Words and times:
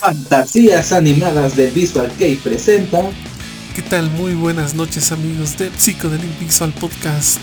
Fantasías 0.00 0.92
Animadas 0.92 1.56
del 1.56 1.72
Visual 1.72 2.10
Kei 2.18 2.36
presenta. 2.36 3.02
¿Qué 3.74 3.82
tal? 3.82 4.08
Muy 4.10 4.32
buenas 4.32 4.74
noches 4.74 5.12
amigos 5.12 5.58
de 5.58 5.70
Psychedelic 5.70 6.38
Visual 6.40 6.72
Podcast. 6.72 7.38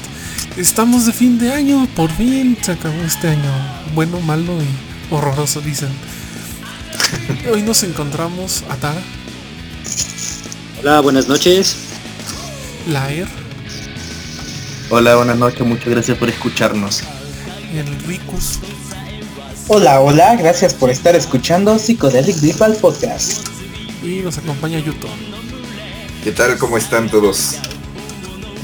Estamos 0.57 1.05
de 1.05 1.13
fin 1.13 1.37
de 1.37 1.53
año, 1.53 1.87
por 1.95 2.09
fin 2.09 2.57
se 2.59 2.71
acabó 2.71 2.99
este 3.03 3.27
año. 3.27 3.51
Bueno, 3.93 4.19
malo 4.21 4.53
y 4.53 5.13
horroroso 5.13 5.61
dicen. 5.61 5.89
Hoy 7.53 7.61
nos 7.61 7.83
encontramos 7.83 8.63
a 8.69 8.75
Tara. 8.77 9.01
Hola, 10.79 11.01
buenas 11.01 11.27
noches. 11.27 11.75
Laer. 12.87 13.27
Hola, 14.89 15.15
buenas 15.15 15.37
noches, 15.37 15.61
muchas 15.61 15.89
gracias 15.89 16.17
por 16.17 16.27
escucharnos. 16.27 17.03
El 17.75 17.87
Ricus. 18.07 18.59
Hola, 19.69 19.99
hola, 19.99 20.33
gracias 20.37 20.73
por 20.73 20.89
estar 20.89 21.13
escuchando 21.13 21.77
Psychedelic 21.77 22.39
Visual 22.39 22.73
Podcast. 22.79 23.45
Y 24.01 24.21
nos 24.21 24.37
acompaña 24.37 24.79
Yuto. 24.79 25.09
¿Qué 26.23 26.31
tal? 26.31 26.57
¿Cómo 26.57 26.77
están 26.77 27.09
todos? 27.09 27.57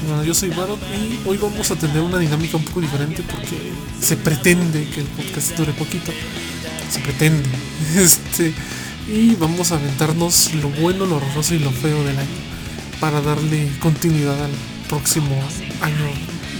Bueno, 0.08 0.24
yo 0.24 0.32
soy 0.32 0.48
Barot 0.48 0.78
y 0.94 1.28
hoy 1.28 1.36
vamos 1.36 1.70
a 1.70 1.76
tener 1.76 2.00
una 2.00 2.16
dinámica 2.16 2.56
un 2.56 2.64
poco 2.64 2.80
diferente 2.80 3.22
porque 3.22 3.58
se 4.00 4.16
pretende 4.16 4.88
que 4.88 5.00
el 5.00 5.06
podcast 5.08 5.54
dure 5.58 5.72
poquito. 5.74 6.10
Se 6.90 7.00
pretende. 7.00 7.50
Este. 7.98 8.54
Y 9.06 9.34
vamos 9.34 9.72
a 9.72 9.74
aventarnos 9.74 10.54
lo 10.54 10.70
bueno, 10.70 11.04
lo 11.04 11.16
horroroso 11.16 11.54
y 11.54 11.58
lo 11.58 11.70
feo 11.70 12.02
del 12.02 12.18
año. 12.18 12.38
Para 12.98 13.20
darle 13.20 13.68
continuidad 13.78 14.42
al 14.42 14.52
próximo 14.88 15.36
año 15.82 16.06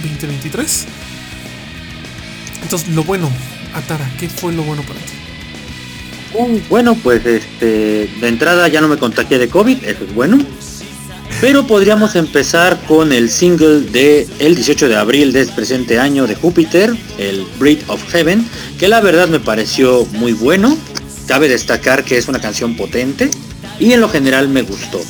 2023. 0.03 0.85
Entonces, 2.61 2.89
lo 2.89 3.03
bueno, 3.03 3.27
Atara, 3.75 4.09
¿qué 4.19 4.29
fue 4.29 4.53
lo 4.53 4.63
bueno 4.63 4.81
para 4.83 4.99
ti? 4.99 5.13
Uh, 6.33 6.59
bueno, 6.69 6.95
pues 6.95 7.25
este, 7.25 8.09
de 8.19 8.27
entrada 8.27 8.67
ya 8.67 8.81
no 8.81 8.87
me 8.87 8.97
contagié 8.97 9.37
de 9.37 9.49
COVID, 9.49 9.83
eso 9.83 10.03
es 10.03 10.15
bueno. 10.15 10.37
Pero 11.41 11.67
podríamos 11.67 12.15
empezar 12.15 12.79
con 12.87 13.11
el 13.11 13.29
single 13.29 13.81
de 13.81 14.27
el 14.39 14.55
18 14.55 14.87
de 14.87 14.95
abril 14.95 15.33
de 15.33 15.41
este 15.41 15.53
presente 15.53 15.99
año 15.99 16.27
de 16.27 16.35
Júpiter, 16.35 16.95
el 17.17 17.45
Breed 17.59 17.79
of 17.87 18.01
Heaven, 18.09 18.47
que 18.79 18.87
la 18.87 19.01
verdad 19.01 19.27
me 19.27 19.39
pareció 19.39 20.05
muy 20.13 20.31
bueno. 20.31 20.77
Cabe 21.27 21.49
destacar 21.49 22.03
que 22.03 22.17
es 22.17 22.27
una 22.27 22.39
canción 22.39 22.75
potente 22.77 23.29
y 23.79 23.91
en 23.91 24.01
lo 24.01 24.09
general 24.09 24.47
me 24.47 24.61
gustó. 24.61 25.01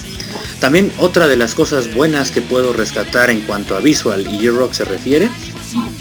También 0.60 0.92
otra 0.98 1.28
de 1.28 1.38
las 1.38 1.54
cosas 1.54 1.94
buenas 1.94 2.32
que 2.32 2.42
puedo 2.42 2.74
rescatar 2.74 3.30
en 3.30 3.42
cuanto 3.42 3.76
a 3.76 3.80
visual 3.80 4.26
y 4.28 4.50
rock 4.50 4.74
se 4.74 4.86
refiere, 4.86 5.30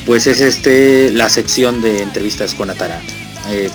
pues 0.06 0.26
es 0.26 0.40
este 0.40 1.10
la 1.10 1.28
sección 1.28 1.80
de 1.82 2.02
entrevistas 2.02 2.54
con 2.54 2.70
Atara. 2.70 3.00
Eh, 3.50 3.70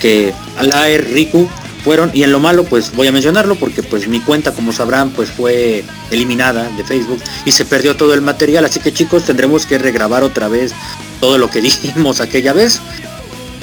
que 0.00 0.32
Alaer, 0.56 1.10
Riku 1.12 1.48
fueron, 1.84 2.10
y 2.12 2.22
en 2.22 2.32
lo 2.32 2.40
malo 2.40 2.64
pues 2.64 2.92
voy 2.94 3.06
a 3.06 3.12
mencionarlo 3.12 3.54
porque 3.54 3.82
pues 3.82 4.08
mi 4.08 4.20
cuenta 4.20 4.52
como 4.52 4.72
sabrán 4.72 5.10
pues 5.10 5.30
fue 5.30 5.84
eliminada 6.10 6.68
de 6.76 6.84
Facebook 6.84 7.20
y 7.44 7.52
se 7.52 7.64
perdió 7.64 7.96
todo 7.96 8.14
el 8.14 8.20
material, 8.20 8.64
así 8.64 8.80
que 8.80 8.92
chicos 8.92 9.24
tendremos 9.24 9.66
que 9.66 9.78
regrabar 9.78 10.22
otra 10.22 10.48
vez 10.48 10.72
todo 11.20 11.38
lo 11.38 11.50
que 11.50 11.60
dijimos 11.62 12.20
aquella 12.20 12.52
vez. 12.52 12.80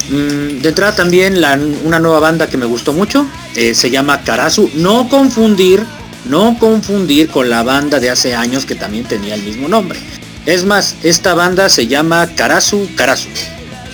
Mm, 0.10 0.62
de 0.62 0.70
entrada 0.70 0.96
también 0.96 1.42
la, 1.42 1.60
una 1.84 2.00
nueva 2.00 2.20
banda 2.20 2.48
que 2.48 2.58
me 2.58 2.66
gustó 2.66 2.94
mucho, 2.94 3.28
eh, 3.56 3.76
se 3.76 3.90
llama 3.90 4.22
Karasu, 4.22 4.72
no 4.76 5.10
confundir, 5.10 5.84
no 6.26 6.58
confundir 6.60 7.28
con 7.28 7.50
la 7.50 7.64
banda 7.64 8.00
de 8.00 8.10
hace 8.10 8.34
años 8.34 8.66
que 8.66 8.76
también 8.76 9.04
tenía 9.06 9.36
el 9.36 9.44
mismo 9.44 9.68
nombre. 9.68 10.00
Es 10.48 10.64
más, 10.64 10.96
esta 11.04 11.34
banda 11.34 11.68
se 11.68 11.88
llama 11.88 12.26
Karasu 12.34 12.88
Karasu. 12.96 13.28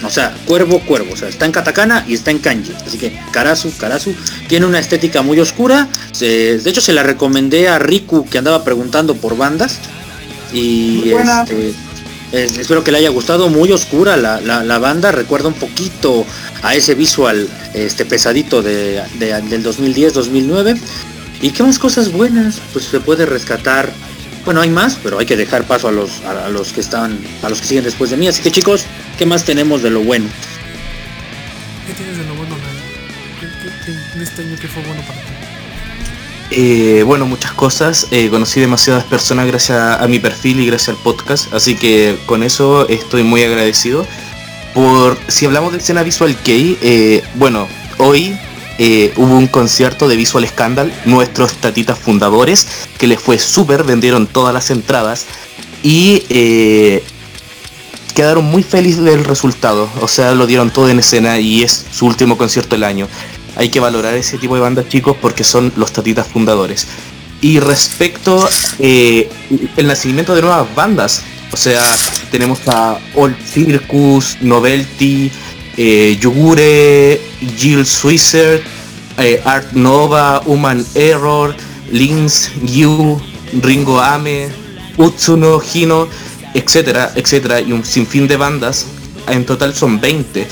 O 0.03 0.09
sea, 0.11 0.37
cuervo, 0.45 0.79
cuervo. 0.81 1.13
O 1.13 1.17
sea, 1.17 1.27
está 1.27 1.47
en 1.47 1.51
katakana 1.51 2.05
y 2.07 2.13
está 2.13 2.29
en 2.29 2.37
kanji. 2.37 2.71
Así 2.85 2.99
que 2.99 3.19
Karasu, 3.31 3.75
Karasu. 3.75 4.13
Tiene 4.47 4.67
una 4.67 4.77
estética 4.77 5.23
muy 5.23 5.39
oscura. 5.39 5.87
de 6.19 6.61
hecho, 6.63 6.79
se 6.79 6.93
la 6.93 7.01
recomendé 7.01 7.69
a 7.69 7.79
Riku 7.79 8.29
que 8.29 8.37
andaba 8.37 8.63
preguntando 8.63 9.15
por 9.15 9.35
bandas. 9.35 9.79
Y 10.53 11.09
este, 11.09 11.73
espero 12.31 12.83
que 12.83 12.91
le 12.91 12.99
haya 12.99 13.09
gustado. 13.09 13.49
Muy 13.49 13.71
oscura 13.71 14.15
la, 14.15 14.77
banda. 14.77 15.11
Recuerda 15.11 15.47
un 15.47 15.55
poquito 15.55 16.23
a 16.61 16.75
ese 16.75 16.93
visual 16.93 17.49
este, 17.73 18.05
pesadito 18.05 18.61
de, 18.61 19.01
del 19.17 19.65
2010-2009. 19.65 20.79
¿Y 21.41 21.49
qué 21.49 21.63
más 21.63 21.79
cosas 21.79 22.11
buenas? 22.11 22.61
Pues 22.73 22.85
se 22.85 22.99
puede 22.99 23.25
rescatar 23.25 23.91
bueno, 24.45 24.61
hay 24.61 24.69
más, 24.69 24.97
pero 25.01 25.19
hay 25.19 25.25
que 25.25 25.37
dejar 25.37 25.63
paso 25.63 25.87
a 25.87 25.91
los, 25.91 26.21
a, 26.21 26.49
los 26.49 26.73
que 26.73 26.81
están, 26.81 27.19
a 27.41 27.49
los 27.49 27.61
que 27.61 27.67
siguen 27.67 27.83
después 27.83 28.09
de 28.09 28.17
mí. 28.17 28.27
Así 28.27 28.41
que 28.41 28.51
chicos, 28.51 28.85
¿qué 29.17 29.25
más 29.25 29.45
tenemos 29.45 29.81
de 29.81 29.89
lo 29.89 30.01
bueno? 30.01 30.27
¿Qué 31.87 31.93
tienes 31.93 32.17
de 32.17 32.23
lo 32.25 32.35
bueno, 32.35 32.55
¿Qué, 33.39 33.91
en 34.15 34.21
este 34.21 34.41
año 34.41 34.55
qué 34.59 34.67
fue 34.67 34.83
bueno 34.83 35.01
para 35.01 35.19
ti? 35.19 35.33
Eh, 36.51 37.03
bueno, 37.03 37.25
muchas 37.25 37.51
cosas. 37.53 38.07
Eh, 38.11 38.29
conocí 38.29 38.59
demasiadas 38.59 39.05
personas 39.05 39.47
gracias 39.47 39.99
a 39.99 40.07
mi 40.07 40.19
perfil 40.19 40.59
y 40.59 40.67
gracias 40.67 40.89
al 40.89 41.01
podcast. 41.03 41.53
Así 41.53 41.75
que 41.75 42.17
con 42.25 42.43
eso 42.43 42.87
estoy 42.89 43.23
muy 43.23 43.43
agradecido. 43.43 44.05
Por 44.73 45.17
si 45.27 45.45
hablamos 45.45 45.71
de 45.71 45.79
escena 45.79 46.03
visual 46.03 46.35
Key, 46.35 46.77
eh, 46.81 47.23
bueno, 47.35 47.67
hoy 47.97 48.37
eh, 48.77 49.13
hubo 49.17 49.37
un 49.37 49.47
concierto 49.47 50.07
de 50.07 50.15
Visual 50.15 50.47
Scandal, 50.47 50.93
nuestros 51.05 51.53
tatitas 51.53 51.99
fundadores, 51.99 52.67
que 52.97 53.07
les 53.07 53.19
fue 53.19 53.37
súper, 53.37 53.83
vendieron 53.83 54.27
todas 54.27 54.53
las 54.53 54.71
entradas 54.71 55.25
y 55.83 56.23
eh, 56.29 57.03
quedaron 58.15 58.45
muy 58.45 58.63
felices 58.63 59.03
del 59.03 59.23
resultado. 59.25 59.89
O 60.01 60.07
sea, 60.07 60.33
lo 60.33 60.47
dieron 60.47 60.71
todo 60.71 60.89
en 60.89 60.99
escena 60.99 61.39
y 61.39 61.63
es 61.63 61.85
su 61.91 62.05
último 62.05 62.37
concierto 62.37 62.75
del 62.75 62.83
año. 62.83 63.07
Hay 63.55 63.69
que 63.69 63.79
valorar 63.79 64.15
ese 64.15 64.37
tipo 64.37 64.55
de 64.55 64.61
bandas 64.61 64.89
chicos 64.89 65.15
porque 65.21 65.43
son 65.43 65.71
los 65.75 65.91
tatitas 65.91 66.27
fundadores. 66.27 66.87
Y 67.41 67.59
respecto 67.59 68.49
eh, 68.79 69.29
el 69.75 69.87
nacimiento 69.87 70.33
de 70.33 70.41
nuevas 70.41 70.73
bandas, 70.73 71.21
o 71.51 71.57
sea, 71.57 71.83
tenemos 72.31 72.59
a 72.67 72.97
Old 73.13 73.35
Circus, 73.45 74.37
Novelty, 74.41 75.29
eh, 75.77 76.17
Yugure, 76.19 77.19
Jill 77.57 77.85
Switzer, 77.85 78.63
eh, 79.17 79.41
Art 79.45 79.73
Nova, 79.73 80.41
Human 80.45 80.85
Error, 80.95 81.55
Lins, 81.91 82.51
Yu, 82.63 83.19
Ringo 83.61 83.99
Ame, 83.99 84.49
Utsuno, 84.97 85.61
Hino, 85.73 86.07
etcétera, 86.53 87.11
etcétera, 87.15 87.61
y 87.61 87.71
un 87.71 87.85
sinfín 87.85 88.27
de 88.27 88.37
bandas. 88.37 88.85
En 89.27 89.45
total 89.45 89.73
son 89.73 89.99
20. 89.99 90.47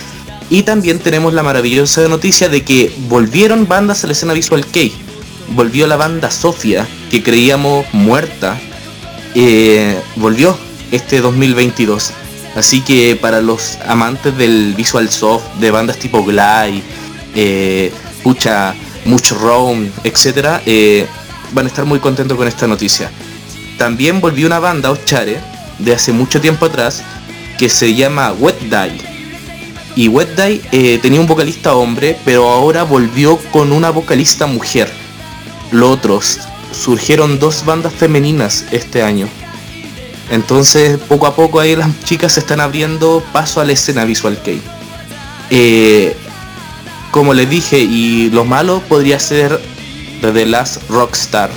Y 0.49 0.63
también 0.63 0.99
tenemos 0.99 1.33
la 1.33 1.43
maravillosa 1.43 2.07
noticia 2.07 2.49
de 2.49 2.63
que 2.63 2.93
volvieron 3.07 3.67
bandas 3.67 4.03
a 4.03 4.07
la 4.07 4.13
escena 4.13 4.33
visual 4.33 4.65
Kei. 4.65 4.91
Volvió 5.49 5.87
la 5.87 5.97
banda 5.97 6.31
Sofia, 6.31 6.87
que 7.09 7.23
creíamos 7.23 7.85
muerta. 7.93 8.59
Eh, 9.33 9.97
volvió 10.15 10.57
este 10.91 11.21
2022. 11.21 12.13
Así 12.56 12.81
que 12.81 13.16
para 13.16 13.41
los 13.41 13.78
amantes 13.88 14.38
del 14.38 14.73
visual 14.75 15.09
soft, 15.09 15.44
de 15.59 15.72
bandas 15.72 15.97
tipo 15.97 16.23
Glide, 16.23 16.84
eh, 17.35 17.91
Pucha, 18.23 18.75
Much 19.06 19.31
etc., 20.03 20.61
eh, 20.66 21.07
van 21.53 21.66
a 21.66 21.69
estar 21.69 21.85
muy 21.85 22.00
contentos 22.00 22.38
con 22.38 22.47
esta 22.47 22.67
noticia. 22.67 23.09
También 23.78 24.19
volvió 24.22 24.47
una 24.47 24.59
banda, 24.59 24.91
Ochare, 24.91 25.40
de 25.79 25.94
hace 25.94 26.11
mucho 26.11 26.41
tiempo 26.41 26.66
atrás, 26.66 27.03
que 27.57 27.69
se 27.69 27.95
llama 27.95 28.34
Wet 28.34 28.59
Die. 28.59 29.01
Y 29.95 30.07
Wet 30.07 30.35
Die 30.35 30.61
eh, 30.72 31.00
tenía 31.01 31.19
un 31.19 31.28
vocalista 31.28 31.73
hombre, 31.75 32.17
pero 32.25 32.50
ahora 32.50 32.84
volvió 32.84 33.38
con 33.51 33.72
una 33.72 33.90
vocalista 33.90 34.45
mujer. 34.45 34.91
Los 35.72 35.90
otros, 35.90 36.40
surgieron 36.72 37.40
dos 37.40 37.66
bandas 37.66 37.94
femeninas 37.94 38.66
este 38.72 39.03
año. 39.03 39.28
Entonces, 40.31 40.97
poco 40.97 41.27
a 41.27 41.35
poco 41.35 41.59
ahí 41.59 41.75
las 41.75 41.89
chicas 42.05 42.33
se 42.33 42.39
están 42.39 42.61
abriendo 42.61 43.21
paso 43.33 43.59
a 43.59 43.65
la 43.65 43.73
escena 43.73 44.05
visual 44.05 44.41
kei. 44.41 44.61
Eh, 45.49 46.15
como 47.11 47.33
les 47.33 47.49
dije, 47.49 47.79
y 47.79 48.29
lo 48.29 48.45
malo 48.45 48.81
podría 48.87 49.19
ser 49.19 49.59
The 50.22 50.45
Last 50.45 50.89
Rockstar. 50.89 51.49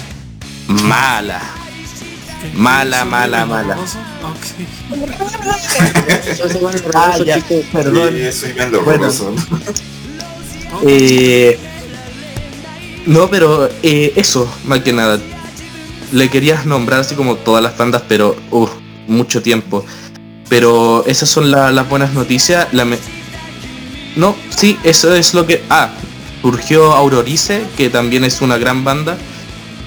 Mala. 0.66 1.40
Mala, 2.54 3.04
mala, 3.04 3.46
mala. 3.46 3.78
ah, 6.94 7.18
ya, 7.24 7.38
perdón. 7.72 8.12
Sí, 8.32 8.52
viendo 8.54 8.82
bueno. 8.82 9.08
eh, 10.84 11.58
no, 13.06 13.30
pero 13.30 13.70
eh, 13.84 14.12
eso, 14.16 14.52
más 14.64 14.80
que 14.80 14.92
nada 14.92 15.20
le 16.14 16.30
querías 16.30 16.64
nombrar 16.64 17.00
así 17.00 17.16
como 17.16 17.34
todas 17.34 17.62
las 17.62 17.76
bandas, 17.76 18.02
pero 18.08 18.36
uh, 18.52 18.68
mucho 19.08 19.42
tiempo. 19.42 19.84
Pero 20.48 21.04
esas 21.06 21.28
son 21.28 21.50
las 21.50 21.88
buenas 21.88 22.12
noticias. 22.14 22.68
No, 24.14 24.36
sí, 24.56 24.78
eso 24.84 25.14
es 25.14 25.34
lo 25.34 25.46
que... 25.46 25.62
Ah, 25.68 25.90
surgió 26.40 26.92
Aurorice, 26.92 27.64
que 27.76 27.90
también 27.90 28.22
es 28.22 28.40
una 28.42 28.58
gran 28.58 28.84
banda. 28.84 29.18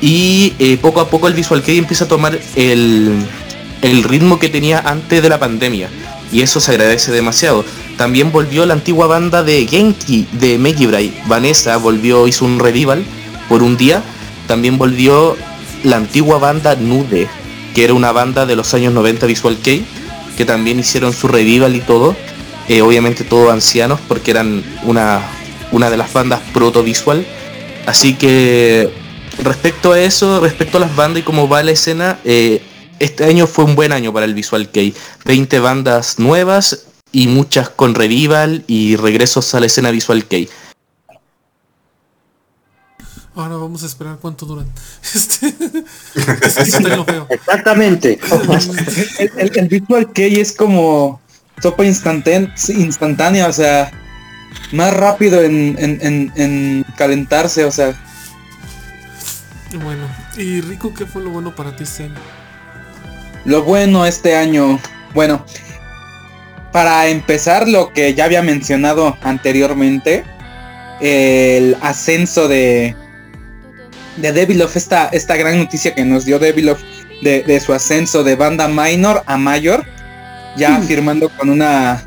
Y 0.01 0.53
eh, 0.59 0.77
poco 0.81 0.99
a 0.99 1.09
poco 1.09 1.27
el 1.27 1.33
Visual 1.33 1.61
Kei 1.61 1.77
empieza 1.77 2.05
a 2.05 2.07
tomar 2.07 2.37
el, 2.55 3.15
el 3.81 4.03
ritmo 4.03 4.37
que 4.37 4.49
tenía 4.49 4.79
antes 4.79 5.23
de 5.23 5.29
la 5.29 5.39
pandemia. 5.39 5.89
y 6.31 6.41
eso 6.41 6.59
se 6.59 6.71
agradece 6.71 7.11
demasiado. 7.11 7.63
También 7.95 8.31
volvió 8.31 8.65
la 8.65 8.73
antigua 8.73 9.07
banda 9.07 9.43
de 9.43 9.65
Genki 9.65 10.27
de 10.33 10.57
Megibrai, 10.57 11.13
Vanessa 11.27 11.77
volvió, 11.77 12.27
hizo 12.27 12.43
un 12.43 12.59
revival 12.59 13.05
por 13.47 13.63
un 13.63 13.77
día. 13.77 14.03
También 14.47 14.77
volvió 14.77 15.37
la 15.83 15.97
antigua 15.97 16.37
banda 16.37 16.75
Nude, 16.75 17.27
que 17.73 17.83
era 17.83 17.93
una 17.93 18.11
banda 18.11 18.45
de 18.45 18.55
los 18.55 18.73
años 18.73 18.93
90 18.93 19.25
Visual 19.25 19.57
Kei, 19.57 19.85
que 20.37 20.45
también 20.45 20.79
hicieron 20.79 21.13
su 21.13 21.27
revival 21.27 21.75
y 21.75 21.81
todo. 21.81 22.15
Eh, 22.69 22.81
obviamente 22.81 23.23
todos 23.23 23.51
ancianos 23.51 23.99
porque 24.07 24.31
eran 24.31 24.63
una, 24.83 25.21
una 25.71 25.89
de 25.89 25.97
las 25.97 26.11
bandas 26.13 26.41
proto 26.53 26.83
visual. 26.83 27.25
Así 27.85 28.15
que 28.15 28.91
respecto 29.41 29.93
a 29.93 29.99
eso, 29.99 30.41
respecto 30.41 30.77
a 30.77 30.81
las 30.81 30.95
bandas 30.95 31.21
y 31.21 31.23
cómo 31.23 31.47
va 31.47 31.63
la 31.63 31.71
escena, 31.71 32.19
eh, 32.25 32.61
este 32.99 33.25
año 33.25 33.47
fue 33.47 33.65
un 33.65 33.75
buen 33.75 33.91
año 33.91 34.11
para 34.11 34.25
el 34.25 34.33
Visual 34.33 34.69
Kei. 34.69 34.93
20 35.25 35.59
bandas 35.59 36.19
nuevas 36.19 36.85
y 37.11 37.27
muchas 37.27 37.69
con 37.69 37.95
revival 37.95 38.63
y 38.67 38.95
regresos 38.95 39.53
a 39.55 39.59
la 39.59 39.67
escena 39.67 39.91
Visual 39.91 40.25
Kei. 40.25 40.49
Ahora 43.37 43.55
vamos 43.57 43.83
a 43.83 43.85
esperar 43.85 44.17
cuánto 44.19 44.47
duran. 44.47 44.65
Este, 45.13 45.53
Exactamente. 47.29 48.19
el, 49.37 49.67
Visual 49.67 50.11
Kei 50.11 50.39
es 50.39 50.53
como 50.53 51.21
sopa 51.61 51.85
instantánea, 51.85 53.47
o 53.47 53.53
sea, 53.53 53.91
más 54.71 54.91
rápido 54.91 55.43
en, 55.43 56.83
calentarse, 56.97 57.63
o 57.63 57.71
sea. 57.71 57.93
Bueno, 59.83 60.07
y 60.35 60.61
Rico, 60.61 60.91
¿qué 60.95 61.05
fue 61.05 61.21
lo 61.21 61.29
bueno 61.29 61.55
para 61.55 61.75
ti 61.75 61.83
este 61.83 62.05
año? 62.05 62.15
Lo 63.45 63.63
bueno 63.63 64.07
este 64.07 64.35
año, 64.35 64.79
bueno, 65.13 65.45
para 66.71 67.07
empezar 67.07 67.67
lo 67.67 67.93
que 67.93 68.15
ya 68.15 68.25
había 68.25 68.41
mencionado 68.41 69.15
anteriormente, 69.21 70.23
el 70.99 71.77
ascenso 71.81 72.47
de, 72.47 72.95
de 74.17 74.31
Devilov, 74.31 74.71
esta, 74.75 75.09
esta 75.09 75.35
gran 75.35 75.57
noticia 75.57 75.95
que 75.95 76.05
nos 76.05 76.25
dio 76.25 76.39
Devilov 76.39 76.77
de, 77.21 77.43
de 77.43 77.59
su 77.59 77.73
ascenso 77.73 78.23
de 78.23 78.35
banda 78.35 78.67
minor 78.67 79.23
a 79.25 79.37
mayor, 79.37 79.85
ya 80.57 80.79
hmm. 80.79 80.83
firmando 80.83 81.29
con 81.29 81.49
una 81.49 82.03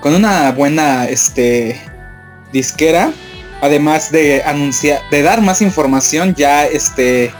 con 0.00 0.14
una 0.14 0.50
buena 0.50 1.06
este 1.06 1.80
disquera 2.52 3.12
además 3.60 4.10
de 4.10 4.42
anunciar 4.42 5.00
de 5.10 5.22
dar 5.22 5.40
más 5.40 5.62
información 5.62 6.34
ya 6.34 6.66
este 6.66 7.32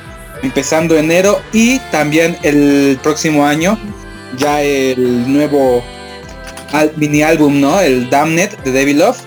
empezando 0.42 0.96
enero 0.96 1.40
y 1.52 1.80
también 1.90 2.36
el 2.42 2.98
próximo 3.02 3.44
año 3.44 3.78
ya 4.36 4.62
el 4.62 5.30
nuevo 5.32 5.82
mini 6.96 7.22
álbum 7.22 7.60
no 7.60 7.80
el 7.80 8.08
Damned 8.08 8.50
de 8.64 8.70
Devil 8.70 9.00
Love 9.00 9.18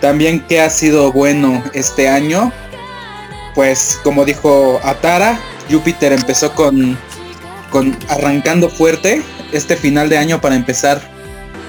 también 0.00 0.40
que 0.40 0.60
ha 0.60 0.70
sido 0.70 1.12
bueno 1.12 1.62
este 1.74 2.08
año 2.08 2.52
pues 3.54 3.98
como 4.02 4.24
dijo 4.24 4.80
Atara 4.82 5.38
Jupiter 5.70 6.12
empezó 6.12 6.54
con 6.54 6.98
con 7.70 7.96
arrancando 8.08 8.68
fuerte 8.68 9.22
este 9.52 9.76
final 9.76 10.08
de 10.08 10.16
año 10.16 10.40
para 10.40 10.54
empezar 10.54 11.02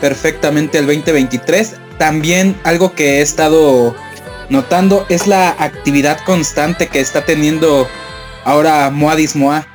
perfectamente 0.02 0.78
el 0.78 0.86
2023. 0.86 1.78
También 1.98 2.56
algo 2.64 2.94
que 2.94 3.18
he 3.18 3.22
estado 3.22 3.96
notando 4.50 5.08
es 5.10 5.26
la 5.26 5.56
actividad 5.58 6.20
constante 6.26 6.88
que 6.88 7.00
está 7.00 7.26
teniendo 7.26 7.88
ahora 8.44 8.92
Moadis 8.92 9.36
Moa 9.36 9.68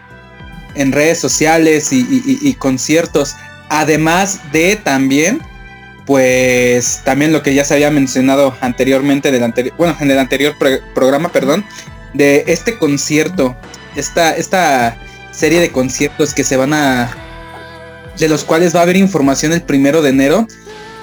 en 0.77 0.93
redes 0.93 1.19
sociales 1.19 1.89
y, 1.93 2.55
conciertos. 2.55 3.35
Además 3.69 4.41
de 4.53 4.77
también, 4.77 5.41
pues 6.07 7.03
también 7.05 7.33
lo 7.33 7.43
que 7.43 7.55
ya 7.55 7.65
se 7.65 7.75
había 7.75 7.91
mencionado 7.91 8.57
anteriormente, 8.61 9.33
del 9.33 9.43
anterior, 9.43 9.75
bueno, 9.77 9.97
en 10.01 10.11
el 10.11 10.19
anterior 10.19 10.55
programa, 10.95 11.31
perdón, 11.31 11.65
de 12.15 12.45
este 12.47 12.79
concierto, 12.79 13.57
esta, 13.97 14.37
esta 14.37 14.97
serie 15.31 15.61
de 15.61 15.71
conciertos 15.71 16.35
que 16.35 16.45
se 16.45 16.57
van 16.57 16.75
a 16.75 17.11
de 18.19 18.29
los 18.29 18.45
cuales 18.45 18.75
va 18.75 18.81
a 18.81 18.83
haber 18.83 18.97
información 18.97 19.53
el 19.53 19.63
primero 19.63 20.03
de 20.03 20.11
enero. 20.11 20.47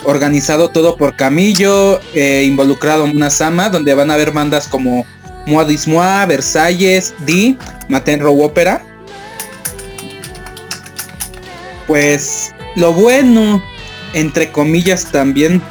Organizado 0.03 0.69
todo 0.69 0.95
por 0.95 1.15
Camillo, 1.15 1.99
eh, 2.13 2.43
involucrado 2.45 3.07
Sama, 3.29 3.69
donde 3.69 3.93
van 3.93 4.11
a 4.11 4.13
haber 4.13 4.31
bandas 4.31 4.67
como 4.67 5.05
Moadismoa, 5.47 6.25
Versalles, 6.27 7.13
Di, 7.25 7.57
Matenro 7.89 8.31
Opera. 8.33 8.83
Pues 11.87 12.53
lo 12.75 12.93
bueno, 12.93 13.63
entre 14.13 14.51
comillas 14.51 15.11
también, 15.11 15.61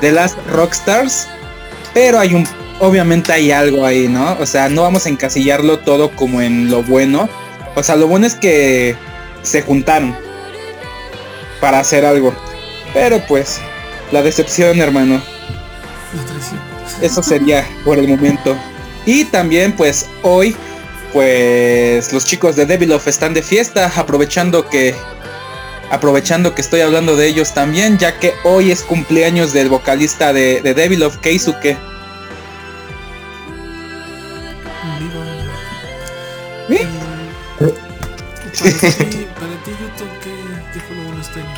de 0.00 0.12
las 0.12 0.34
Rockstars, 0.46 1.26
pero 1.92 2.18
hay 2.18 2.34
un, 2.34 2.48
obviamente 2.80 3.32
hay 3.32 3.52
algo 3.52 3.86
ahí, 3.86 4.08
¿no? 4.08 4.36
O 4.40 4.46
sea, 4.46 4.68
no 4.68 4.82
vamos 4.82 5.06
a 5.06 5.10
encasillarlo 5.10 5.78
todo 5.78 6.10
como 6.10 6.40
en 6.42 6.70
lo 6.70 6.82
bueno. 6.82 7.28
O 7.76 7.82
sea, 7.82 7.94
lo 7.94 8.08
bueno 8.08 8.26
es 8.26 8.34
que 8.34 8.96
se 9.42 9.62
juntaron 9.62 10.16
para 11.60 11.78
hacer 11.78 12.04
algo. 12.04 12.34
Pero 12.92 13.22
pues, 13.28 13.60
la 14.10 14.22
decepción, 14.22 14.80
hermano. 14.80 15.22
Eso 17.00 17.22
sería 17.22 17.64
por 17.84 17.98
el 17.98 18.08
momento. 18.08 18.56
Y 19.06 19.24
también 19.26 19.72
pues 19.72 20.06
hoy, 20.22 20.56
pues 21.12 22.12
los 22.12 22.24
chicos 22.24 22.56
de 22.56 22.66
Devilov 22.66 23.02
están 23.06 23.32
de 23.32 23.42
fiesta, 23.42 23.92
aprovechando 23.96 24.68
que 24.68 24.94
aprovechando 25.90 26.54
que 26.54 26.60
estoy 26.60 26.82
hablando 26.82 27.16
de 27.16 27.26
ellos 27.26 27.52
también, 27.52 27.98
ya 27.98 28.18
que 28.18 28.32
hoy 28.44 28.70
es 28.70 28.82
cumpleaños 28.82 29.52
del 29.52 29.68
vocalista 29.68 30.32
de, 30.32 30.60
de 30.60 30.74
Devilov, 30.74 31.20
Keisuke. 31.20 31.76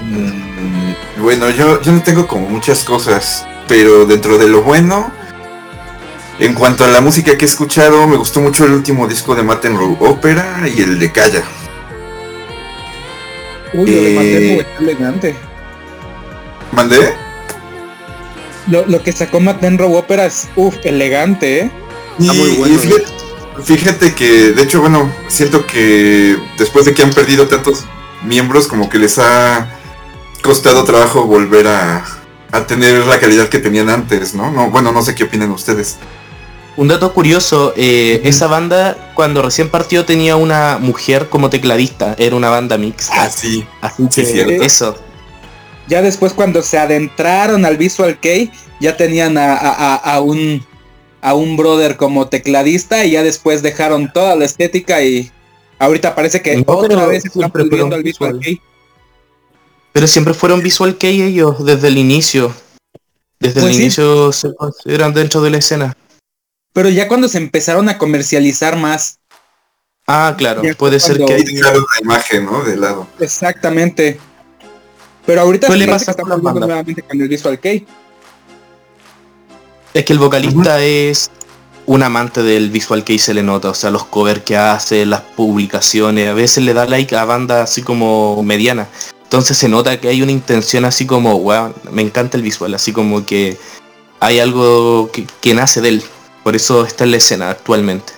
Mm, 0.03 1.23
bueno, 1.23 1.51
yo, 1.51 1.81
yo 1.83 1.93
no 1.93 2.03
tengo 2.03 2.27
como 2.27 2.49
muchas 2.49 2.85
cosas, 2.85 3.47
pero 3.69 4.07
dentro 4.07 4.39
de 4.39 4.49
lo 4.49 4.63
bueno, 4.63 5.13
en 6.39 6.55
cuanto 6.55 6.85
a 6.85 6.89
la 6.89 7.01
música 7.01 7.37
que 7.37 7.45
he 7.45 7.49
escuchado, 7.49 8.07
me 8.07 8.17
gustó 8.17 8.41
mucho 8.41 8.65
el 8.65 8.73
último 8.73 9.07
disco 9.07 9.35
de 9.35 9.43
Row 9.43 9.97
Opera 10.01 10.63
y 10.75 10.81
el 10.83 10.99
de 10.99 11.13
Calla. 11.13 11.43
Uy, 13.75 13.87
lo 13.87 14.03
de 14.03 14.55
eh, 14.55 14.67
elegante. 14.81 15.37
¿Mandé? 16.73 17.15
Lo, 18.69 19.03
que 19.03 19.13
sacó 19.13 19.41
Row 19.41 19.95
Opera 19.95 20.27
es, 20.27 20.49
uff, 20.57 20.77
elegante, 20.85 21.61
¿eh? 21.61 21.71
muy 22.19 22.57
bueno. 22.57 22.79
fíjate 22.79 23.23
que, 24.17 24.53
de 24.53 24.63
hecho, 24.63 24.81
bueno, 24.81 25.13
siento 25.29 25.67
que 25.67 26.37
después 26.59 26.85
de 26.85 26.95
que 26.95 27.03
han 27.03 27.11
perdido 27.11 27.47
tantos 27.49 27.85
miembros, 28.25 28.67
como 28.67 28.89
que 28.89 28.99
les 28.99 29.19
ha 29.19 29.69
costado 30.43 30.85
trabajo 30.85 31.25
volver 31.25 31.69
a, 31.69 32.05
tener 32.67 33.07
la 33.07 33.19
calidad 33.19 33.49
que 33.49 33.59
tenían 33.59 33.89
antes, 33.89 34.35
¿no? 34.35 34.51
¿no? 34.51 34.71
Bueno, 34.71 34.93
no 34.93 35.03
sé 35.03 35.15
qué 35.15 35.25
opinan 35.25 35.51
ustedes. 35.51 35.97
Un 36.77 36.89
dato 36.89 37.13
curioso, 37.13 37.73
eh, 37.77 38.23
esa 38.25 38.47
banda 38.47 39.13
cuando 39.15 39.43
recién 39.43 39.69
partió 39.69 40.05
tenía 40.05 40.37
una 40.37 40.79
mujer 40.79 41.29
como 41.29 41.51
tecladista, 41.51 42.15
era 42.19 42.35
una 42.37 42.49
banda 42.49 42.79
mixta. 42.79 43.25
Ah, 43.25 43.31
sí. 43.31 43.67
Así 43.81 44.09
que 44.09 44.57
eso. 44.57 44.97
Ya 45.89 46.01
después 46.01 46.33
cuando 46.33 46.63
se 46.63 46.79
adentraron 46.79 47.67
al 47.67 47.77
Visual 47.77 48.19
Kei, 48.19 48.51
ya 48.81 48.97
tenían 48.97 49.37
a, 49.39 50.21
un 50.23 50.65
a 51.23 51.35
un 51.35 51.57
brother 51.57 51.97
como 51.97 52.29
tecladista 52.29 53.05
y 53.05 53.13
ya 53.13 53.23
después 53.23 53.63
dejaron 53.63 54.13
toda 54.13 54.37
la 54.37 54.45
estética 54.45 55.03
y 55.03 55.31
ahorita 55.79 56.15
parece 56.15 56.43
que 56.43 56.63
otra 56.67 57.07
vez 57.07 57.25
están 57.25 57.51
volviendo 57.51 57.95
al 57.95 58.03
Visual 58.03 58.39
Kei. 58.41 58.61
Pero 59.93 60.07
siempre 60.07 60.35
fueron 60.35 60.63
Visual 60.63 60.99
Kei 60.99 61.23
ellos 61.23 61.65
desde 61.65 61.89
el 61.89 61.97
inicio. 61.97 62.53
Desde 63.39 63.61
el 63.61 63.67
pues 63.67 63.79
inicio 63.79 64.33
se 64.33 64.55
consideran 64.55 65.15
dentro 65.15 65.41
de 65.43 65.51
la 65.51 65.59
escena. 65.59 65.97
Pero 66.73 66.89
ya 66.89 67.07
cuando 67.07 67.29
se 67.29 67.39
empezaron 67.39 67.89
a 67.89 67.99
comercializar 67.99 68.77
más. 68.77 69.19
Ah, 70.07 70.35
claro, 70.37 70.63
puede 70.77 70.99
ser 70.99 71.19
que 71.19 71.35
hay 71.35 71.45
la 71.45 71.73
imagen, 72.03 72.47
¿no? 72.47 72.65
De 72.65 72.77
lado. 72.77 73.07
Exactamente. 73.21 74.19
Pero 75.25 75.43
ahorita 75.43 75.69
se 75.69 76.11
está 76.11 76.23
nuevamente 76.25 77.03
con 77.03 77.21
el 77.21 77.29
Visual 77.29 77.61
Kei. 77.61 77.87
Es 79.95 80.05
que 80.05 80.13
el 80.13 80.19
vocalista 80.19 80.83
es 80.83 81.31
un 81.87 82.03
amante 82.03 82.43
del 82.43 82.71
Visual 82.71 83.05
Kei 83.05 83.19
se 83.19 83.35
le 83.35 83.43
nota, 83.43 83.71
o 83.71 83.75
sea, 83.75 83.91
los 83.91 84.05
covers 84.05 84.43
que 84.43 84.57
hace, 84.57 85.05
las 85.05 85.21
publicaciones, 85.21 86.29
a 86.29 86.35
veces 86.35 86.65
le 86.65 86.75
da 86.75 86.87
like 86.87 87.15
a 87.17 87.25
bandas 87.25 87.71
así 87.71 87.83
como 87.83 88.43
mediana. 88.43 88.89
Entonces 89.25 89.57
se 89.59 89.69
nota 89.69 90.01
que 90.01 90.09
hay 90.09 90.23
una 90.23 90.33
intención 90.33 90.85
así 90.85 91.07
como, 91.07 91.39
wow, 91.41 91.75
me 91.91 92.03
encanta 92.03 92.37
el 92.37 92.43
visual, 92.43 92.75
así 92.75 92.93
como 92.93 93.27
que 93.27 93.59
hay 94.21 94.39
algo 94.39 95.11
que, 95.41 95.55
nace 95.55 95.81
de 95.81 95.89
él. 95.89 96.03
Por 96.43 96.57
eso 96.57 96.85
está 96.87 97.05
en 97.05 97.13
la 97.13 97.17
escena 97.19 97.51
actualmente. 97.51 98.13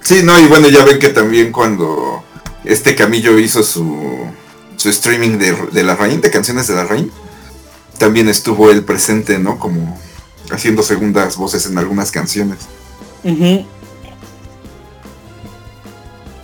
Sí, 0.00 0.22
no, 0.22 0.38
y 0.38 0.46
bueno, 0.46 0.68
ya 0.68 0.84
ven 0.84 0.98
que 0.98 1.08
también 1.08 1.52
cuando 1.52 2.22
este 2.64 2.94
Camillo 2.94 3.38
hizo 3.38 3.62
su 3.62 4.28
su 4.78 4.88
streaming 4.90 5.38
de, 5.38 5.52
de 5.72 5.82
la 5.82 5.96
Rain, 5.96 6.20
de 6.20 6.30
canciones 6.30 6.68
de 6.68 6.74
la 6.74 6.84
Rain, 6.84 7.10
también 7.98 8.28
estuvo 8.28 8.70
él 8.70 8.84
presente, 8.84 9.38
¿no? 9.38 9.58
Como 9.58 10.00
haciendo 10.50 10.82
segundas 10.82 11.36
voces 11.36 11.66
en 11.66 11.78
algunas 11.78 12.10
canciones. 12.10 12.58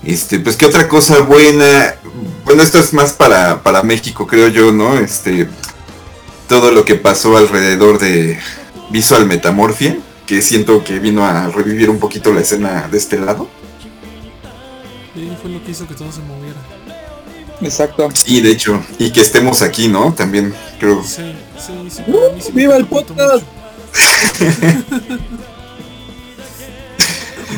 Este, 0.05 0.39
pues 0.41 0.57
qué 0.57 0.67
otra 0.67 0.89
cosa 0.89 1.21
buena. 1.21 1.97
Bueno, 2.45 2.63
esto 2.63 2.79
es 2.79 2.93
más 2.93 3.13
para, 3.13 3.63
para 3.63 3.83
México, 3.83 4.27
creo 4.27 4.49
yo, 4.49 4.71
¿no? 4.71 4.99
Este, 4.99 5.49
todo 6.49 6.71
lo 6.71 6.85
que 6.85 6.95
pasó 6.95 7.37
alrededor 7.37 7.99
de 7.99 8.39
Visual 8.91 9.27
Metamorphia, 9.27 9.99
que 10.27 10.43
siento 10.43 10.85
que 10.85 10.99
vino 10.99 11.25
a 11.25 11.49
revivir 11.49 11.89
un 11.89 11.99
poquito 11.99 12.33
la 12.33 12.41
escena 12.41 12.89
de 12.89 12.99
este 12.99 13.19
lado. 13.19 13.49
Y 15.15 15.31
fue 15.41 15.51
lo 15.51 15.65
que 15.65 15.71
hizo 15.71 15.87
que 15.87 15.95
todo 15.95 16.13
se 16.13 16.21
moviera. 16.21 16.59
Exacto. 17.61 18.09
Sí, 18.13 18.41
de 18.41 18.51
hecho, 18.51 18.83
y 18.99 19.11
que 19.11 19.21
estemos 19.21 19.63
aquí, 19.63 19.89
¿no? 19.89 20.13
También 20.13 20.53
creo. 20.79 21.03
Sí, 21.03 21.35
sí, 21.57 21.73
sí. 21.89 22.03
Uh, 22.07 22.41
sí 22.41 22.53
¡viva 22.53 22.77
el 22.77 22.87
podcast! 22.87 23.45
mucho. 23.45 23.54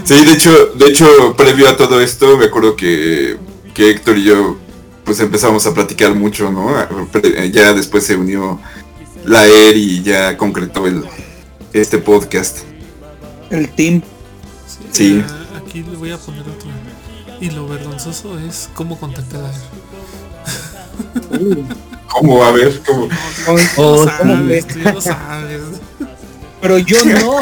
Sí, 0.04 0.24
de 0.24 0.32
hecho, 0.32 0.66
de 0.74 0.86
hecho, 0.86 1.34
previo 1.36 1.68
a 1.68 1.76
todo 1.76 2.00
esto, 2.00 2.36
me 2.36 2.44
acuerdo 2.46 2.76
que, 2.76 3.36
que 3.74 3.90
Héctor 3.90 4.18
y 4.18 4.24
yo 4.24 4.56
pues 5.04 5.18
empezamos 5.20 5.66
a 5.66 5.74
platicar 5.74 6.14
mucho, 6.14 6.50
¿no? 6.50 6.68
Pre- 7.12 7.50
Ya 7.50 7.72
después 7.72 8.04
se 8.04 8.16
unió 8.16 8.60
la 9.24 9.46
ER 9.46 9.76
y 9.76 10.02
ya 10.02 10.36
concretó 10.36 10.86
el 10.86 11.04
este 11.72 11.98
podcast. 11.98 12.58
El 13.50 13.68
team. 13.70 14.02
Sí. 14.92 15.18
eh, 15.24 15.24
aquí 15.56 15.82
le 15.82 15.96
voy 15.96 16.10
a 16.12 16.18
poner 16.18 16.42
otro. 16.42 16.68
Y 17.40 17.50
lo 17.50 17.68
vergonzoso 17.68 18.38
es 18.38 18.68
cómo 18.74 18.98
contactar 18.98 19.44
a 19.44 19.50
él. 21.36 21.66
¿Cómo? 22.08 22.42
A 22.44 22.50
ver. 22.52 22.80
Pero 26.60 26.78
yo 26.78 27.04
no. 27.04 27.38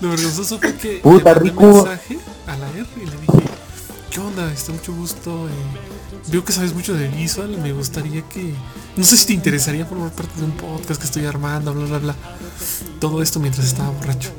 Lo 0.00 0.10
vergonzoso 0.10 0.58
fue 0.58 0.74
que 0.74 0.98
Puta, 1.02 1.18
le 1.18 1.24
mandé 1.34 1.40
Rico. 1.50 1.62
mensaje 1.84 2.18
a 2.46 2.56
la 2.56 2.68
R 2.70 2.86
y 2.96 3.00
le 3.06 3.16
dije, 3.16 3.48
¿qué 4.10 4.20
onda? 4.20 4.52
Está 4.52 4.72
mucho 4.72 4.92
gusto. 4.92 5.48
eh, 5.48 6.28
veo 6.28 6.44
que 6.44 6.52
sabes 6.52 6.74
mucho 6.74 6.94
de 6.94 7.08
visual. 7.08 7.56
Me 7.62 7.72
gustaría 7.72 8.22
que. 8.28 8.52
No 8.96 9.04
sé 9.04 9.16
si 9.16 9.26
te 9.26 9.32
interesaría 9.32 9.86
formar 9.86 10.10
parte 10.12 10.38
de 10.38 10.44
un 10.44 10.52
podcast 10.52 11.00
que 11.00 11.06
estoy 11.06 11.24
armando, 11.24 11.72
bla 11.74 11.86
bla 11.86 11.98
bla. 11.98 12.14
Todo 13.00 13.22
esto 13.22 13.40
mientras 13.40 13.66
estaba 13.66 13.90
borracho. 13.90 14.30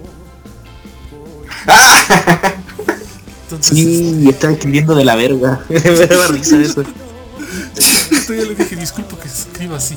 Entonces, 3.43 3.73
Sí, 3.77 4.25
estaba 4.29 4.53
escribiendo 4.53 4.95
de 4.95 5.05
la 5.05 5.15
verga. 5.15 5.63
Me 5.69 5.79
daba 6.07 6.27
risa 6.27 6.57
eso. 6.61 6.83
Yo 8.27 8.33
ya 8.35 8.43
le 8.45 8.55
dije, 8.55 8.75
disculpa 8.75 9.17
que 9.19 9.27
escriba 9.27 9.77
así. 9.77 9.95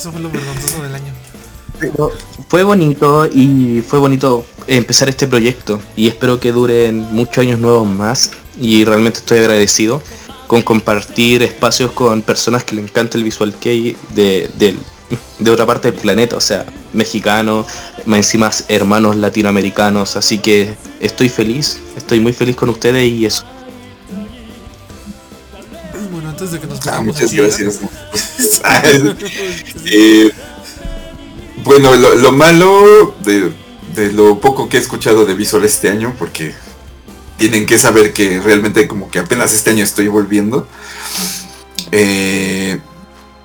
Eso 0.00 0.10
fue 0.12 0.22
lo 0.22 0.30
vergonzoso 0.30 0.82
del 0.82 0.94
año. 0.94 1.12
Fue 2.48 2.62
bonito 2.62 3.26
y 3.26 3.82
fue 3.86 3.98
bonito 3.98 4.46
empezar 4.66 5.10
este 5.10 5.28
proyecto 5.28 5.78
y 5.94 6.08
espero 6.08 6.40
que 6.40 6.52
duren 6.52 7.00
muchos 7.12 7.38
años 7.38 7.60
nuevos 7.60 7.86
más 7.86 8.30
y 8.58 8.86
realmente 8.86 9.18
estoy 9.18 9.40
agradecido 9.40 10.02
con 10.46 10.62
compartir 10.62 11.42
espacios 11.42 11.92
con 11.92 12.22
personas 12.22 12.64
que 12.64 12.76
le 12.76 12.82
encanta 12.82 13.18
el 13.18 13.24
visual 13.24 13.54
kei 13.60 13.94
de, 14.14 14.50
del- 14.58 14.78
de 15.38 15.50
otra 15.50 15.66
parte 15.66 15.90
del 15.92 16.00
planeta, 16.00 16.36
o 16.36 16.40
sea, 16.40 16.64
mexicanos, 16.94 17.66
más 18.06 18.18
encima 18.20 18.50
hermanos 18.68 19.16
latinoamericanos, 19.16 20.16
así 20.16 20.38
que 20.38 20.74
estoy 20.98 21.28
feliz, 21.28 21.78
estoy 21.94 22.20
muy 22.20 22.32
feliz 22.32 22.56
con 22.56 22.70
ustedes 22.70 23.06
y 23.06 23.26
eso. 23.26 23.44
Bueno, 26.40 26.50
antes 26.50 26.50
de 26.52 26.60
que 26.60 26.66
nos 26.66 26.86
ah, 26.86 27.00
muchas 27.02 27.30
chillar, 27.30 27.46
gracias. 27.46 27.80
Eh, 29.84 30.30
bueno, 31.64 31.94
lo, 31.96 32.14
lo 32.14 32.32
malo 32.32 33.14
de, 33.22 33.52
de 33.94 34.12
lo 34.12 34.38
poco 34.40 34.68
que 34.68 34.76
he 34.76 34.80
escuchado 34.80 35.24
de 35.26 35.34
Visual 35.34 35.64
este 35.64 35.88
año, 35.90 36.14
porque 36.18 36.54
tienen 37.36 37.66
que 37.66 37.78
saber 37.78 38.12
que 38.12 38.40
realmente 38.40 38.86
como 38.88 39.10
que 39.10 39.18
apenas 39.18 39.52
este 39.52 39.70
año 39.70 39.84
estoy 39.84 40.08
volviendo. 40.08 40.66
eh, 41.92 42.78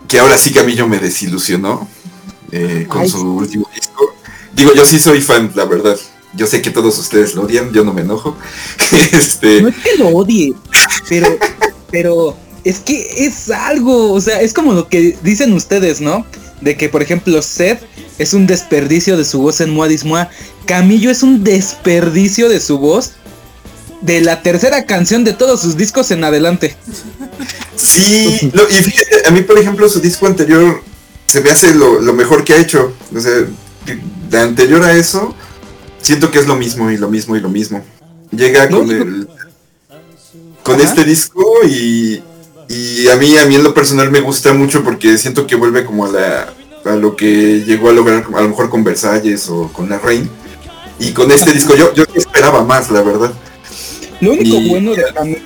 que 0.08 0.20
ahora 0.20 0.38
sí 0.38 0.52
Camillo 0.54 0.88
me 0.88 1.00
desilusionó 1.00 1.88
eh, 2.52 2.86
con 2.88 3.02
Ay, 3.02 3.10
su 3.10 3.36
último 3.38 3.68
disco. 3.74 4.14
Digo, 4.54 4.74
yo 4.76 4.86
sí 4.86 5.00
soy 5.00 5.22
fan, 5.22 5.52
la 5.56 5.66
verdad. 5.66 5.98
Yo 6.34 6.46
sé 6.48 6.62
que 6.62 6.70
todos 6.70 6.98
ustedes 7.00 7.34
lo 7.34 7.44
odian, 7.44 7.72
yo 7.74 7.84
no 7.84 7.94
me 7.94 8.02
enojo. 8.02 8.38
este, 9.12 9.62
No 9.62 9.70
es 9.70 9.76
que 9.78 9.98
lo 9.98 10.10
odie, 10.10 10.54
pero, 11.10 11.38
pero 11.90 12.38
es 12.66 12.80
que 12.80 13.26
es 13.26 13.50
algo, 13.52 14.12
o 14.12 14.20
sea, 14.20 14.42
es 14.42 14.54
como 14.54 14.74
lo 14.74 14.90
que 14.90 15.18
dicen 15.22 15.54
ustedes, 15.54 16.02
¿no? 16.02 16.26
De 16.62 16.76
que, 16.76 16.90
por 16.90 17.04
ejemplo, 17.04 17.42
Seth 17.42 17.80
es 18.18 18.34
un 18.34 18.48
desperdicio 18.48 19.18
de 19.18 19.24
su 19.24 19.40
voz 19.40 19.62
en 19.62 19.70
Moa. 19.70 20.30
Camillo 20.66 21.12
es 21.12 21.22
un 21.22 21.44
desperdicio 21.44 22.50
de 22.50 22.60
su 22.60 22.80
voz 22.80 23.12
de 24.02 24.20
la 24.22 24.42
tercera 24.42 24.86
canción 24.86 25.24
de 25.24 25.34
todos 25.34 25.62
sus 25.62 25.78
discos 25.78 26.10
en 26.10 26.24
adelante. 26.24 26.76
Sí, 27.76 28.52
no, 28.54 28.64
y 28.70 28.74
fíjate, 28.74 29.28
a 29.28 29.32
mí 29.32 29.42
por 29.42 29.60
ejemplo 29.60 29.88
su 29.88 30.00
disco 30.00 30.26
anterior 30.26 30.82
se 31.28 31.42
me 31.42 31.52
hace 31.52 31.76
lo, 31.76 32.00
lo 32.02 32.14
mejor 32.14 32.44
que 32.44 32.54
ha 32.54 32.58
hecho. 32.58 32.96
O 33.16 33.20
sea, 33.20 33.46
de 34.30 34.40
anterior 34.40 34.84
a 34.84 34.94
eso, 34.94 35.36
siento 36.02 36.32
que 36.32 36.40
es 36.40 36.48
lo 36.48 36.56
mismo 36.56 36.90
y 36.90 36.98
lo 36.98 37.10
mismo 37.10 37.36
y 37.36 37.42
lo 37.42 37.50
mismo. 37.50 37.86
Llega 38.32 38.70
con 38.70 38.90
el 38.90 39.28
con 40.64 40.76
Ajá. 40.82 40.90
este 40.90 41.04
disco 41.04 41.44
y, 41.68 42.24
y 42.68 43.08
a 43.10 43.16
mí 43.16 43.36
a 43.38 43.46
mí 43.46 43.56
en 43.56 43.64
lo 43.64 43.74
personal 43.74 44.10
me 44.12 44.22
gusta 44.22 44.54
mucho 44.54 44.84
porque 44.84 45.18
siento 45.18 45.46
que 45.48 45.56
vuelve 45.56 45.86
como 45.86 46.06
a 46.06 46.10
la 46.10 46.54
a 46.86 46.96
lo 46.96 47.16
que 47.16 47.64
llegó 47.66 47.90
a 47.90 47.94
lograr 47.94 48.26
a 48.36 48.42
lo 48.42 48.50
mejor 48.50 48.70
con 48.70 48.84
Versalles 48.84 49.50
o 49.50 49.72
con 49.74 49.90
la 49.90 49.98
Reina. 50.00 50.28
Y 51.00 51.12
con 51.12 51.30
este 51.32 51.52
disco 51.52 51.76
yo, 51.76 51.94
yo 51.94 52.04
sí 52.06 52.20
esperaba 52.20 52.64
más, 52.64 52.90
la 52.92 53.02
verdad. 53.02 53.32
Lo 54.22 54.32
único 54.34 54.56
Y- 54.58 54.70
bueno 54.70 54.94
de 54.94 55.04
Camillo 55.14 55.40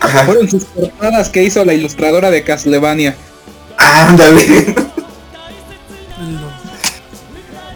Ajá. 0.00 0.24
fueron 0.24 0.48
sus 0.48 0.64
portadas 0.64 1.28
que 1.30 1.42
hizo 1.42 1.64
la 1.64 1.74
ilustradora 1.74 2.30
de 2.30 2.44
Castlevania. 2.44 3.16
Ándale. 3.76 4.74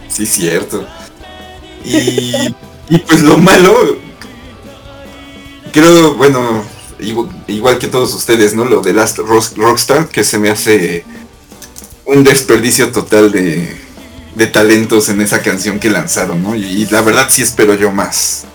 Sí, 0.09 0.25
cierto. 0.25 0.87
Y, 1.85 2.33
y 2.89 2.97
pues 3.07 3.21
lo 3.21 3.37
malo, 3.37 3.97
creo, 5.71 6.15
bueno, 6.15 6.63
igual, 6.99 7.43
igual 7.47 7.77
que 7.79 7.87
todos 7.87 8.13
ustedes, 8.13 8.53
¿no? 8.53 8.65
Lo 8.65 8.81
de 8.81 8.93
Last 8.93 9.17
Rock- 9.19 9.55
Rockstar, 9.57 10.07
que 10.09 10.23
se 10.23 10.37
me 10.39 10.49
hace 10.49 11.05
un 12.05 12.23
desperdicio 12.23 12.91
total 12.91 13.31
de, 13.31 13.75
de 14.35 14.47
talentos 14.47 15.09
en 15.09 15.21
esa 15.21 15.41
canción 15.41 15.79
que 15.79 15.89
lanzaron, 15.89 16.41
¿no? 16.43 16.55
Y, 16.55 16.63
y 16.65 16.85
la 16.87 17.01
verdad 17.01 17.27
sí 17.29 17.41
espero 17.41 17.73
yo 17.75 17.91
más. 17.91 18.45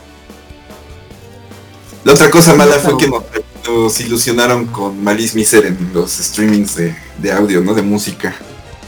La 2.05 2.13
otra 2.13 2.31
cosa 2.31 2.55
mala 2.55 2.79
fue 2.81 2.97
que 2.97 3.07
nos, 3.09 3.23
nos 3.69 4.01
ilusionaron 4.01 4.67
con 4.67 5.03
Malice 5.05 5.37
Miser 5.37 5.67
en 5.67 5.91
los 5.95 6.11
streamings 6.13 6.75
de, 6.75 6.97
de 7.19 7.33
audio, 7.33 7.61
¿no? 7.61 7.75
De 7.75 7.83
música. 7.83 8.35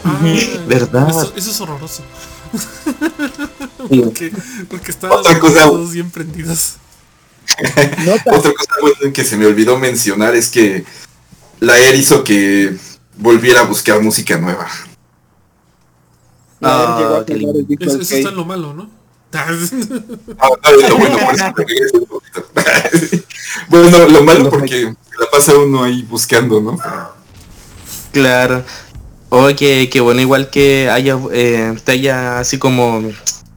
Ah, 0.04 0.18
¿Verdad? 0.66 1.08
Eso, 1.10 1.32
eso 1.36 1.50
es 1.50 1.60
horroroso. 1.60 2.02
Porque, 3.88 4.32
porque 4.70 4.90
estaban 4.92 5.18
Otra 5.18 5.38
cosa- 5.38 5.64
todos 5.64 5.92
bien 5.92 6.10
prendidos. 6.10 6.76
Otra 8.26 8.52
cosa 8.52 8.72
buena 8.80 9.12
que 9.12 9.24
se 9.24 9.36
me 9.36 9.46
olvidó 9.46 9.78
mencionar 9.78 10.34
es 10.34 10.48
que 10.48 10.84
la 11.60 11.78
ER 11.78 11.94
hizo 11.94 12.24
que 12.24 12.76
volviera 13.16 13.60
a 13.60 13.64
buscar 13.64 14.00
música 14.00 14.36
nueva. 14.38 14.68
Ah, 16.62 17.24
Eso, 17.26 18.00
eso 18.00 18.14
está 18.16 18.28
en 18.30 18.36
lo 18.36 18.44
malo, 18.44 18.72
¿no? 18.74 18.90
Ah, 19.34 20.48
no, 20.62 20.88
lo 20.88 20.96
bueno, 20.96 21.18
por 21.26 21.70
eso 21.70 22.06
bueno, 23.68 24.08
lo 24.08 24.22
malo 24.22 24.48
porque 24.48 24.94
la 25.18 25.26
pasa 25.32 25.54
uno 25.56 25.82
ahí 25.82 26.02
buscando, 26.02 26.60
¿no? 26.60 26.78
Claro. 28.12 28.64
Oh, 29.30 29.48
que, 29.56 29.90
que 29.90 30.00
bueno, 30.00 30.20
igual 30.20 30.50
que 30.50 30.88
haya, 30.88 31.18
eh, 31.32 31.76
te 31.82 31.92
haya 31.92 32.38
así 32.38 32.58
como 32.58 33.02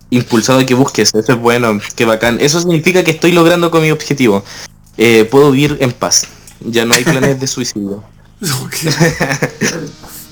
impulsado 0.09 0.65
que 0.65 0.73
busques, 0.73 1.13
eso 1.13 1.33
es 1.33 1.39
bueno, 1.39 1.79
qué 1.95 2.05
bacán. 2.05 2.37
Eso 2.39 2.59
significa 2.59 3.03
que 3.03 3.11
estoy 3.11 3.31
logrando 3.31 3.71
con 3.71 3.81
mi 3.81 3.91
objetivo. 3.91 4.43
Eh, 4.97 5.27
puedo 5.29 5.51
vivir 5.51 5.77
en 5.81 5.91
paz. 5.91 6.27
Ya 6.61 6.85
no 6.85 6.95
hay 6.95 7.03
planes 7.03 7.39
de 7.39 7.47
suicidio. 7.47 8.03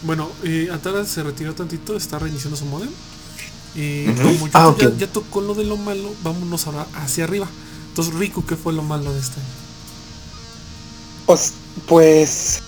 Bueno, 0.05 0.29
eh, 0.43 0.69
Atara 0.71 1.03
se 1.03 1.23
retiró 1.23 1.55
tantito, 1.55 1.97
está 1.97 2.19
reiniciando 2.19 2.55
su 2.55 2.65
modem. 2.65 2.89
Y 3.73 4.05
como 4.05 4.47
yo 4.47 4.51
Ah, 4.53 4.75
ya, 4.79 4.91
ya 4.95 5.07
tocó 5.07 5.41
lo 5.41 5.55
de 5.55 5.65
lo 5.65 5.77
malo, 5.77 6.13
vámonos 6.23 6.67
ahora 6.67 6.85
hacia 6.93 7.23
arriba. 7.23 7.47
Entonces, 7.89 8.13
Riku, 8.13 8.45
¿qué 8.45 8.55
fue 8.55 8.71
lo 8.71 8.83
malo 8.83 9.11
de 9.11 9.19
este? 9.19 9.41
Pues, 11.25 11.53
pues 11.87 12.61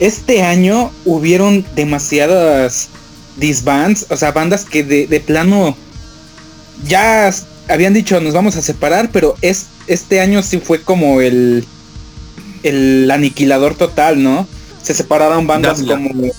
este 0.00 0.42
año 0.42 0.90
hubieron 1.04 1.64
demasiadas 1.76 2.88
disbands, 3.36 4.06
o 4.10 4.16
sea, 4.16 4.32
bandas 4.32 4.64
que 4.64 4.82
de, 4.82 5.06
de 5.06 5.20
plano 5.20 5.76
ya 6.84 7.32
habían 7.68 7.94
dicho 7.94 8.20
nos 8.20 8.34
vamos 8.34 8.56
a 8.56 8.62
separar, 8.62 9.10
pero 9.12 9.34
es, 9.42 9.66
este 9.86 10.20
año 10.20 10.42
sí 10.42 10.58
fue 10.58 10.82
como 10.82 11.20
el, 11.20 11.64
el 12.62 13.10
aniquilador 13.10 13.74
total, 13.74 14.22
¿no? 14.22 14.46
Se 14.82 14.94
separaron 14.94 15.46
bandas 15.46 15.82
como, 15.82 16.30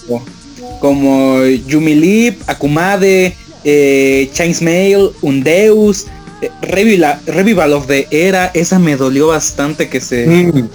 como 0.80 1.46
Yumi 1.46 1.96
Lip, 1.96 2.42
Akumade, 2.48 3.36
eh, 3.64 4.32
Mail, 4.62 5.10
Undeus, 5.22 6.06
eh, 6.42 6.52
Revival, 6.62 7.74
of 7.74 7.88
the 7.88 8.08
Era, 8.12 8.52
esa 8.54 8.80
me 8.80 8.96
dolió 8.96 9.28
bastante 9.28 9.90
que 9.90 10.00
se... 10.00 10.26
Mm. 10.28 10.70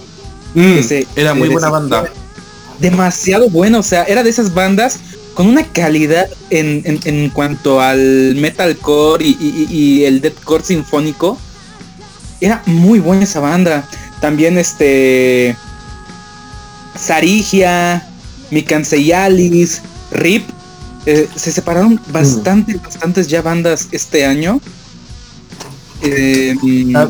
Mm. 0.55 0.81
era 1.17 1.33
muy 1.33 1.49
buena 1.49 1.71
banda. 1.71 2.05
Demasiado 2.79 3.49
bueno, 3.49 3.79
o 3.79 3.83
sea, 3.83 4.03
era 4.05 4.23
de 4.23 4.29
esas 4.29 4.53
bandas 4.53 4.99
con 5.35 5.47
una 5.47 5.65
calidad 5.65 6.29
en, 6.51 7.31
cuanto 7.31 7.81
al 7.81 8.35
metalcore 8.37 9.25
y, 9.25 9.37
y, 9.41 9.67
y, 9.71 10.05
el 10.05 10.21
deathcore 10.21 10.65
sinfónico. 10.65 11.39
Era 12.41 12.63
muy 12.67 12.99
buena 12.99 13.25
esa 13.25 13.41
banda. 13.41 13.89
También 14.21 14.59
este... 14.59 15.57
Sarigia, 16.95 18.07
Mikanseyalis, 18.51 19.83
Rip. 20.11 20.49
Eh, 21.07 21.29
se 21.35 21.51
separaron 21.51 22.01
bastante, 22.09 22.75
bastantes 22.75 23.29
ya 23.29 23.43
bandas 23.43 23.89
este 23.93 24.25
año. 24.25 24.61
Eh, 26.03 26.55
ah, 26.95 27.09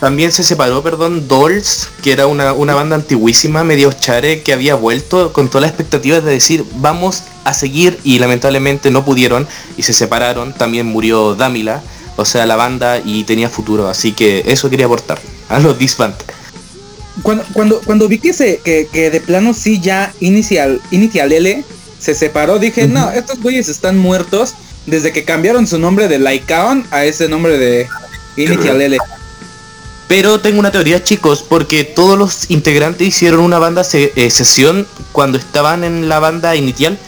también 0.00 0.32
se 0.32 0.42
separó, 0.42 0.82
perdón, 0.82 1.28
Dolls, 1.28 1.90
que 2.02 2.12
era 2.12 2.26
una, 2.26 2.52
banda 2.52 2.96
antiguísima, 2.96 3.64
medio 3.64 3.92
chare, 3.92 4.42
que 4.42 4.54
había 4.54 4.74
vuelto 4.74 5.34
con 5.34 5.48
todas 5.48 5.62
las 5.62 5.70
expectativas 5.72 6.24
de 6.24 6.32
decir, 6.32 6.64
vamos 6.76 7.24
a 7.44 7.52
seguir, 7.52 8.00
y 8.02 8.18
lamentablemente 8.18 8.90
no 8.90 9.04
pudieron, 9.04 9.46
y 9.76 9.82
se 9.82 9.92
separaron. 9.92 10.54
También 10.54 10.86
murió 10.86 11.34
Damila, 11.34 11.82
o 12.16 12.24
sea, 12.24 12.46
la 12.46 12.56
banda, 12.56 12.98
y 13.04 13.24
tenía 13.24 13.50
futuro, 13.50 13.88
así 13.88 14.12
que 14.12 14.42
eso 14.46 14.70
quería 14.70 14.86
aportar 14.86 15.20
a 15.50 15.60
los 15.60 15.78
Disband. 15.78 16.14
Cuando, 17.22 17.44
cuando, 17.52 17.80
cuando 17.82 18.08
vi 18.08 18.18
que, 18.18 18.32
se, 18.32 18.60
que, 18.64 19.10
de 19.10 19.20
plano 19.20 19.52
sí 19.52 19.80
ya 19.80 20.14
Inicial, 20.20 20.80
Inicial 20.90 21.30
L 21.30 21.62
se 21.98 22.14
separó, 22.14 22.58
dije, 22.58 22.88
no, 22.88 23.10
estos 23.10 23.42
güeyes 23.42 23.68
están 23.68 23.98
muertos 23.98 24.54
desde 24.86 25.12
que 25.12 25.24
cambiaron 25.24 25.66
su 25.66 25.78
nombre 25.78 26.08
de 26.08 26.18
Lycaon 26.18 26.86
a 26.90 27.04
ese 27.04 27.28
nombre 27.28 27.58
de 27.58 27.86
Initial 28.36 28.80
L. 28.80 28.96
Pero 30.10 30.40
tengo 30.40 30.58
una 30.58 30.72
teoría, 30.72 31.04
chicos, 31.04 31.44
porque 31.48 31.84
todos 31.84 32.18
los 32.18 32.50
integrantes 32.50 33.06
hicieron 33.06 33.38
una 33.38 33.60
banda 33.60 33.82
eh, 33.92 34.28
sesión 34.28 34.84
cuando 35.12 35.38
estaban 35.38 35.84
en 35.84 36.08
la 36.08 36.18
banda 36.18 36.56
inicial. 36.56 36.98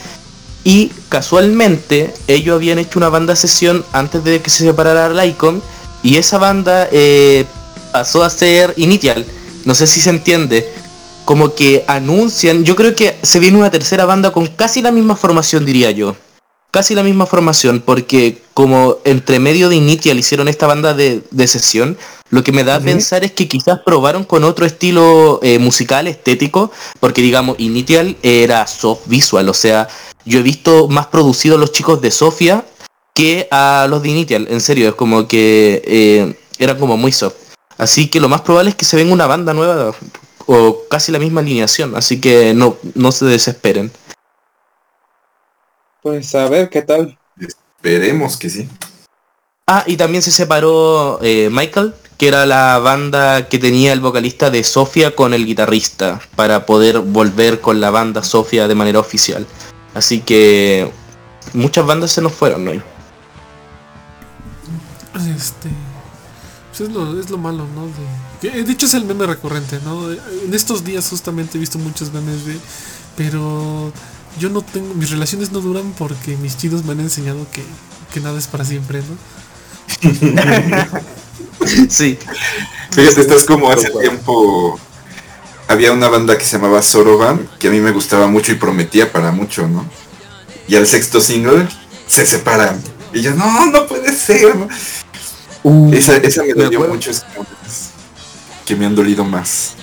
Y 0.62 0.92
casualmente 1.08 2.14
ellos 2.28 2.54
habían 2.54 2.78
hecho 2.78 3.00
una 3.00 3.08
banda 3.08 3.34
sesión 3.34 3.84
antes 3.92 4.22
de 4.22 4.40
que 4.40 4.50
se 4.50 4.62
separara 4.62 5.08
la 5.08 5.26
Icon. 5.26 5.60
Y 6.04 6.16
esa 6.16 6.38
banda 6.38 6.88
eh, 6.92 7.44
pasó 7.90 8.22
a 8.22 8.30
ser 8.30 8.72
inicial. 8.76 9.26
No 9.64 9.74
sé 9.74 9.88
si 9.88 10.00
se 10.00 10.10
entiende. 10.10 10.72
Como 11.24 11.56
que 11.56 11.84
anuncian. 11.88 12.62
Yo 12.62 12.76
creo 12.76 12.94
que 12.94 13.18
se 13.22 13.40
viene 13.40 13.58
una 13.58 13.72
tercera 13.72 14.04
banda 14.04 14.30
con 14.30 14.46
casi 14.46 14.80
la 14.80 14.92
misma 14.92 15.16
formación, 15.16 15.66
diría 15.66 15.90
yo 15.90 16.14
casi 16.72 16.94
la 16.94 17.02
misma 17.02 17.26
formación, 17.26 17.82
porque 17.84 18.42
como 18.54 18.96
entre 19.04 19.38
medio 19.38 19.68
de 19.68 19.76
Initial 19.76 20.18
hicieron 20.18 20.48
esta 20.48 20.66
banda 20.66 20.94
de, 20.94 21.22
sesión, 21.46 21.98
lo 22.32 22.42
que 22.42 22.50
me 22.50 22.64
da 22.64 22.76
a 22.76 22.80
pensar 22.80 23.24
es 23.24 23.32
que 23.32 23.46
quizás 23.46 23.80
probaron 23.84 24.24
con 24.24 24.42
otro 24.44 24.64
estilo 24.64 25.38
eh, 25.42 25.58
musical, 25.58 26.06
estético, 26.06 26.72
porque 26.98 27.20
digamos, 27.20 27.60
Initial 27.60 28.16
era 28.22 28.66
soft 28.66 29.02
visual, 29.04 29.50
o 29.50 29.54
sea, 29.54 29.86
yo 30.24 30.38
he 30.38 30.42
visto 30.42 30.88
más 30.88 31.08
producidos 31.08 31.60
los 31.60 31.72
chicos 31.72 32.00
de 32.00 32.10
Sofia 32.10 32.64
que 33.12 33.48
a 33.50 33.86
los 33.90 34.02
de 34.02 34.08
Initial, 34.08 34.46
en 34.48 34.62
serio, 34.62 34.88
es 34.88 34.94
como 34.94 35.28
que 35.28 35.82
eh, 35.84 36.34
eran 36.58 36.78
como 36.78 36.96
muy 36.96 37.12
soft. 37.12 37.34
Así 37.76 38.08
que 38.08 38.18
lo 38.18 38.30
más 38.30 38.40
probable 38.40 38.70
es 38.70 38.76
que 38.76 38.86
se 38.86 38.96
venga 38.96 39.12
una 39.12 39.26
banda 39.26 39.52
nueva 39.52 39.94
o 40.46 40.78
casi 40.88 41.12
la 41.12 41.18
misma 41.18 41.42
alineación, 41.42 41.94
así 41.96 42.18
que 42.18 42.54
no, 42.54 42.78
no 42.94 43.12
se 43.12 43.26
desesperen. 43.26 43.92
Pues 46.00 46.34
a 46.34 46.48
ver 46.48 46.70
qué 46.70 46.80
tal. 46.80 47.18
Esperemos 47.38 48.38
que 48.38 48.48
sí. 48.48 48.70
Ah, 49.66 49.84
y 49.86 49.98
también 49.98 50.22
se 50.22 50.32
separó 50.32 51.18
eh, 51.22 51.50
Michael, 51.52 51.94
que 52.22 52.28
era 52.28 52.46
la 52.46 52.78
banda 52.78 53.48
que 53.48 53.58
tenía 53.58 53.92
el 53.92 53.98
vocalista 53.98 54.48
de 54.48 54.62
Sofía 54.62 55.16
con 55.16 55.34
el 55.34 55.44
guitarrista, 55.44 56.20
para 56.36 56.66
poder 56.66 57.00
volver 57.00 57.60
con 57.60 57.80
la 57.80 57.90
banda 57.90 58.22
Sofía 58.22 58.68
de 58.68 58.76
manera 58.76 59.00
oficial. 59.00 59.44
Así 59.92 60.20
que 60.20 60.88
muchas 61.52 61.84
bandas 61.84 62.12
se 62.12 62.22
nos 62.22 62.32
fueron, 62.32 62.64
¿no? 62.64 62.70
Este. 62.70 62.84
Pues 66.70 66.82
es, 66.82 66.90
lo, 66.90 67.18
es 67.18 67.28
lo 67.28 67.38
malo, 67.38 67.66
¿no? 67.74 67.88
De, 68.40 68.62
de 68.62 68.72
hecho 68.72 68.86
es 68.86 68.94
el 68.94 69.04
meme 69.04 69.26
recurrente, 69.26 69.80
¿no? 69.84 70.08
En 70.12 70.54
estos 70.54 70.84
días 70.84 71.08
justamente 71.08 71.58
he 71.58 71.60
visto 71.60 71.80
muchos 71.80 72.12
memes 72.12 72.46
de. 72.46 72.56
Pero 73.16 73.92
yo 74.38 74.48
no 74.48 74.62
tengo, 74.62 74.94
mis 74.94 75.10
relaciones 75.10 75.50
no 75.50 75.60
duran 75.60 75.92
porque 75.98 76.36
mis 76.36 76.56
chinos 76.56 76.84
me 76.84 76.92
han 76.92 77.00
enseñado 77.00 77.48
que, 77.50 78.20
nada 78.20 78.38
es 78.38 78.46
para 78.46 78.64
siempre, 78.64 79.02
¿no? 79.02 79.16
sí. 81.88 82.18
Fíjate, 82.90 83.20
estás 83.22 83.44
como 83.44 83.70
hace 83.70 83.90
tiempo 83.90 84.78
había 85.72 85.92
una 85.92 86.08
banda 86.08 86.36
que 86.36 86.44
se 86.44 86.56
llamaba 86.56 86.82
Soroban, 86.82 87.48
que 87.58 87.68
a 87.68 87.70
mí 87.70 87.80
me 87.80 87.92
gustaba 87.92 88.26
mucho 88.26 88.52
y 88.52 88.56
prometía 88.56 89.10
para 89.10 89.32
mucho, 89.32 89.66
¿no? 89.66 89.88
Y 90.68 90.76
al 90.76 90.86
sexto 90.86 91.20
single 91.20 91.66
se 92.06 92.26
separan. 92.26 92.80
Y 93.12 93.22
yo, 93.22 93.34
no, 93.34 93.66
no 93.66 93.86
puede 93.86 94.12
ser. 94.12 94.54
Uh, 95.62 95.92
esa, 95.94 96.16
esa 96.16 96.42
me 96.44 96.54
dolió 96.54 96.80
mucho, 96.80 97.10
es 97.10 97.24
que 98.64 98.76
me 98.76 98.86
han 98.86 98.94
dolido 98.94 99.24
más. 99.24 99.74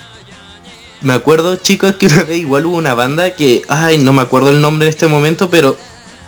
Me 1.01 1.13
acuerdo, 1.13 1.55
chicos, 1.55 1.95
que 1.95 2.07
una 2.07 2.23
vez 2.27 2.37
igual 2.37 2.65
hubo 2.65 2.77
una 2.77 2.93
banda 2.93 3.35
que, 3.35 3.63
ay, 3.67 3.97
no 3.97 4.13
me 4.13 4.21
acuerdo 4.21 4.49
el 4.49 4.61
nombre 4.61 4.87
en 4.87 4.93
este 4.93 5.07
momento, 5.07 5.49
pero 5.49 5.77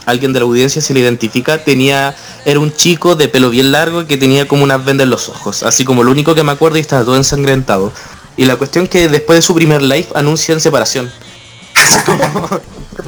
alguien 0.05 0.33
de 0.33 0.39
la 0.39 0.45
audiencia 0.45 0.81
se 0.81 0.93
le 0.93 0.99
identifica, 0.99 1.63
tenía, 1.63 2.15
era 2.45 2.59
un 2.59 2.73
chico 2.73 3.15
de 3.15 3.27
pelo 3.27 3.49
bien 3.49 3.71
largo 3.71 4.05
que 4.07 4.17
tenía 4.17 4.47
como 4.47 4.63
unas 4.63 4.83
vendas 4.83 5.05
en 5.05 5.11
los 5.11 5.29
ojos, 5.29 5.63
así 5.63 5.85
como 5.85 6.03
lo 6.03 6.11
único 6.11 6.35
que 6.35 6.43
me 6.43 6.51
acuerdo 6.51 6.77
y 6.77 6.81
estaba 6.81 7.03
todo 7.03 7.15
ensangrentado. 7.15 7.91
Y 8.37 8.45
la 8.45 8.55
cuestión 8.55 8.87
que 8.87 9.09
después 9.09 9.37
de 9.37 9.41
su 9.41 9.53
primer 9.53 9.81
live 9.81 10.07
anuncian 10.15 10.59
separación. 10.59 11.11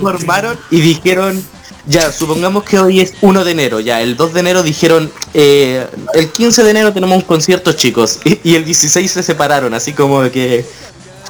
formaron 0.02 0.58
y 0.72 0.82
dijeron, 0.82 1.44
ya, 1.86 2.12
supongamos 2.12 2.64
que 2.64 2.80
hoy 2.80 3.02
es 3.02 3.14
1 3.22 3.44
de 3.44 3.52
enero, 3.52 3.80
ya, 3.80 4.02
el 4.02 4.16
2 4.16 4.34
de 4.34 4.40
enero 4.40 4.64
dijeron, 4.64 5.12
eh, 5.34 5.88
el 6.14 6.32
15 6.32 6.64
de 6.64 6.70
enero 6.72 6.94
tenemos 6.94 7.18
un 7.18 7.24
concierto 7.24 7.74
chicos, 7.74 8.20
y, 8.24 8.40
y 8.52 8.56
el 8.56 8.66
16 8.66 9.12
se 9.12 9.24
separaron, 9.24 9.74
así 9.74 9.94
como 9.94 10.22
que 10.32 10.66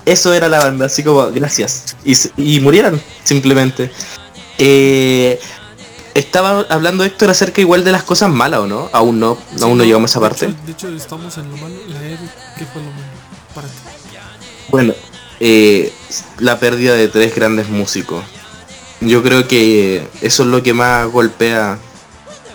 eso 0.06 0.34
era 0.34 0.50
la 0.50 0.60
banda, 0.60 0.86
así 0.88 1.04
como, 1.04 1.32
gracias. 1.32 1.96
Y, 2.38 2.60
murieron, 2.60 3.02
simplemente. 3.24 3.92
Eh, 4.58 5.40
estaba 6.14 6.66
hablando 6.70 7.04
Héctor 7.04 7.30
acerca 7.30 7.62
igual 7.62 7.84
de 7.84 7.92
las 7.92 8.04
cosas 8.04 8.30
malas, 8.30 8.62
¿o 8.62 8.68
no? 8.68 8.90
Aún 8.94 9.20
no, 9.20 9.38
aún 9.62 9.78
no 9.78 9.84
llegamos 9.84 10.12
a 10.12 10.14
esa 10.14 10.20
parte. 10.20 10.54
de 10.66 10.72
hecho, 10.72 10.90
estamos 10.90 11.38
en 11.38 11.50
lo 11.50 11.58
malo. 11.58 11.76
La 11.88 12.00
¿qué 12.00 12.66
fue 12.66 12.82
lo 12.82 12.92
malo 12.92 13.08
para 13.56 13.68
ti? 13.68 13.74
Bueno, 14.70 14.94
eh, 15.40 15.92
la 16.40 16.60
pérdida 16.60 16.94
de 16.94 17.08
tres 17.08 17.36
grandes 17.36 17.70
músicos. 17.70 18.24
Yo 19.02 19.22
creo 19.24 19.48
que 19.48 20.08
eso 20.22 20.44
es 20.44 20.50
lo 20.50 20.64
que 20.64 20.74
más 20.74 21.08
golpea. 21.12 21.80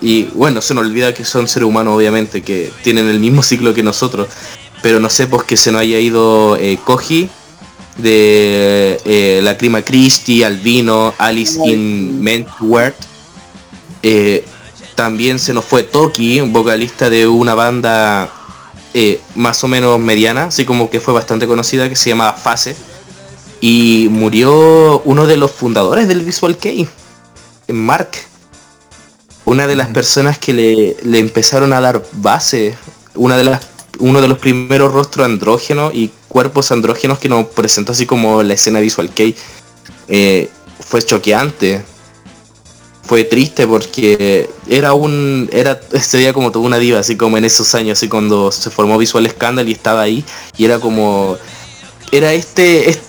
Y 0.00 0.24
bueno, 0.34 0.60
se 0.60 0.74
nos 0.74 0.84
olvida 0.84 1.12
que 1.12 1.24
son 1.24 1.48
seres 1.48 1.68
humanos, 1.68 1.96
obviamente, 1.96 2.42
que 2.42 2.72
tienen 2.82 3.08
el 3.08 3.18
mismo 3.18 3.42
ciclo 3.42 3.74
que 3.74 3.82
nosotros. 3.82 4.28
Pero 4.82 5.00
no 5.00 5.10
sé, 5.10 5.26
pues 5.26 5.42
que 5.42 5.56
se 5.56 5.72
nos 5.72 5.80
haya 5.80 5.98
ido 5.98 6.56
eh, 6.56 6.78
Koji, 6.84 7.28
de 7.98 9.00
eh, 9.04 9.40
la 9.42 9.58
Crima 9.58 9.82
Christie, 9.82 10.44
Albino, 10.44 11.14
Alice 11.18 11.58
in 11.66 12.22
Mentworth. 12.22 12.96
Eh, 14.02 14.44
también 14.94 15.38
se 15.38 15.52
nos 15.52 15.64
fue 15.64 15.82
Toki, 15.82 16.40
vocalista 16.40 17.10
de 17.10 17.26
una 17.26 17.54
banda 17.54 18.32
eh, 18.94 19.20
más 19.34 19.62
o 19.62 19.68
menos 19.68 19.98
mediana, 20.00 20.44
así 20.44 20.64
como 20.64 20.88
que 20.90 21.00
fue 21.00 21.12
bastante 21.12 21.46
conocida, 21.46 21.88
que 21.88 21.96
se 21.96 22.10
llamaba 22.10 22.32
Fase. 22.32 22.76
Y 23.60 24.08
murió 24.10 25.02
uno 25.04 25.26
de 25.26 25.36
los 25.36 25.50
fundadores 25.50 26.06
del 26.08 26.24
Visual 26.24 26.56
Kei, 26.56 26.88
Mark. 27.68 28.10
Una 29.44 29.66
de 29.66 29.76
las 29.76 29.88
personas 29.88 30.38
que 30.38 30.52
le, 30.52 30.96
le 31.02 31.18
empezaron 31.18 31.72
a 31.72 31.80
dar 31.80 32.04
base, 32.12 32.76
una 33.14 33.36
de 33.36 33.44
las 33.44 33.77
uno 33.98 34.20
de 34.20 34.28
los 34.28 34.38
primeros 34.38 34.92
rostros 34.92 35.26
andrógenos 35.26 35.94
y 35.94 36.10
cuerpos 36.28 36.70
andrógenos 36.72 37.18
que 37.18 37.28
nos 37.28 37.46
presentó 37.46 37.92
así 37.92 38.06
como 38.06 38.42
la 38.42 38.54
escena 38.54 38.80
visual 38.80 39.10
que 39.10 39.34
eh, 40.08 40.48
fue 40.80 41.02
choqueante. 41.02 41.82
Fue 43.02 43.24
triste 43.24 43.66
porque 43.66 44.50
era 44.68 44.92
un 44.92 45.48
era 45.50 45.80
se 46.00 46.18
veía 46.18 46.34
como 46.34 46.52
toda 46.52 46.66
una 46.66 46.78
diva 46.78 46.98
así 46.98 47.16
como 47.16 47.38
en 47.38 47.44
esos 47.46 47.74
años 47.74 47.98
así 47.98 48.08
cuando 48.08 48.52
se 48.52 48.70
formó 48.70 48.98
Visual 48.98 49.28
Scandal 49.30 49.66
y 49.66 49.72
estaba 49.72 50.02
ahí 50.02 50.22
y 50.58 50.66
era 50.66 50.78
como 50.78 51.38
era 52.12 52.34
este, 52.34 53.00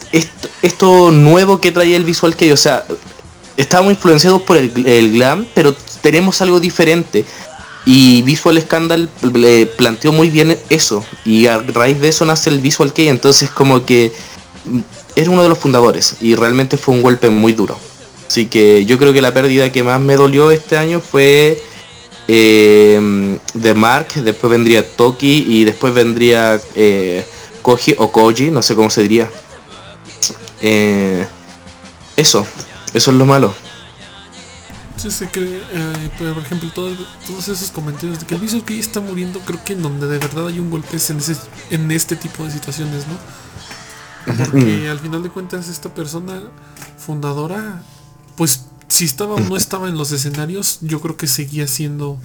esto 0.62 1.12
nuevo 1.12 1.60
que 1.60 1.74
traía 1.74 1.98
el 1.98 2.06
Visual 2.06 2.34
que 2.38 2.54
o 2.54 2.58
sea 2.58 2.86
estábamos 3.58 3.92
influenciados 3.92 4.42
por 4.44 4.56
el 4.56 5.12
glam 5.12 5.46
pero 5.54 5.76
tenemos 6.02 6.42
algo 6.42 6.62
diferente 6.62 7.26
Y 7.92 8.22
Visual 8.22 8.62
Scandal 8.62 9.10
le 9.34 9.66
planteó 9.66 10.12
muy 10.12 10.30
bien 10.30 10.56
eso. 10.70 11.04
Y 11.26 11.48
a 11.48 11.58
raíz 11.58 12.00
de 12.00 12.10
eso 12.10 12.24
nace 12.24 12.52
el 12.52 12.60
Visual 12.60 12.94
Kei. 12.94 13.08
Entonces 13.08 13.50
como 13.50 13.84
que 13.84 14.12
era 15.16 15.32
uno 15.32 15.42
de 15.42 15.50
los 15.50 15.58
fundadores. 15.58 16.18
Y 16.22 16.36
realmente 16.36 16.78
fue 16.78 16.94
un 16.94 17.02
golpe 17.02 17.32
muy 17.32 17.54
duro. 17.54 17.80
Así 18.28 18.46
que 18.46 18.86
yo 18.86 19.00
creo 19.00 19.12
que 19.12 19.24
la 19.24 19.34
pérdida 19.34 19.72
que 19.72 19.82
más 19.82 20.00
me 20.00 20.18
dolió 20.18 20.52
este 20.52 20.78
año 20.78 21.00
fue 21.00 21.64
eh, 22.28 23.40
de 23.56 23.74
Mark, 23.74 24.10
después 24.18 24.52
vendría 24.52 24.88
Toki 24.88 25.46
y 25.48 25.64
después 25.64 25.92
vendría 25.92 26.62
eh, 26.76 27.26
Koji 27.64 27.96
o 27.98 28.12
Koji, 28.12 28.52
no 28.52 28.62
sé 28.62 28.76
cómo 28.76 28.92
se 28.92 29.02
diría. 29.02 29.32
Eh, 30.62 31.26
eso, 32.16 32.46
eso 32.94 33.10
es 33.10 33.18
lo 33.18 33.26
malo. 33.26 33.52
Se 35.00 35.30
cree, 35.30 35.62
eh, 35.72 36.10
por 36.18 36.44
ejemplo, 36.44 36.70
todos, 36.76 36.98
todos 37.26 37.48
esos 37.48 37.72
comentarios 37.72 38.20
de 38.20 38.26
que 38.26 38.36
el 38.36 38.42
Visual 38.42 38.66
que 38.66 38.78
está 38.78 39.00
muriendo, 39.00 39.40
creo 39.40 39.64
que 39.64 39.72
en 39.72 39.82
donde 39.82 40.08
de 40.08 40.18
verdad 40.18 40.48
hay 40.48 40.60
un 40.60 40.70
golpe 40.70 40.98
es 40.98 41.10
en, 41.10 41.20
ese, 41.20 41.38
en 41.70 41.90
este 41.92 42.18
tipo 42.18 42.44
de 42.44 42.52
situaciones, 42.52 43.06
¿no? 43.08 44.36
Porque 44.36 44.90
al 44.90 45.00
final 45.00 45.24
de 45.24 45.30
cuentas 45.30 45.70
esta 45.70 45.94
persona 45.94 46.42
fundadora, 46.98 47.82
pues 48.36 48.66
si 48.90 49.06
estaba 49.06 49.36
o 49.36 49.40
no 49.40 49.56
estaba 49.56 49.88
en 49.88 49.98
los 49.98 50.12
escenarios, 50.12 50.80
yo 50.82 51.00
creo 51.00 51.16
que 51.16 51.28
seguía 51.28 51.66
siendo 51.66 52.20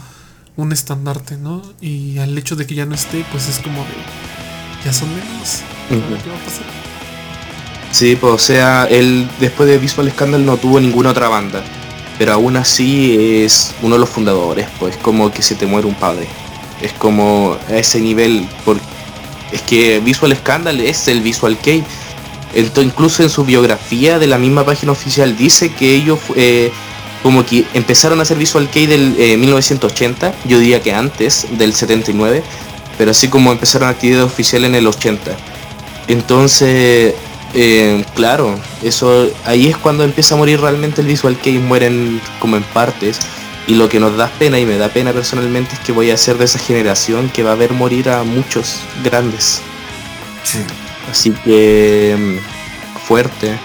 un 0.56 0.72
estandarte, 0.72 1.36
¿no? 1.36 1.62
Y 1.80 2.18
al 2.18 2.36
hecho 2.36 2.56
de 2.56 2.66
que 2.66 2.74
ya 2.74 2.86
no 2.86 2.96
esté, 2.96 3.24
pues 3.30 3.48
es 3.48 3.60
como 3.60 3.84
de, 3.84 3.94
ya 4.84 4.92
son 4.92 5.10
menos. 5.10 5.62
¿Qué 5.88 5.96
va 5.96 6.36
a 6.36 6.44
pasar? 6.44 6.64
Sí, 7.92 8.16
pues 8.16 8.32
o 8.32 8.38
sea, 8.38 8.86
él 8.86 9.30
después 9.38 9.68
de 9.68 9.78
Visual 9.78 10.10
Scandal 10.10 10.44
no 10.44 10.56
tuvo 10.56 10.80
ninguna 10.80 11.10
otra 11.10 11.28
banda. 11.28 11.62
Pero 12.18 12.32
aún 12.32 12.56
así 12.56 13.42
es 13.44 13.74
uno 13.82 13.96
de 13.96 14.00
los 14.00 14.08
fundadores, 14.08 14.66
pues 14.78 14.96
como 14.96 15.32
que 15.32 15.42
se 15.42 15.54
te 15.56 15.66
muere 15.66 15.86
un 15.88 15.94
padre. 15.94 16.26
Es 16.80 16.92
como 16.92 17.56
a 17.68 17.76
ese 17.76 18.00
nivel, 18.00 18.46
es 19.52 19.62
que 19.62 20.00
Visual 20.00 20.36
Scandal 20.36 20.80
es 20.80 21.08
el 21.08 21.20
Visual 21.22 21.56
Kei. 21.58 21.82
Ento- 22.54 22.84
incluso 22.84 23.22
en 23.24 23.30
su 23.30 23.44
biografía 23.44 24.18
de 24.20 24.28
la 24.28 24.38
misma 24.38 24.64
página 24.64 24.92
oficial 24.92 25.36
dice 25.36 25.72
que 25.72 25.92
ellos 25.94 26.20
eh, 26.36 26.70
como 27.24 27.44
que 27.44 27.64
empezaron 27.74 28.20
a 28.20 28.22
hacer 28.22 28.36
Visual 28.38 28.68
Kei 28.70 28.86
del 28.86 29.16
eh, 29.18 29.36
1980, 29.36 30.32
yo 30.44 30.58
diría 30.60 30.80
que 30.82 30.92
antes 30.94 31.46
del 31.58 31.72
79, 31.74 32.44
pero 32.96 33.10
así 33.10 33.26
como 33.28 33.50
empezaron 33.50 33.88
actividad 33.88 34.22
oficial 34.22 34.64
en 34.64 34.76
el 34.76 34.86
80. 34.86 35.36
Entonces, 36.06 37.14
eh, 37.54 38.04
claro, 38.14 38.58
eso 38.82 39.30
ahí 39.44 39.68
es 39.68 39.76
cuando 39.76 40.02
empieza 40.04 40.34
a 40.34 40.38
morir 40.38 40.60
realmente 40.60 41.00
el 41.00 41.06
Visual 41.06 41.38
Kei, 41.38 41.58
mueren 41.58 42.20
como 42.40 42.56
en 42.56 42.62
partes. 42.62 43.20
Y 43.66 43.76
lo 43.76 43.88
que 43.88 43.98
nos 43.98 44.16
da 44.16 44.28
pena 44.38 44.58
y 44.58 44.66
me 44.66 44.76
da 44.76 44.90
pena 44.90 45.12
personalmente 45.12 45.74
es 45.74 45.80
que 45.80 45.92
voy 45.92 46.10
a 46.10 46.16
ser 46.18 46.36
de 46.36 46.44
esa 46.44 46.58
generación 46.58 47.30
que 47.30 47.42
va 47.42 47.52
a 47.52 47.54
ver 47.54 47.72
morir 47.72 48.10
a 48.10 48.22
muchos 48.22 48.80
grandes. 49.02 49.62
Sí. 50.42 50.58
Así 51.10 51.30
que 51.30 52.14
mm, 52.18 52.98
fuerte. 53.06 53.58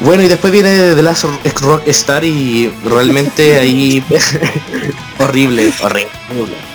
Bueno, 0.00 0.22
y 0.22 0.28
después 0.28 0.50
viene 0.52 0.94
The 0.94 1.02
Last 1.02 1.24
Rock 1.60 1.86
Star 1.88 2.24
y 2.24 2.72
realmente 2.84 3.58
ahí 3.60 4.02
horrible, 5.18 5.72
horrible. 5.82 6.08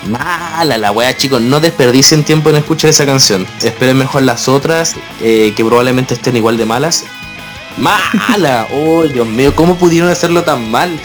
Mala 0.08 0.78
la 0.78 0.92
wea, 0.92 1.16
chicos. 1.16 1.40
No 1.40 1.58
desperdicien 1.58 2.22
tiempo 2.22 2.50
en 2.50 2.56
escuchar 2.56 2.90
esa 2.90 3.04
canción. 3.04 3.44
Esperen 3.62 3.96
mejor 3.98 4.22
las 4.22 4.48
otras, 4.48 4.94
eh, 5.20 5.52
que 5.56 5.64
probablemente 5.64 6.14
estén 6.14 6.36
igual 6.36 6.56
de 6.56 6.66
malas. 6.66 7.04
Mala, 7.78 8.68
oh 8.72 9.02
Dios 9.08 9.26
mío, 9.26 9.54
¿cómo 9.56 9.76
pudieron 9.76 10.08
hacerlo 10.08 10.44
tan 10.44 10.70
mal? 10.70 10.98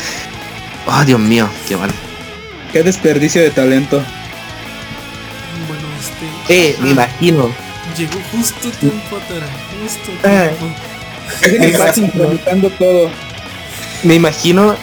Oh 0.87 1.03
Dios 1.03 1.19
mío, 1.19 1.49
qué 1.67 1.75
mal. 1.75 1.91
Qué 2.71 2.83
desperdicio 2.83 3.41
de 3.41 3.49
talento. 3.49 3.97
Bueno, 5.67 5.83
este... 5.99 6.69
Eh, 6.69 6.75
me 6.79 6.91
imagino. 6.91 7.51
Llegó 7.97 8.19
justo 8.31 8.69
tiempo 8.79 9.17
atrás, 9.17 9.49
justo 9.83 10.11
Eh. 10.23 10.55
tiempo. 10.57 10.75
está 11.41 11.93
sincronizando 11.93 12.69
todo. 12.71 13.09
Me 14.03 14.15
imagino, 14.15 14.75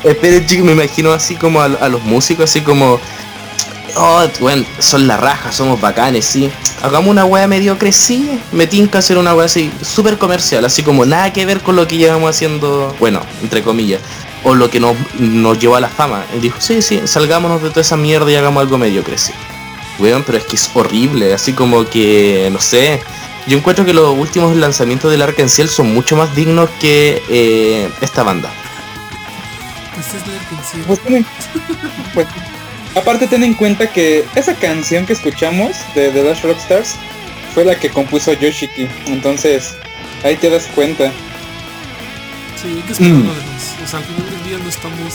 chicos, 0.47 0.65
me 0.65 0.73
imagino 0.73 1.13
así 1.13 1.35
como 1.35 1.61
a, 1.61 1.65
a 1.65 1.89
los 1.89 2.03
músicos, 2.05 2.49
así 2.51 2.61
como, 2.61 3.01
oh, 3.97 4.27
bueno, 4.41 4.65
son 4.79 5.07
la 5.07 5.17
raja, 5.17 5.53
somos 5.53 5.81
bacanes, 5.81 6.25
sí. 6.25 6.51
Hagamos 6.83 7.11
una 7.11 7.25
wea 7.25 7.49
mediocre, 7.49 7.93
sí. 7.93 8.41
Me 8.53 8.67
tinca 8.67 8.99
hacer 8.99 9.19
una 9.19 9.35
wea 9.35 9.47
así, 9.47 9.73
súper 9.83 10.19
comercial, 10.19 10.65
así 10.65 10.83
como 10.83 11.05
nada 11.05 11.33
que 11.33 11.45
ver 11.47 11.61
con 11.61 11.77
lo 11.77 11.87
que 11.89 11.97
llevamos 11.97 12.31
haciendo, 12.31 12.95
bueno, 13.01 13.21
entre 13.43 13.63
comillas, 13.63 14.01
o 14.45 14.55
lo 14.55 14.71
que 14.71 14.81
nos, 14.81 14.97
nos 15.19 15.59
llevó 15.59 15.77
a 15.77 15.81
la 15.81 15.89
fama. 15.89 16.25
Él 16.33 16.41
dijo, 16.41 16.61
sí, 16.61 16.83
sí, 16.83 17.01
salgámonos 17.05 17.63
de 17.63 17.71
toda 17.71 17.81
esa 17.81 17.97
mierda 17.97 18.31
y 18.31 18.37
hagamos 18.37 18.61
algo 18.61 18.79
mediocre, 18.79 19.19
sí. 19.19 19.33
Weón, 19.99 20.23
pero 20.25 20.39
es 20.39 20.45
que 20.45 20.57
es 20.57 20.71
horrible, 20.75 21.35
así 21.35 21.53
como 21.53 21.85
que, 21.85 22.49
no 22.53 22.61
sé. 22.61 23.01
Yo 23.47 23.57
encuentro 23.57 23.85
que 23.85 23.95
los 23.95 24.17
últimos 24.17 24.55
lanzamientos 24.57 25.11
del 25.11 25.23
Arkansas 25.23 25.71
son 25.71 25.95
mucho 25.95 26.17
más 26.17 26.35
dignos 26.35 26.69
que 26.81 27.23
eh, 27.31 27.89
esta 28.03 28.23
banda. 28.23 28.51
Pues 29.95 30.07
es 30.15 30.27
la 30.27 30.39
canción. 30.49 30.83
Pues, 30.87 31.01
ten 31.01 31.15
en- 31.17 31.27
pues, 32.15 32.27
aparte 32.95 33.27
ten 33.27 33.43
en 33.43 33.55
cuenta 33.55 33.91
que 33.91 34.25
esa 34.35 34.55
canción 34.55 35.07
que 35.07 35.15
escuchamos 35.15 35.77
de 35.95 36.11
The 36.11 36.23
Last 36.25 36.45
Rockstars 36.45 36.95
fue 37.55 37.65
la 37.65 37.75
que 37.79 37.89
compuso 37.91 38.33
Yoshiki. 38.35 38.87
Entonces, 39.07 39.77
ahí 40.25 40.37
te 40.37 40.51
das 40.51 40.67
cuenta. 40.75 41.11
Sí, 42.61 42.69
hay 42.77 42.83
que 42.83 42.93
esperar 42.93 43.13
Mm. 43.15 43.27
lo 43.27 43.35
demás. 43.35 43.75
O 43.83 43.89
sea, 43.89 43.99
al 44.01 44.05
final 44.05 44.31
del 44.31 44.45
día 44.45 44.59
no 44.63 44.69
estamos. 44.69 45.15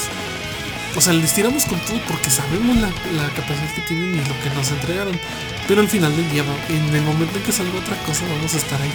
O 0.96 1.02
sea, 1.02 1.14
les 1.14 1.34
tiramos 1.34 1.66
con 1.66 1.80
todo 1.80 1.98
porque 2.08 2.30
sabemos 2.30 2.76
la, 2.78 2.88
la 2.88 3.28
capacidad 3.36 3.74
que 3.76 3.82
tienen 3.82 4.14
y 4.16 4.18
lo 4.18 4.40
que 4.44 4.50
nos 4.56 4.70
entregaron. 4.72 5.20
Pero 5.68 5.82
al 5.82 5.88
final 5.88 6.16
del 6.16 6.30
día, 6.32 6.44
en 6.70 6.96
el 6.96 7.02
momento 7.02 7.38
en 7.38 7.44
que 7.44 7.52
salga 7.52 7.78
otra 7.80 7.96
cosa, 8.06 8.22
vamos 8.36 8.54
a 8.54 8.58
estar 8.58 8.80
ahí 8.82 8.92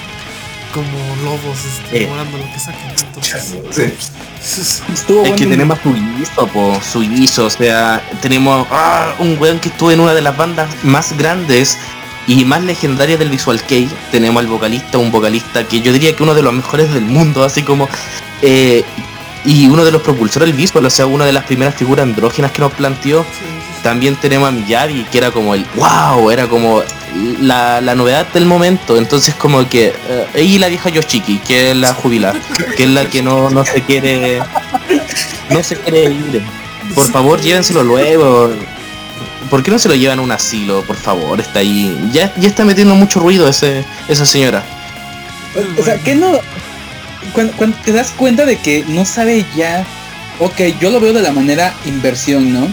como 0.72 1.16
lobos, 1.24 1.58
este, 1.64 1.96
Eh. 1.96 2.00
devorando 2.00 2.38
lo 2.38 2.44
que 2.52 2.58
saquen. 2.60 2.90
Entonces, 2.90 3.54
Sí. 3.70 3.82
es- 3.82 4.82
Estuvo 4.92 5.24
Es 5.24 5.32
que 5.32 5.46
tenemos 5.46 5.78
a 5.78 5.82
Suizo, 5.82 6.46
po, 6.48 6.80
Suizo, 6.80 7.46
o 7.46 7.50
sea, 7.50 8.00
tenemos 8.22 8.66
ah, 8.70 9.14
un 9.18 9.36
weón 9.40 9.58
que 9.58 9.68
estuvo 9.70 9.90
en 9.90 9.98
una 10.00 10.14
de 10.14 10.20
las 10.22 10.36
bandas 10.36 10.68
más 10.84 11.16
grandes 11.16 11.76
y 12.28 12.44
más 12.44 12.62
legendarias 12.62 13.18
del 13.18 13.30
Visual 13.30 13.60
Kei. 13.62 13.88
Tenemos 14.12 14.40
al 14.40 14.46
vocalista, 14.46 14.98
un 14.98 15.10
vocalista 15.10 15.64
que 15.66 15.80
yo 15.80 15.92
diría 15.92 16.14
que 16.14 16.22
uno 16.22 16.34
de 16.34 16.42
los 16.42 16.52
mejores 16.52 16.92
del 16.94 17.04
mundo, 17.06 17.42
así 17.42 17.62
como 17.62 17.88
eh, 18.42 18.84
y 19.48 19.66
uno 19.66 19.82
de 19.82 19.90
los 19.90 20.02
propulsores 20.02 20.46
del 20.46 20.54
visual, 20.54 20.84
o 20.84 20.90
sea, 20.90 21.06
una 21.06 21.24
de 21.24 21.32
las 21.32 21.44
primeras 21.44 21.74
figuras 21.74 22.02
andróginas 22.02 22.52
que 22.52 22.60
nos 22.60 22.70
planteó. 22.74 23.22
sí, 23.22 23.46
sí, 23.46 23.82
También 23.82 24.14
tenemos 24.16 24.46
a 24.46 24.52
Miyagi, 24.52 25.04
que 25.04 25.16
era 25.16 25.30
como 25.30 25.54
el 25.54 25.64
wow, 25.74 26.30
era 26.30 26.46
como 26.46 26.82
la, 27.40 27.80
la 27.80 27.94
novedad 27.94 28.26
del 28.34 28.44
momento. 28.44 28.98
Entonces 28.98 29.34
como 29.34 29.66
que 29.66 29.94
eh, 30.34 30.42
y 30.44 30.58
la 30.58 30.68
vieja 30.68 30.90
Yoshiki, 30.90 31.38
que 31.38 31.70
es 31.70 31.76
la 31.78 31.94
jubilada, 31.94 32.38
que 32.76 32.84
es 32.84 32.90
la 32.90 33.06
que 33.06 33.22
no, 33.22 33.48
no 33.48 33.64
se 33.64 33.80
quiere 33.80 34.42
no 35.48 35.62
se 35.62 35.76
quiere 35.76 36.04
ir. 36.12 36.42
Por 36.94 37.06
favor, 37.06 37.40
llévenselo 37.40 37.82
luego. 37.82 38.50
¿Por 39.48 39.62
qué 39.62 39.70
no 39.70 39.78
se 39.78 39.88
lo 39.88 39.94
llevan 39.94 40.18
a 40.18 40.22
un 40.22 40.30
asilo? 40.30 40.82
Por 40.82 40.96
favor, 40.96 41.40
está 41.40 41.60
ahí. 41.60 42.10
Ya, 42.12 42.34
ya 42.36 42.48
está 42.48 42.66
metiendo 42.66 42.94
mucho 42.94 43.18
ruido 43.18 43.48
ese, 43.48 43.82
esa 44.08 44.26
señora. 44.26 44.62
O 45.78 45.82
sea, 45.82 45.96
que 45.98 46.14
no. 46.14 46.38
Cuando, 47.32 47.52
cuando 47.56 47.76
te 47.84 47.92
das 47.92 48.10
cuenta 48.10 48.44
de 48.46 48.56
que 48.58 48.84
no 48.88 49.04
sabe 49.04 49.44
ya. 49.56 49.84
Ok, 50.40 50.60
yo 50.80 50.90
lo 50.90 51.00
veo 51.00 51.12
de 51.12 51.22
la 51.22 51.32
manera 51.32 51.74
inversión, 51.84 52.52
¿no? 52.52 52.68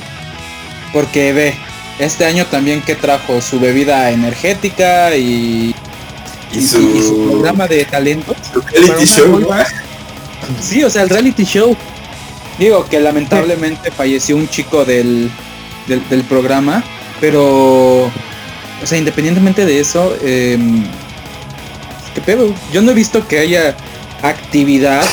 Porque 0.94 1.34
ve, 1.34 1.56
este 2.00 2.26
año 2.26 2.46
también 2.46 2.82
que 2.82 2.96
trajo 2.96 3.42
su 3.42 3.60
bebida 3.60 4.12
energética 4.12 5.16
y, 5.16 5.74
Y 6.54 6.60
y 6.60 6.62
su, 6.62 6.80
y 6.80 7.02
su 7.02 7.08
su 7.08 7.32
programa 7.32 7.68
de 7.68 7.86
talentos. 7.86 8.38
su 8.54 8.62
reality 8.62 9.06
show. 9.06 9.48
Sí, 10.62 10.84
o 10.84 10.90
sea, 10.90 11.02
el 11.04 11.10
reality 11.10 11.44
show. 11.44 11.76
Digo 12.60 12.86
que 12.86 13.00
lamentablemente 13.00 13.92
falleció 13.92 14.36
un 14.36 14.48
chico 14.48 14.86
del, 14.86 15.30
del, 15.88 16.08
del 16.08 16.24
programa, 16.24 16.84
pero, 17.20 18.06
o 18.06 18.12
sea, 18.86 18.98
independientemente 18.98 19.66
de 19.66 19.80
eso, 19.80 20.16
eh, 20.22 20.58
¿qué 22.14 22.22
pedo? 22.22 22.54
Yo 22.72 22.82
no 22.82 22.92
he 22.92 22.94
visto 22.94 23.28
que 23.28 23.40
haya 23.40 23.76
actividad 24.30 25.04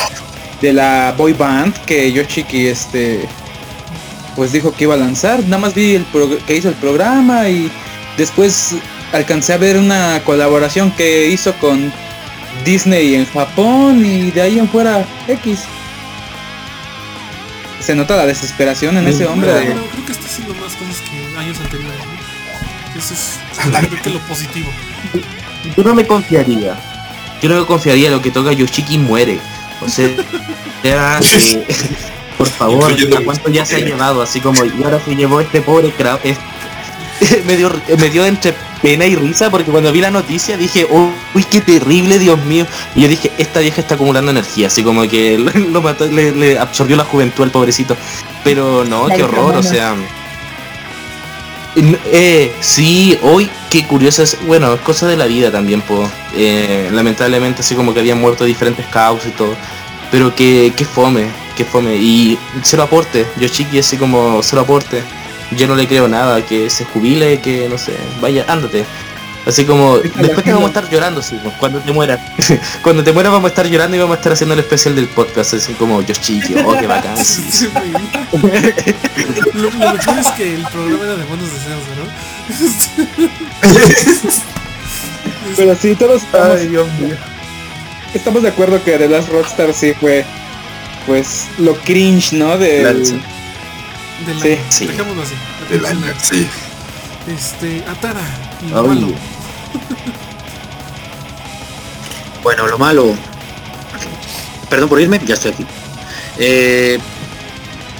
de 0.60 0.72
la 0.72 1.14
boy 1.16 1.32
band 1.32 1.74
que 1.86 2.12
Yoshiki, 2.12 2.66
este, 2.68 3.26
pues 4.36 4.52
dijo 4.52 4.72
que 4.72 4.84
iba 4.84 4.94
a 4.94 4.98
lanzar. 4.98 5.40
Nada 5.44 5.58
más 5.58 5.74
vi 5.74 5.94
el 5.96 6.06
prog- 6.12 6.38
que 6.44 6.56
hizo 6.56 6.68
el 6.68 6.74
programa 6.76 7.48
y 7.48 7.70
después 8.16 8.74
alcancé 9.12 9.52
a 9.52 9.56
ver 9.58 9.76
una 9.76 10.20
colaboración 10.24 10.90
que 10.92 11.28
hizo 11.28 11.52
con 11.54 11.92
Disney 12.64 13.14
en 13.16 13.26
Japón 13.26 14.04
y 14.04 14.30
de 14.30 14.42
ahí 14.42 14.58
en 14.58 14.68
fuera 14.68 15.04
X. 15.28 15.60
Se 17.80 17.94
nota 17.96 18.16
la 18.16 18.26
desesperación 18.26 18.96
en 18.96 19.08
ese 19.08 19.26
hombre. 19.26 19.52
De- 19.52 19.64
creo 19.66 20.06
que 20.06 20.12
está 20.12 20.26
haciendo 20.26 20.54
más 20.54 20.72
cosas 20.74 21.00
que 21.10 21.38
años 21.38 21.58
anteriores. 21.58 21.98
¿no? 21.98 22.98
Eso 22.98 23.14
es 23.14 23.40
creo 23.88 24.02
que 24.02 24.10
lo 24.10 24.20
positivo. 24.20 24.70
Yo 25.76 25.82
no 25.82 25.94
me 25.94 26.06
confiaría. 26.06 26.76
Yo 27.42 27.48
no 27.48 27.60
me 27.60 27.66
confiaría 27.66 28.10
lo 28.10 28.22
que 28.22 28.30
toca 28.30 28.52
Yoshiki 28.52 28.98
muere. 28.98 29.38
O 29.80 29.88
sea, 29.88 30.08
ya, 30.84 31.18
eh, 31.20 31.66
Por 32.38 32.48
favor, 32.48 32.92
¿a 32.92 33.24
cuánto 33.24 33.50
ya 33.50 33.66
se 33.66 33.76
ha 33.76 33.78
llevado? 33.84 34.22
Así 34.22 34.40
como, 34.40 34.64
y 34.64 34.82
ahora 34.82 35.00
se 35.04 35.14
llevó 35.14 35.40
este 35.40 35.60
pobre 35.60 35.90
crowd. 35.90 36.20
me, 37.44 37.56
dio, 37.56 37.70
me 37.98 38.10
dio 38.10 38.24
entre 38.24 38.54
pena 38.80 39.06
y 39.06 39.14
risa 39.14 39.48
porque 39.50 39.70
cuando 39.70 39.92
vi 39.92 40.00
la 40.00 40.10
noticia 40.10 40.56
dije, 40.56 40.86
"Oh, 40.90 41.10
uy, 41.34 41.44
qué 41.44 41.60
terrible, 41.60 42.18
Dios 42.18 42.42
mío. 42.44 42.66
Y 42.96 43.02
yo 43.02 43.08
dije, 43.08 43.30
esta 43.38 43.60
vieja 43.60 43.80
está 43.80 43.94
acumulando 43.94 44.30
energía, 44.30 44.66
así 44.68 44.82
como 44.82 45.02
que 45.08 45.38
lo 45.38 45.82
mató, 45.82 46.06
le, 46.06 46.32
le 46.32 46.58
absorbió 46.58 46.96
la 46.96 47.04
juventud 47.04 47.44
al 47.44 47.50
pobrecito. 47.50 47.96
Pero 48.42 48.84
no, 48.84 49.06
qué 49.06 49.22
horror, 49.22 49.56
o 49.56 49.62
sea... 49.62 49.94
Eh, 51.74 52.52
sí, 52.60 53.18
hoy 53.22 53.48
qué 53.70 53.86
curiosas, 53.86 54.36
bueno, 54.46 54.74
es 54.74 54.80
cosa 54.80 55.06
de 55.06 55.16
la 55.16 55.26
vida 55.26 55.50
también, 55.50 55.80
po. 55.80 56.08
Eh, 56.34 56.90
lamentablemente 56.92 57.62
así 57.62 57.74
como 57.74 57.94
que 57.94 58.00
habían 58.00 58.20
muerto 58.20 58.44
diferentes 58.44 58.86
causas 58.86 59.28
y 59.28 59.32
todo. 59.32 59.54
Pero 60.10 60.34
que, 60.34 60.72
que 60.76 60.84
fome, 60.84 61.26
que 61.56 61.64
fome. 61.64 61.96
Y 61.96 62.38
cero 62.62 62.82
aporte, 62.82 63.26
yo 63.38 63.48
chiqui 63.48 63.78
así 63.78 63.96
como 63.96 64.42
cero 64.42 64.62
aporte. 64.62 65.02
Yo 65.52 65.66
no 65.66 65.74
le 65.74 65.86
creo 65.86 66.08
nada, 66.08 66.44
que 66.44 66.70
se 66.70 66.84
jubile, 66.84 67.40
que 67.40 67.68
no 67.68 67.78
sé, 67.78 67.94
vaya, 68.20 68.44
ándate. 68.48 68.84
Así 69.44 69.64
como, 69.64 69.98
después 69.98 70.44
te 70.44 70.52
vamos 70.52 70.66
a 70.66 70.68
estar 70.68 70.88
llorando, 70.88 71.20
sí, 71.20 71.36
pues, 71.42 71.54
cuando 71.56 71.80
te 71.80 71.92
mueras. 71.92 72.20
cuando 72.82 73.02
te 73.02 73.12
mueras 73.12 73.32
vamos 73.32 73.46
a 73.46 73.50
estar 73.50 73.66
llorando 73.66 73.96
y 73.96 74.00
vamos 74.00 74.14
a 74.14 74.18
estar 74.18 74.32
haciendo 74.32 74.54
el 74.54 74.60
especial 74.60 74.94
del 74.94 75.08
podcast, 75.08 75.54
así 75.54 75.72
como 75.74 76.00
yo 76.00 76.14
chiqui, 76.14 76.54
oh, 76.64 76.76
qué 76.78 76.86
bacán. 76.86 77.16
Sí, 77.24 77.68
lo, 79.54 79.70
lo 79.70 79.92
mejor 79.92 80.18
es 80.18 80.28
que 80.36 80.54
el 80.54 80.62
programa 80.62 81.04
era 81.04 81.16
de 81.16 81.24
buenos 81.24 81.48
deseos, 81.52 81.82
¿no? 81.98 82.06
Pero 85.56 85.76
sí, 85.76 85.94
todos 85.96 86.22
estamos, 86.22 86.58
Ay, 86.60 86.68
Dios 86.68 86.88
mío. 87.00 87.16
estamos 88.14 88.42
de 88.42 88.48
acuerdo 88.48 88.82
que 88.82 88.96
The 88.96 89.08
Last 89.08 89.28
Rockstar 89.30 89.74
sí 89.74 89.92
fue, 89.98 90.24
pues, 91.06 91.46
lo 91.58 91.74
cringe, 91.74 92.32
¿no? 92.32 92.56
Del, 92.58 93.20
Del 94.26 94.58
Sí. 94.70 94.86
Dejémoslo 94.86 95.22
así. 95.22 95.34
Del 95.68 95.84
sí. 96.22 96.48
Este, 97.28 97.84
Atara, 97.88 98.20
lo 98.70 98.80
Ay. 98.82 98.88
malo. 98.88 99.14
Bueno, 102.42 102.66
lo 102.66 102.78
malo. 102.78 103.14
Perdón 104.68 104.88
por 104.88 105.00
irme, 105.00 105.20
ya 105.24 105.34
estoy 105.34 105.52
aquí. 105.52 105.66
Eh, 106.38 106.98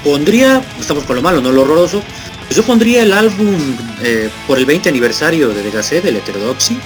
pondría, 0.02 0.64
estamos 0.80 1.04
con 1.04 1.16
lo 1.16 1.22
malo, 1.22 1.40
no 1.40 1.52
lo 1.52 1.62
horroroso. 1.62 2.02
Pues 2.46 2.56
yo 2.56 2.62
pondría 2.64 3.02
el 3.02 3.12
álbum 3.12 3.56
eh, 4.02 4.30
por 4.46 4.58
el 4.58 4.66
20 4.66 4.88
aniversario 4.88 5.48
de 5.50 5.62
Degacé, 5.62 6.00
del 6.00 6.16
Heterodoxy. 6.16 6.78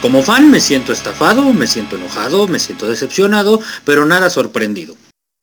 Como 0.00 0.22
fan 0.22 0.50
me 0.50 0.60
siento 0.60 0.92
estafado, 0.92 1.52
me 1.52 1.66
siento 1.66 1.96
enojado, 1.96 2.46
me 2.46 2.58
siento 2.58 2.88
decepcionado, 2.88 3.60
pero 3.84 4.04
nada 4.06 4.28
sorprendido. 4.28 4.96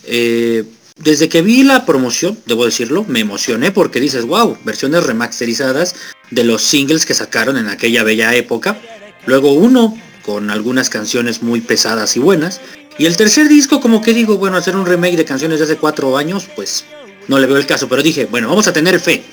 Eh, 0.03 0.65
desde 0.97 1.29
que 1.29 1.41
vi 1.41 1.63
la 1.63 1.85
promoción, 1.85 2.37
debo 2.45 2.65
decirlo, 2.65 3.03
me 3.07 3.21
emocioné 3.21 3.71
porque 3.71 3.99
dices, 3.99 4.25
wow, 4.25 4.57
versiones 4.63 5.03
remasterizadas 5.03 5.95
de 6.29 6.43
los 6.43 6.61
singles 6.61 7.05
que 7.05 7.13
sacaron 7.13 7.57
en 7.57 7.69
aquella 7.69 8.03
bella 8.03 8.35
época. 8.35 8.77
Luego 9.25 9.53
uno 9.53 9.97
con 10.23 10.49
algunas 10.49 10.89
canciones 10.89 11.41
muy 11.41 11.61
pesadas 11.61 12.15
y 12.15 12.19
buenas. 12.19 12.61
Y 12.97 13.05
el 13.05 13.17
tercer 13.17 13.47
disco 13.47 13.79
como 13.79 14.01
que 14.01 14.13
digo, 14.13 14.37
bueno, 14.37 14.57
hacer 14.57 14.75
un 14.75 14.85
remake 14.85 15.17
de 15.17 15.25
canciones 15.25 15.59
de 15.59 15.65
hace 15.65 15.77
cuatro 15.77 16.17
años, 16.17 16.47
pues 16.55 16.85
no 17.27 17.39
le 17.39 17.47
veo 17.47 17.57
el 17.57 17.65
caso. 17.65 17.87
Pero 17.87 18.03
dije, 18.03 18.25
bueno, 18.25 18.47
vamos 18.49 18.67
a 18.67 18.73
tener 18.73 18.99
fe. 18.99 19.23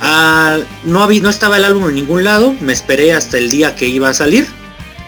Ah, 0.00 0.58
no, 0.84 1.02
había, 1.02 1.22
no 1.22 1.30
estaba 1.30 1.56
el 1.56 1.64
álbum 1.64 1.88
en 1.88 1.94
ningún 1.94 2.24
lado, 2.24 2.54
me 2.60 2.72
esperé 2.72 3.14
hasta 3.14 3.38
el 3.38 3.50
día 3.50 3.74
que 3.74 3.86
iba 3.86 4.10
a 4.10 4.14
salir, 4.14 4.46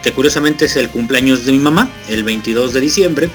que 0.03 0.13
curiosamente 0.13 0.65
es 0.65 0.77
el 0.77 0.89
cumpleaños 0.89 1.45
de 1.45 1.53
mi 1.53 1.59
mamá, 1.59 1.91
el 2.09 2.25
22 2.25 2.73
de 2.73 2.81
diciembre. 2.81 3.31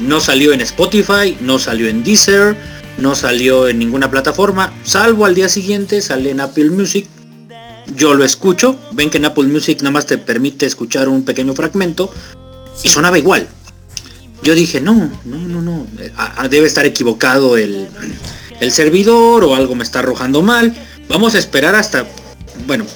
No 0.00 0.20
salió 0.20 0.52
en 0.52 0.60
Spotify, 0.60 1.36
no 1.40 1.58
salió 1.58 1.88
en 1.88 2.04
Deezer, 2.04 2.56
no 2.98 3.14
salió 3.14 3.68
en 3.68 3.78
ninguna 3.78 4.10
plataforma, 4.10 4.72
salvo 4.84 5.24
al 5.24 5.34
día 5.34 5.48
siguiente 5.48 6.02
sale 6.02 6.30
en 6.30 6.40
Apple 6.40 6.70
Music. 6.70 7.06
Yo 7.94 8.14
lo 8.14 8.24
escucho, 8.24 8.78
ven 8.92 9.10
que 9.10 9.18
en 9.18 9.24
Apple 9.24 9.44
Music 9.44 9.78
nada 9.78 9.90
más 9.90 10.06
te 10.06 10.18
permite 10.18 10.66
escuchar 10.66 11.08
un 11.08 11.24
pequeño 11.24 11.54
fragmento 11.54 12.12
y 12.82 12.88
sonaba 12.88 13.18
igual. 13.18 13.48
Yo 14.42 14.54
dije, 14.54 14.80
no, 14.80 15.10
no, 15.24 15.38
no, 15.38 15.62
no, 15.62 15.86
debe 16.48 16.66
estar 16.66 16.84
equivocado 16.84 17.56
el, 17.56 17.88
el 18.60 18.72
servidor 18.72 19.44
o 19.44 19.54
algo 19.54 19.74
me 19.74 19.84
está 19.84 20.00
arrojando 20.00 20.42
mal. 20.42 20.74
Vamos 21.08 21.34
a 21.34 21.38
esperar 21.38 21.74
hasta, 21.74 22.06
bueno, 22.66 22.86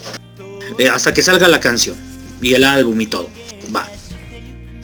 eh, 0.79 0.89
hasta 0.89 1.15
que 1.15 1.23
salga 1.23 1.49
la 1.49 1.61
canción 1.61 1.97
y 2.41 2.55
el 2.55 2.65
álbum 2.65 3.01
y 3.01 3.07
todo. 3.07 3.29
Va. 3.75 3.89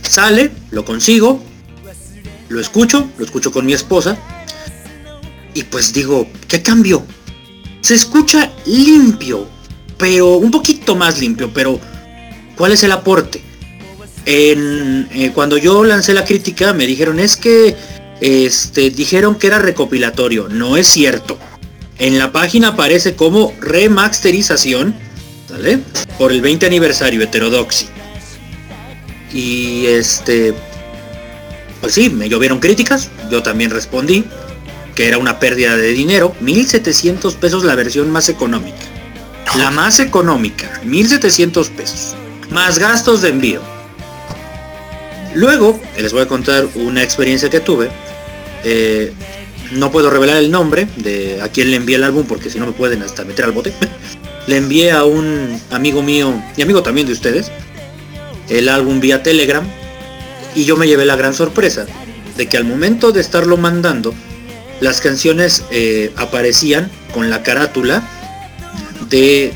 Sale, 0.02 0.50
lo 0.70 0.84
consigo, 0.84 1.42
lo 2.48 2.60
escucho, 2.60 3.08
lo 3.18 3.24
escucho 3.24 3.50
con 3.50 3.64
mi 3.64 3.72
esposa 3.72 4.16
y 5.54 5.64
pues 5.64 5.92
digo, 5.92 6.26
¿qué 6.48 6.62
cambio? 6.62 7.04
Se 7.80 7.94
escucha 7.94 8.52
limpio, 8.66 9.48
pero 10.02 10.34
un 10.38 10.50
poquito 10.50 10.96
más 10.96 11.20
limpio, 11.20 11.52
pero 11.54 11.78
¿cuál 12.56 12.72
es 12.72 12.82
el 12.82 12.90
aporte? 12.90 13.40
Eh, 14.26 15.30
cuando 15.32 15.56
yo 15.58 15.84
lancé 15.84 16.12
la 16.12 16.24
crítica 16.24 16.72
me 16.72 16.88
dijeron 16.88 17.20
es 17.20 17.36
que 17.36 17.76
este, 18.20 18.90
dijeron 18.90 19.36
que 19.36 19.46
era 19.46 19.60
recopilatorio. 19.60 20.48
No 20.48 20.76
es 20.76 20.88
cierto. 20.88 21.38
En 22.00 22.18
la 22.18 22.32
página 22.32 22.68
aparece 22.70 23.14
como 23.14 23.54
remasterización, 23.60 24.92
¿sale? 25.48 25.78
Por 26.18 26.32
el 26.32 26.40
20 26.40 26.66
aniversario 26.66 27.22
heterodoxy. 27.22 27.86
Y 29.32 29.86
este, 29.86 30.52
pues 31.80 31.94
sí, 31.94 32.10
me 32.10 32.28
llovieron 32.28 32.58
críticas, 32.58 33.08
yo 33.30 33.40
también 33.44 33.70
respondí 33.70 34.24
que 34.96 35.06
era 35.06 35.18
una 35.18 35.38
pérdida 35.38 35.76
de 35.76 35.92
dinero, 35.92 36.34
1700 36.40 37.36
pesos 37.36 37.62
la 37.62 37.76
versión 37.76 38.10
más 38.10 38.28
económica. 38.28 38.91
La 39.58 39.70
más 39.70 40.00
económica, 40.00 40.80
1700 40.84 41.68
pesos, 41.70 42.16
más 42.50 42.78
gastos 42.78 43.20
de 43.20 43.28
envío. 43.28 43.60
Luego, 45.34 45.78
les 45.98 46.12
voy 46.12 46.22
a 46.22 46.28
contar 46.28 46.66
una 46.74 47.02
experiencia 47.02 47.50
que 47.50 47.60
tuve. 47.60 47.90
Eh, 48.64 49.12
no 49.72 49.90
puedo 49.90 50.08
revelar 50.08 50.38
el 50.38 50.50
nombre 50.50 50.88
de 50.96 51.40
a 51.42 51.48
quién 51.48 51.70
le 51.70 51.76
envié 51.76 51.96
el 51.96 52.04
álbum 52.04 52.24
porque 52.26 52.48
si 52.48 52.58
no 52.58 52.66
me 52.66 52.72
pueden 52.72 53.02
hasta 53.02 53.24
meter 53.24 53.44
al 53.44 53.52
bote. 53.52 53.74
le 54.46 54.56
envié 54.56 54.90
a 54.90 55.04
un 55.04 55.60
amigo 55.70 56.02
mío 56.02 56.42
y 56.56 56.62
amigo 56.62 56.82
también 56.82 57.06
de 57.06 57.12
ustedes 57.12 57.50
el 58.48 58.68
álbum 58.68 59.00
vía 59.00 59.22
Telegram 59.22 59.64
y 60.54 60.64
yo 60.64 60.76
me 60.76 60.86
llevé 60.86 61.04
la 61.04 61.16
gran 61.16 61.34
sorpresa 61.34 61.86
de 62.36 62.48
que 62.48 62.56
al 62.56 62.64
momento 62.64 63.12
de 63.12 63.20
estarlo 63.20 63.56
mandando 63.56 64.12
las 64.80 65.00
canciones 65.00 65.64
eh, 65.70 66.12
aparecían 66.16 66.90
con 67.14 67.30
la 67.30 67.42
carátula 67.42 68.02
de 69.12 69.54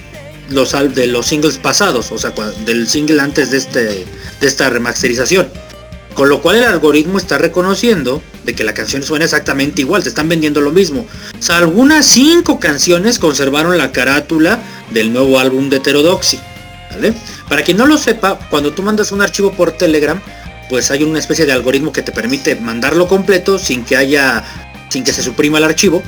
los 0.51 0.73
de 0.95 1.07
los 1.09 1.27
singles 1.27 1.59
pasados, 1.59 2.13
o 2.13 2.19
sea, 2.19 2.33
del 2.65 2.87
single 2.87 3.21
antes 3.21 3.51
de 3.51 3.57
este 3.57 3.85
de 4.41 4.47
esta 4.47 4.71
remasterización. 4.71 5.49
Con 6.15 6.31
lo 6.31 6.41
cual 6.41 6.57
el 6.57 6.65
algoritmo 6.65 7.19
está 7.19 7.37
reconociendo 7.37 8.23
de 8.45 8.55
que 8.55 8.65
la 8.65 8.73
canción 8.73 9.03
suena 9.03 9.27
exactamente 9.27 9.83
igual, 9.83 10.03
te 10.03 10.09
están 10.09 10.29
vendiendo 10.31 10.63
lo 10.63 10.71
mismo. 10.71 11.05
O 11.39 11.43
sea, 11.43 11.59
algunas 11.59 12.07
cinco 12.07 12.59
canciones 12.59 13.19
conservaron 13.19 13.77
la 13.77 13.93
carátula 13.93 14.59
del 14.93 15.13
nuevo 15.13 15.39
álbum 15.39 15.69
de 15.69 15.77
Heterodoxy. 15.77 16.41
¿vale? 16.91 17.13
Para 17.51 17.63
quien 17.63 17.77
no 17.77 17.87
lo 17.87 17.99
sepa, 17.99 18.39
cuando 18.49 18.73
tú 18.73 18.83
mandas 18.83 19.13
un 19.13 19.21
archivo 19.21 19.53
por 19.53 19.73
Telegram, 19.73 20.19
pues 20.71 20.91
hay 20.91 21.03
una 21.03 21.19
especie 21.19 21.45
de 21.45 21.53
algoritmo 21.53 21.93
que 21.93 22.03
te 22.03 22.13
permite 22.13 22.57
mandarlo 22.57 23.09
completo 23.09 23.59
sin 23.59 23.85
que 23.85 23.99
haya, 23.99 24.43
sin 24.89 25.05
que 25.05 25.13
se 25.13 25.23
suprima 25.23 25.59
el 25.59 25.65
archivo. 25.65 26.03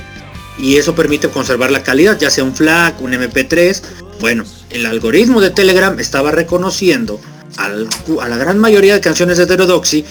Y 0.59 0.77
eso 0.77 0.93
permite 0.93 1.29
conservar 1.29 1.71
la 1.71 1.83
calidad, 1.83 2.19
ya 2.19 2.29
sea 2.29 2.43
un 2.43 2.55
FLAC, 2.55 3.01
un 3.01 3.13
MP3. 3.13 3.81
Bueno, 4.19 4.43
el 4.69 4.85
algoritmo 4.85 5.39
de 5.39 5.51
Telegram 5.51 5.97
estaba 5.99 6.31
reconociendo 6.31 7.19
a 7.57 8.27
la 8.27 8.37
gran 8.37 8.59
mayoría 8.59 8.93
de 8.93 9.01
canciones 9.01 9.37
de 9.37 9.43
Heterodoxy 9.45 10.05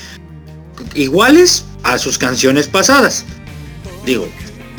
iguales 0.94 1.64
a 1.82 1.98
sus 1.98 2.18
canciones 2.18 2.66
pasadas. 2.66 3.24
Digo, 4.04 4.28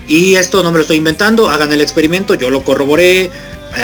y 0.08 0.36
esto 0.36 0.64
no 0.64 0.72
me 0.72 0.78
lo 0.78 0.82
estoy 0.82 0.98
inventando, 0.98 1.50
hagan 1.50 1.72
el 1.72 1.82
experimento, 1.82 2.34
yo 2.34 2.50
lo 2.50 2.64
corroboré, 2.64 3.26
eh, 3.26 3.32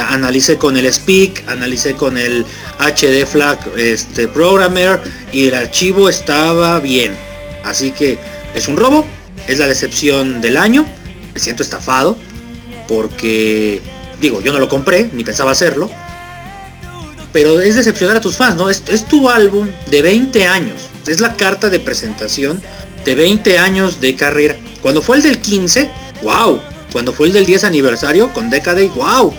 analicé 0.09 0.57
con 0.57 0.75
el 0.77 0.91
Speak, 0.91 1.43
analicé 1.47 1.93
con 1.93 2.17
el 2.17 2.45
HD 2.79 3.25
Flag 3.27 3.59
este, 3.77 4.27
Programmer 4.27 4.99
y 5.31 5.47
el 5.47 5.55
archivo 5.55 6.09
estaba 6.09 6.79
bien. 6.79 7.15
Así 7.63 7.91
que 7.91 8.17
es 8.53 8.67
un 8.67 8.77
robo, 8.77 9.05
es 9.47 9.59
la 9.59 9.67
decepción 9.67 10.41
del 10.41 10.57
año, 10.57 10.85
me 11.35 11.41
siento 11.41 11.61
estafado 11.61 12.17
porque 12.87 13.81
digo, 14.21 14.41
yo 14.41 14.53
no 14.53 14.59
lo 14.59 14.69
compré, 14.69 15.09
ni 15.13 15.23
pensaba 15.23 15.51
hacerlo. 15.51 15.91
Pero 17.33 17.59
es 17.59 17.75
decepcionar 17.75 18.15
a 18.15 18.21
tus 18.21 18.37
fans, 18.37 18.55
¿no? 18.55 18.69
Es, 18.69 18.81
es 18.87 19.05
tu 19.05 19.29
álbum 19.29 19.67
de 19.87 20.01
20 20.01 20.47
años. 20.47 20.89
Es 21.05 21.19
la 21.19 21.35
carta 21.35 21.69
de 21.69 21.81
presentación 21.81 22.61
de 23.03 23.15
20 23.15 23.59
años 23.59 23.99
de 23.99 24.15
carrera. 24.15 24.55
Cuando 24.81 25.01
fue 25.01 25.17
el 25.17 25.23
del 25.23 25.39
15, 25.39 25.89
wow. 26.23 26.61
Cuando 26.93 27.11
fue 27.11 27.27
el 27.27 27.33
del 27.33 27.45
10 27.45 27.65
aniversario 27.65 28.31
con 28.33 28.49
Decade, 28.49 28.87
wow. 28.95 29.33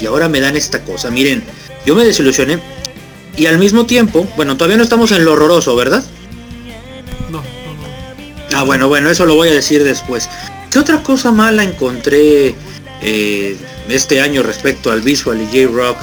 Y 0.00 0.06
ahora 0.06 0.28
me 0.28 0.40
dan 0.40 0.56
esta 0.56 0.82
cosa. 0.82 1.10
Miren, 1.10 1.44
yo 1.86 1.94
me 1.94 2.04
desilusioné. 2.04 2.58
Y 3.36 3.46
al 3.46 3.58
mismo 3.58 3.86
tiempo, 3.86 4.26
bueno, 4.34 4.56
todavía 4.56 4.78
no 4.78 4.82
estamos 4.82 5.12
en 5.12 5.24
lo 5.24 5.34
horroroso, 5.34 5.76
¿verdad? 5.76 6.02
No, 7.30 7.38
no, 7.38 7.44
no. 7.44 8.58
Ah, 8.58 8.64
bueno, 8.64 8.88
bueno, 8.88 9.10
eso 9.10 9.24
lo 9.26 9.36
voy 9.36 9.50
a 9.50 9.52
decir 9.52 9.84
después. 9.84 10.28
¿Qué 10.76 10.80
otra 10.80 11.02
cosa 11.02 11.32
mala 11.32 11.64
encontré 11.64 12.54
eh, 13.00 13.56
este 13.88 14.20
año 14.20 14.42
respecto 14.42 14.92
al 14.92 15.00
visual 15.00 15.40
y 15.40 15.46
J-Rock? 15.46 15.96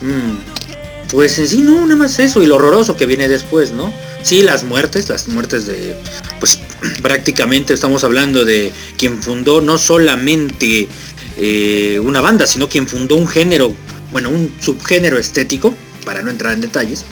Mm, 0.00 1.12
pues 1.12 1.38
en 1.38 1.46
sí 1.46 1.58
no, 1.58 1.82
nada 1.82 1.94
más 1.94 2.18
eso 2.18 2.42
y 2.42 2.46
lo 2.46 2.56
horroroso 2.56 2.96
que 2.96 3.06
viene 3.06 3.28
después, 3.28 3.70
¿no? 3.70 3.92
Sí, 4.24 4.42
las 4.42 4.64
muertes, 4.64 5.08
las 5.08 5.28
muertes 5.28 5.66
de, 5.66 5.94
pues 6.40 6.58
prácticamente 7.02 7.72
estamos 7.72 8.02
hablando 8.02 8.44
de 8.44 8.72
quien 8.98 9.22
fundó 9.22 9.60
no 9.60 9.78
solamente 9.78 10.88
eh, 11.36 12.00
una 12.02 12.20
banda, 12.20 12.48
sino 12.48 12.68
quien 12.68 12.88
fundó 12.88 13.14
un 13.14 13.28
género, 13.28 13.72
bueno, 14.10 14.30
un 14.30 14.52
subgénero 14.60 15.18
estético, 15.18 15.72
para 16.04 16.20
no 16.22 16.32
entrar 16.32 16.54
en 16.54 16.62
detalles. 16.62 17.04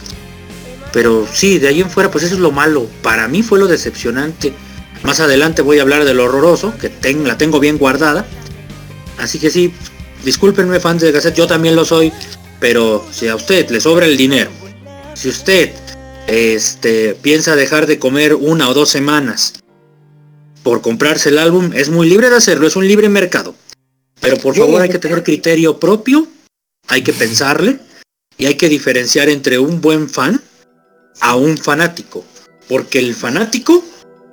Pero 0.92 1.28
sí, 1.32 1.60
de 1.60 1.68
ahí 1.68 1.80
en 1.80 1.90
fuera, 1.90 2.10
pues 2.10 2.24
eso 2.24 2.34
es 2.34 2.40
lo 2.40 2.50
malo. 2.50 2.88
Para 3.02 3.28
mí 3.28 3.44
fue 3.44 3.60
lo 3.60 3.68
decepcionante. 3.68 4.52
Más 5.02 5.20
adelante 5.20 5.62
voy 5.62 5.78
a 5.78 5.82
hablar 5.82 6.04
de 6.04 6.14
lo 6.14 6.24
horroroso, 6.24 6.74
que 6.78 6.90
la 7.24 7.38
tengo 7.38 7.60
bien 7.60 7.78
guardada. 7.78 8.26
Así 9.18 9.38
que 9.38 9.50
sí, 9.50 9.72
discúlpenme 10.24 10.80
fans 10.80 11.02
de 11.02 11.12
Gazette, 11.12 11.36
yo 11.36 11.46
también 11.46 11.76
lo 11.76 11.84
soy. 11.84 12.12
Pero 12.60 13.06
si 13.12 13.28
a 13.28 13.36
usted 13.36 13.70
le 13.70 13.80
sobra 13.80 14.06
el 14.06 14.16
dinero, 14.16 14.50
si 15.14 15.28
usted 15.28 15.72
este, 16.26 17.14
piensa 17.14 17.56
dejar 17.56 17.86
de 17.86 17.98
comer 17.98 18.34
una 18.34 18.68
o 18.68 18.74
dos 18.74 18.90
semanas 18.90 19.54
por 20.62 20.82
comprarse 20.82 21.28
el 21.28 21.38
álbum, 21.38 21.70
es 21.74 21.88
muy 21.88 22.08
libre 22.08 22.30
de 22.30 22.36
hacerlo, 22.36 22.66
es 22.66 22.76
un 22.76 22.86
libre 22.86 23.08
mercado. 23.08 23.54
Pero 24.20 24.36
por 24.38 24.56
favor 24.56 24.82
hay 24.82 24.88
que 24.88 24.98
tener 24.98 25.22
criterio 25.22 25.78
propio, 25.78 26.26
hay 26.88 27.02
que 27.02 27.12
pensarle 27.12 27.78
y 28.36 28.46
hay 28.46 28.56
que 28.56 28.68
diferenciar 28.68 29.28
entre 29.28 29.58
un 29.58 29.80
buen 29.80 30.10
fan 30.10 30.42
a 31.20 31.36
un 31.36 31.56
fanático. 31.56 32.24
Porque 32.68 32.98
el 32.98 33.14
fanático 33.14 33.84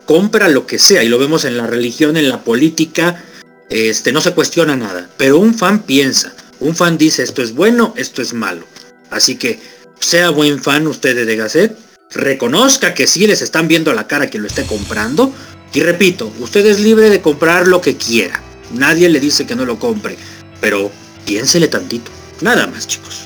compra 0.06 0.48
lo 0.48 0.66
que 0.66 0.80
sea 0.80 1.04
y 1.04 1.10
lo 1.10 1.18
vemos 1.18 1.46
en 1.46 1.58
la 1.58 1.68
religión, 1.68 2.18
en 2.18 2.30
la 2.30 2.44
política, 2.44 3.24
este, 3.70 4.12
no 4.12 4.22
se 4.22 4.34
cuestiona 4.34 4.76
nada. 4.76 5.10
Pero 5.18 5.40
un 5.40 5.54
fan 5.54 5.84
piensa, 5.84 6.34
un 6.60 6.76
fan 6.76 6.98
dice 6.98 7.24
esto 7.24 7.42
es 7.42 7.54
bueno, 7.54 7.94
esto 7.98 8.22
es 8.22 8.34
malo. 8.34 8.66
Así 9.10 9.36
que 9.36 9.60
sea 10.00 10.30
buen 10.30 10.62
fan 10.62 10.88
usted 10.88 11.26
de 11.26 11.36
Gasset, 11.36 11.78
reconozca 12.12 12.94
que 12.94 13.08
sí 13.08 13.28
les 13.28 13.42
están 13.42 13.68
viendo 13.68 13.94
la 13.94 14.08
cara 14.08 14.30
que 14.30 14.40
lo 14.40 14.48
esté 14.48 14.66
comprando. 14.66 15.34
Y 15.74 15.82
repito, 15.82 16.32
usted 16.40 16.66
es 16.66 16.80
libre 16.80 17.10
de 17.10 17.22
comprar 17.22 17.68
lo 17.68 17.82
que 17.82 17.98
quiera. 17.98 18.42
Nadie 18.72 19.10
le 19.10 19.20
dice 19.20 19.46
que 19.46 19.56
no 19.56 19.66
lo 19.66 19.78
compre. 19.78 20.18
Pero 20.62 20.90
piénsele 21.26 21.68
tantito. 21.68 22.12
Nada 22.42 22.68
más, 22.68 22.88
chicos. 22.88 23.26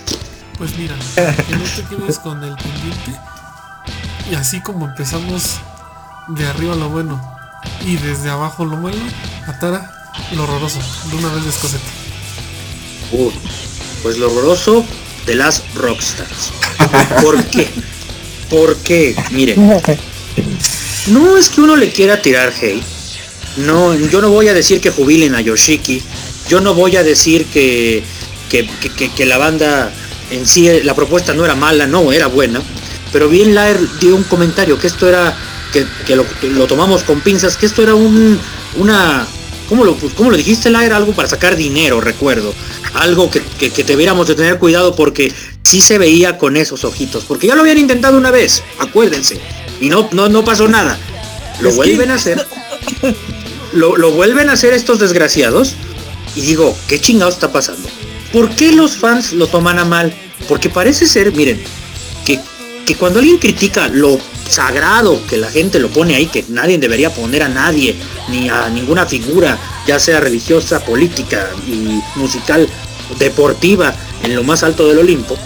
Pues 0.57 0.75
mira, 0.77 0.95
no 1.15 1.63
te 1.75 1.95
quedes 1.95 2.17
con 2.19 2.43
el 2.43 2.55
pendiente. 2.55 3.19
Y 4.31 4.35
así 4.35 4.61
como 4.61 4.87
empezamos 4.87 5.59
de 6.29 6.47
arriba 6.47 6.75
lo 6.75 6.89
bueno 6.89 7.19
y 7.85 7.97
desde 7.97 8.29
abajo 8.29 8.65
lo 8.65 8.77
bueno, 8.77 9.01
Atara, 9.47 10.11
lo 10.33 10.43
horroroso, 10.43 10.79
de 11.09 11.15
una 11.15 11.33
vez 11.33 11.45
descosete. 11.45 11.83
pues 14.03 14.17
lo 14.17 14.31
horroroso 14.31 14.85
de 15.25 15.35
las 15.35 15.63
Rockstars. 15.75 16.51
¿Por 17.21 17.43
qué? 17.45 17.69
Porque, 18.49 19.15
miren, 19.31 19.81
no 21.07 21.37
es 21.37 21.49
que 21.49 21.61
uno 21.61 21.75
le 21.75 21.91
quiera 21.91 22.21
tirar 22.21 22.53
hate. 22.59 22.83
No, 23.57 23.93
yo 23.95 24.21
no 24.21 24.29
voy 24.29 24.47
a 24.47 24.53
decir 24.53 24.79
que 24.79 24.91
jubilen 24.91 25.35
a 25.35 25.41
Yoshiki. 25.41 26.01
Yo 26.47 26.61
no 26.61 26.73
voy 26.73 26.95
a 26.95 27.03
decir 27.03 27.45
que, 27.45 28.03
que, 28.49 29.25
la 29.25 29.37
banda 29.37 29.91
en 30.31 30.45
sí, 30.47 30.81
la 30.83 30.95
propuesta 30.95 31.33
no 31.33 31.45
era 31.45 31.55
mala, 31.55 31.85
no, 31.87 32.11
era 32.11 32.27
buena. 32.27 32.61
Pero 33.11 33.27
bien 33.27 33.55
Laer 33.55 33.79
dio 33.99 34.15
un 34.15 34.23
comentario 34.23 34.79
que 34.79 34.87
esto 34.87 35.07
era, 35.07 35.35
que, 35.71 36.15
lo, 36.15 36.25
lo, 36.41 36.67
tomamos 36.67 37.03
con 37.03 37.21
pinzas, 37.21 37.58
que 37.58 37.65
esto 37.65 37.84
era 37.84 37.95
un, 37.95 38.39
una, 38.77 39.27
¿cómo 39.67 39.84
lo, 39.84 39.95
cómo 40.15 40.32
lo 40.32 40.38
dijiste 40.38 40.69
Laer? 40.69 40.93
Algo 40.93 41.13
para 41.13 41.27
sacar 41.27 41.55
dinero, 41.55 42.01
recuerdo. 42.01 42.53
Algo 42.93 43.29
que, 43.29 43.41
que, 43.41 43.84
debiéramos 43.84 44.27
de 44.27 44.36
tener 44.36 44.58
cuidado 44.58 44.95
porque 44.95 45.32
sí 45.63 45.82
se 45.82 45.97
veía 45.97 46.38
con 46.38 46.58
esos 46.58 46.84
ojitos, 46.84 47.23
porque 47.25 47.47
ya 47.47 47.55
lo 47.55 47.62
habían 47.62 47.77
intentado 47.77 48.17
una 48.17 48.32
vez, 48.32 48.63
acuérdense, 48.79 49.39
y 49.79 49.89
no, 49.89 50.10
no, 50.12 50.27
no 50.27 50.43
pasó 50.43 50.67
nada. 50.67 50.97
Lo 51.62 51.71
vuelven 51.73 52.12
a 52.12 52.15
hacer. 52.15 52.45
Lo, 53.71 53.97
lo, 53.97 54.12
vuelven 54.12 54.49
a 54.49 54.53
hacer 54.53 54.73
estos 54.73 54.99
desgraciados. 54.99 55.75
Y 56.36 56.41
digo, 56.41 56.75
¿qué 56.88 56.99
chingado 56.99 57.29
está 57.29 57.51
pasando? 57.51 57.88
¿Por 58.32 58.49
qué 58.55 58.71
los 58.71 58.97
fans 58.97 59.34
lo 59.34 59.47
toman 59.47 59.77
a 59.79 59.86
mal? 59.86 60.13
Porque 60.47 60.69
parece 60.69 61.05
ser, 61.05 61.32
miren, 61.34 61.62
que, 62.25 62.39
que 62.86 62.95
cuando 62.95 63.19
alguien 63.19 63.38
critica 63.38 63.88
lo 63.88 64.19
sagrado 64.49 65.25
que 65.27 65.38
la 65.38 65.49
gente 65.49 65.79
lo 65.79 65.89
pone 65.89 66.15
ahí, 66.15 66.27
que 66.27 66.43
nadie 66.49 66.77
debería 66.77 67.13
poner 67.13 67.43
a 67.43 67.49
nadie, 67.49 67.95
ni 68.29 68.49
a 68.49 68.69
ninguna 68.69 69.05
figura, 69.05 69.57
ya 69.88 69.99
sea 69.99 70.19
religiosa, 70.19 70.83
política 70.83 71.49
y 71.67 72.01
musical, 72.15 72.67
deportiva, 73.17 73.93
en 74.23 74.35
lo 74.35 74.43
más 74.43 74.63
alto 74.63 74.88
del 74.88 74.99
Olimpo, 74.99 75.38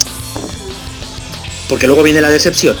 porque 1.68 1.86
luego 1.86 2.02
viene 2.02 2.20
la 2.20 2.30
decepción, 2.30 2.76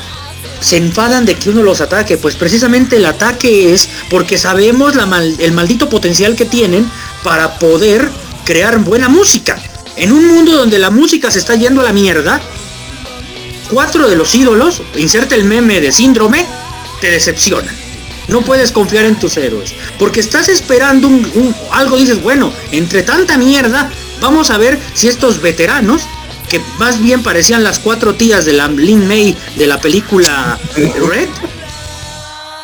se 0.60 0.76
enfadan 0.78 1.26
de 1.26 1.34
que 1.34 1.50
uno 1.50 1.62
los 1.62 1.80
ataque, 1.80 2.16
pues 2.16 2.36
precisamente 2.36 2.96
el 2.96 3.06
ataque 3.06 3.74
es 3.74 3.88
porque 4.08 4.38
sabemos 4.38 4.96
la 4.96 5.04
el 5.38 5.52
maldito 5.52 5.88
potencial 5.88 6.34
que 6.36 6.46
tienen 6.46 6.90
para 7.22 7.58
poder 7.58 8.08
crear 8.44 8.78
buena 8.78 9.08
música. 9.08 9.58
En 9.96 10.10
un 10.10 10.26
mundo 10.26 10.52
donde 10.52 10.78
la 10.78 10.90
música 10.90 11.30
se 11.30 11.38
está 11.38 11.54
yendo 11.54 11.82
a 11.82 11.84
la 11.84 11.92
mierda, 11.92 12.40
cuatro 13.74 14.08
de 14.08 14.14
los 14.14 14.32
ídolos, 14.36 14.82
inserta 14.94 15.34
el 15.34 15.42
meme 15.42 15.80
de 15.80 15.90
síndrome, 15.90 16.46
te 17.00 17.10
decepcionan. 17.10 17.74
No 18.28 18.42
puedes 18.42 18.70
confiar 18.70 19.04
en 19.04 19.18
tus 19.18 19.36
héroes. 19.36 19.74
Porque 19.98 20.20
estás 20.20 20.48
esperando 20.48 21.08
un, 21.08 21.54
algo, 21.72 21.96
dices, 21.96 22.22
bueno, 22.22 22.52
entre 22.70 23.02
tanta 23.02 23.36
mierda, 23.36 23.90
vamos 24.20 24.50
a 24.50 24.58
ver 24.58 24.78
si 24.94 25.08
estos 25.08 25.42
veteranos, 25.42 26.02
que 26.48 26.60
más 26.78 27.02
bien 27.02 27.24
parecían 27.24 27.64
las 27.64 27.80
cuatro 27.80 28.14
tías 28.14 28.44
de 28.44 28.52
la 28.52 28.68
Lin 28.68 29.08
May 29.08 29.36
de 29.56 29.66
la 29.66 29.80
película 29.80 30.56
Red, 30.76 31.28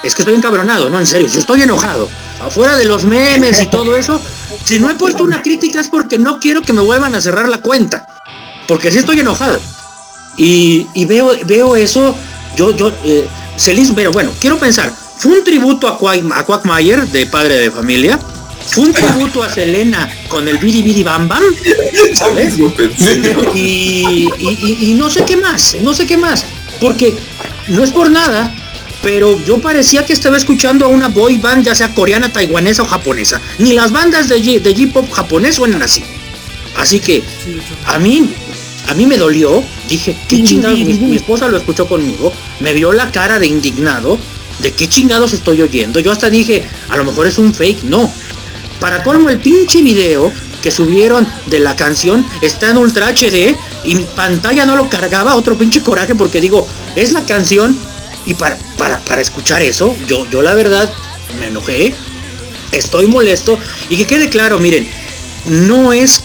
es 0.05 0.15
que 0.15 0.23
estoy 0.23 0.37
encabronado, 0.37 0.91
no, 0.91 1.01
en 1.01 1.07
serio, 1.09 1.27
yo 1.27 1.41
estoy 1.41 1.63
enojado. 1.63 2.09
Afuera 2.41 2.77
de 2.77 2.85
los 2.85 3.03
memes 3.03 3.61
y 3.61 3.67
todo 3.67 3.97
eso, 3.97 4.23
si 4.65 4.79
no 4.79 4.89
he 4.89 4.95
puesto 4.95 5.25
una 5.25 5.43
crítica 5.43 5.81
es 5.81 5.89
porque 5.89 6.21
no 6.21 6.39
quiero 6.39 6.63
que 6.63 6.73
me 6.73 6.83
vuelvan 6.83 7.17
a 7.17 7.21
cerrar 7.21 7.49
la 7.49 7.59
cuenta. 7.59 8.07
Porque 8.69 8.93
si 8.93 8.99
estoy 8.99 9.19
enojado. 9.19 9.61
Y, 10.37 11.05
veo, 11.05 11.33
veo 11.45 11.77
eso, 11.77 12.15
yo, 12.57 12.75
yo, 12.75 12.93
eh, 13.05 13.27
Celis, 13.57 13.93
pero 13.95 14.11
bueno, 14.11 14.31
quiero 14.41 14.59
pensar, 14.59 14.93
fue 15.19 15.33
un 15.33 15.45
tributo 15.45 15.87
a, 15.87 16.13
a 16.39 16.47
Quackmayer 16.47 17.07
de 17.09 17.27
Padre 17.27 17.57
de 17.57 17.71
Familia, 17.71 18.19
fue 18.71 18.85
un 18.85 18.93
tributo 18.93 19.43
a 19.43 19.53
Selena 19.53 20.09
con 20.29 20.47
el 20.47 20.59
Bidi 20.59 20.83
Bidi 20.83 21.03
Bam 21.03 21.29
Bam. 21.29 21.43
Y, 23.55 24.29
y, 24.39 24.95
no 24.97 25.11
sé 25.11 25.25
qué 25.25 25.37
más, 25.37 25.77
no 25.83 25.93
sé 25.93 26.07
qué 26.07 26.17
más. 26.17 26.45
Porque 26.81 27.15
no 27.69 27.83
es 27.83 27.91
por 27.91 28.11
nada, 28.11 28.55
pero 29.03 29.43
yo 29.45 29.59
parecía 29.59 30.05
que 30.07 30.13
estaba 30.13 30.37
escuchando 30.37 30.87
a 30.87 30.89
una 30.89 31.09
boy 31.09 31.39
band, 31.39 31.65
ya 31.65 31.75
sea 31.75 31.93
coreana, 31.95 32.33
taiwanesa 32.33 32.83
o 32.83 32.87
japonesa. 32.87 33.41
Ni 33.59 33.73
las 33.73 33.93
bandas 33.93 34.29
de 34.29 34.41
J-pop 34.41 35.11
japonés 35.11 35.57
suenan 35.57 35.83
así. 35.83 36.05
Así 36.77 37.01
que 37.01 37.23
a 37.87 37.99
mí, 37.99 38.33
a 38.91 38.95
mí 38.95 39.07
me 39.07 39.17
dolió. 39.17 39.63
Dije, 39.89 40.17
¿qué 40.29 40.43
chingados? 40.43 40.79
Mi, 40.79 41.15
esposa 41.15 41.47
lo 41.47 41.57
escuchó 41.57 41.87
conmigo. 41.87 42.33
Me 42.59 42.73
vio 42.73 42.93
la 42.93 43.13
cara 43.13 43.39
de 43.39 43.47
indignado. 43.47 44.19
¿De 44.59 44.73
qué 44.73 44.89
chingados 44.89 45.33
estoy 45.33 45.63
oyendo? 45.63 46.01
Yo 46.01 46.11
hasta 46.11 46.29
dije, 46.29 46.65
a 46.89 46.97
lo 46.97 47.05
mejor 47.05 47.29
es 47.29 47.39
un 47.39 47.55
fake. 47.55 47.85
No. 47.85 48.13
Para 48.81 49.05
colmo, 49.05 49.31
el 49.31 49.39
pinche 49.39 49.81
video 49.81 50.33
que 50.61 50.73
subieron 50.73 51.27
de 51.47 51.61
la 51.61 51.77
canción 51.77 52.27
está 52.43 52.71
en 52.71 52.79
Ultra 52.79 53.09
HD 53.09 53.57
y 53.85 53.95
mi 53.95 54.05
pantalla 54.05 54.67
no 54.67 54.75
lo 54.75 54.91
cargaba. 54.91 55.37
Otro 55.37 55.57
pinche 55.57 55.83
coraje 55.83 56.17
porque 56.17 56.41
digo, 56.41 56.67
es 56.97 57.13
la 57.13 57.25
canción 57.25 57.79
y 58.27 58.35
para, 58.35 58.59
para, 58.77 59.21
escuchar 59.21 59.63
eso, 59.63 59.97
yo, 60.07 60.29
yo 60.31 60.43
la 60.43 60.55
verdad 60.55 60.93
me 61.39 61.47
enojé, 61.47 61.95
estoy 62.71 63.07
molesto 63.07 63.59
y 63.89 63.97
que 63.97 64.07
quede 64.07 64.29
claro, 64.29 64.59
miren, 64.59 64.87
no 65.47 65.93
es, 65.93 66.23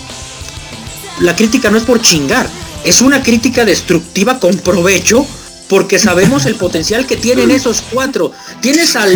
la 1.20 1.36
crítica 1.36 1.70
no 1.70 1.78
es 1.78 1.84
por 1.84 2.02
chingar, 2.02 2.48
es 2.84 3.02
una 3.02 3.22
crítica 3.24 3.66
destructiva 3.66 4.40
con 4.40 4.58
provecho 4.58 5.26
porque 5.68 5.98
sabemos 5.98 6.46
el 6.46 6.56
potencial 6.56 7.08
que 7.08 7.18
tienen 7.18 7.52
esos 7.52 7.82
cuatro. 7.92 8.32
Tienes 8.62 8.96
a 8.96 9.08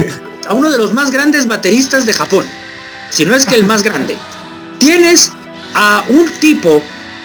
uno 0.54 0.72
de 0.72 0.78
los 0.78 0.94
más 0.94 1.12
grandes 1.12 1.48
bateristas 1.48 2.06
de 2.06 2.14
Japón, 2.14 2.46
si 3.12 3.26
no 3.26 3.36
es 3.36 3.46
que 3.46 3.56
el 3.56 3.66
más 3.66 3.84
grande. 3.84 4.18
Tienes 4.80 5.32
a 5.76 6.04
un 6.10 6.28
tipo 6.40 6.82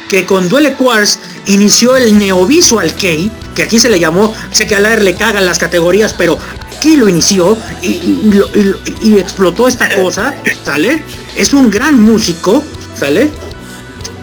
que 0.08 0.26
con 0.26 0.48
Duele 0.48 0.74
Quartz 0.74 1.18
inició 1.46 1.96
el 1.96 2.18
Neovisual 2.18 2.94
Kei, 2.94 3.30
que 3.54 3.62
aquí 3.62 3.78
se 3.78 3.88
le 3.88 3.98
llamó, 3.98 4.34
sé 4.50 4.66
que 4.66 4.76
a 4.76 4.80
la 4.80 4.96
le 4.96 5.14
cagan 5.14 5.46
las 5.46 5.58
categorías, 5.58 6.12
pero 6.12 6.38
aquí 6.76 6.96
lo 6.96 7.08
inició 7.08 7.56
y, 7.80 9.18
explotó 9.18 9.68
esta 9.68 9.88
cosa, 9.94 10.34
¿sale? 10.64 11.02
Es 11.36 11.54
un 11.54 11.70
gran 11.70 12.00
músico, 12.00 12.62
¿sale? 12.98 13.30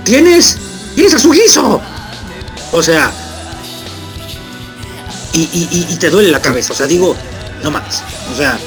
Tienes, 0.04 0.58
tienes 0.96 1.14
a 1.14 1.20
su 1.20 1.32
guiso. 1.32 1.82
O 2.72 2.82
sea, 2.82 3.12
y, 5.34 5.96
te 6.00 6.10
duele 6.10 6.32
la 6.32 6.42
cabeza, 6.42 6.74
o 6.74 6.76
sea, 6.76 6.88
digo, 6.88 7.16
no 7.64 7.72
más, 7.72 8.04
o 8.34 8.36
sea, 8.36 8.60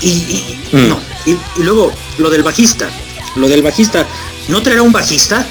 Y, 0.00 0.08
y- 0.08 0.58
no, 0.72 0.98
y, 1.26 1.30
y 1.32 1.62
luego 1.62 1.92
lo 2.18 2.30
del 2.30 2.42
bajista, 2.42 2.88
lo 3.36 3.48
del 3.48 3.62
bajista, 3.62 4.06
¿no 4.48 4.60
traerá 4.62 4.82
un 4.82 4.92
bajista? 4.92 5.46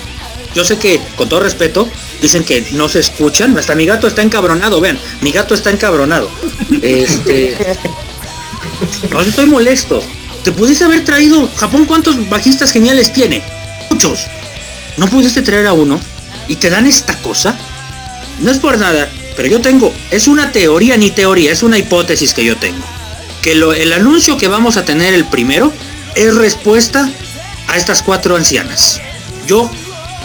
Yo 0.53 0.65
sé 0.65 0.77
que, 0.77 0.99
con 1.15 1.29
todo 1.29 1.39
respeto, 1.39 1.87
dicen 2.21 2.43
que 2.43 2.67
no 2.71 2.89
se 2.89 2.99
escuchan, 2.99 3.57
hasta 3.57 3.75
mi 3.75 3.85
gato 3.85 4.07
está 4.07 4.21
encabronado, 4.21 4.81
vean, 4.81 4.99
mi 5.21 5.31
gato 5.31 5.53
está 5.53 5.69
encabronado. 5.69 6.29
Este. 6.81 7.57
No, 9.11 9.21
estoy 9.21 9.45
molesto. 9.45 10.01
Te 10.43 10.51
pudiste 10.51 10.83
haber 10.85 11.05
traído. 11.05 11.47
Japón, 11.55 11.85
¿cuántos 11.85 12.29
bajistas 12.29 12.71
geniales 12.71 13.13
tiene? 13.13 13.43
Muchos. 13.91 14.21
¿No 14.97 15.07
pudiste 15.07 15.41
traer 15.41 15.67
a 15.67 15.73
uno? 15.73 15.99
¿Y 16.47 16.55
te 16.57 16.69
dan 16.69 16.85
esta 16.85 17.15
cosa? 17.17 17.55
No 18.39 18.51
es 18.51 18.57
por 18.59 18.77
nada, 18.77 19.09
pero 19.35 19.47
yo 19.47 19.61
tengo. 19.61 19.93
Es 20.11 20.27
una 20.27 20.51
teoría, 20.51 20.97
ni 20.97 21.11
teoría, 21.11 21.51
es 21.51 21.63
una 21.63 21.77
hipótesis 21.77 22.33
que 22.33 22.43
yo 22.43 22.57
tengo. 22.57 22.83
Que 23.41 23.55
lo- 23.55 23.73
el 23.73 23.93
anuncio 23.93 24.37
que 24.37 24.47
vamos 24.47 24.77
a 24.77 24.85
tener 24.85 25.13
el 25.13 25.25
primero 25.25 25.71
es 26.15 26.35
respuesta 26.35 27.09
a 27.67 27.77
estas 27.77 28.03
cuatro 28.03 28.35
ancianas. 28.35 28.99
Yo, 29.47 29.69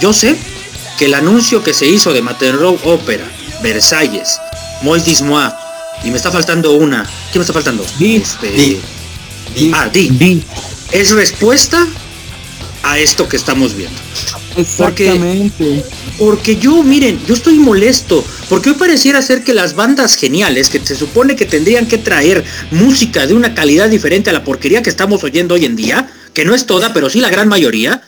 yo 0.01 0.13
sé 0.13 0.37
que 0.99 1.07
el 1.07 1.15
anuncio 1.15 1.63
que 1.63 1.75
se 1.75 1.87
hizo 1.87 2.13
de 2.13 2.23
Materno 2.23 2.71
Opera, 2.85 3.25
Versalles, 3.63 4.39
Mois 4.83 5.05
Dismois, 5.05 5.53
y 6.05 6.11
me 6.11 6.17
está 6.17 6.31
faltando 6.31 6.73
una. 6.73 7.07
¿Qué 7.33 7.39
me 7.39 7.43
está 7.43 7.53
faltando? 7.55 7.85
Di. 7.99 8.17
Este, 8.17 8.51
Di. 8.51 8.81
Di. 9.55 9.73
Ah, 9.75 9.89
Di. 9.93 10.43
Es 10.93 11.11
respuesta 11.13 11.87
a 12.83 12.99
esto 12.99 13.29
que 13.29 13.37
estamos 13.37 13.75
viendo. 13.75 13.99
Exactamente. 14.57 15.85
Porque 16.19 16.57
yo, 16.57 16.83
miren, 16.83 17.21
yo 17.27 17.35
estoy 17.35 17.55
molesto. 17.57 18.25
Porque 18.49 18.71
hoy 18.71 18.77
pareciera 18.77 19.21
ser 19.23 19.45
que 19.45 19.55
las 19.55 19.75
bandas 19.75 20.15
geniales, 20.15 20.71
que 20.71 20.85
se 20.85 20.97
supone 20.97 21.37
que 21.37 21.47
tendrían 21.47 21.87
que 21.87 21.99
traer 21.99 22.45
música 22.71 23.27
de 23.27 23.35
una 23.35 23.55
calidad 23.55 23.89
diferente 23.89 24.31
a 24.31 24.33
la 24.33 24.45
porquería 24.45 24.83
que 24.83 24.91
estamos 24.91 25.23
oyendo 25.25 25.55
hoy 25.55 25.65
en 25.65 25.77
día, 25.77 26.11
que 26.33 26.45
no 26.45 26.55
es 26.55 26.67
toda, 26.67 26.93
pero 26.93 27.11
sí 27.11 27.21
la 27.21 27.31
gran 27.31 27.49
mayoría, 27.49 28.03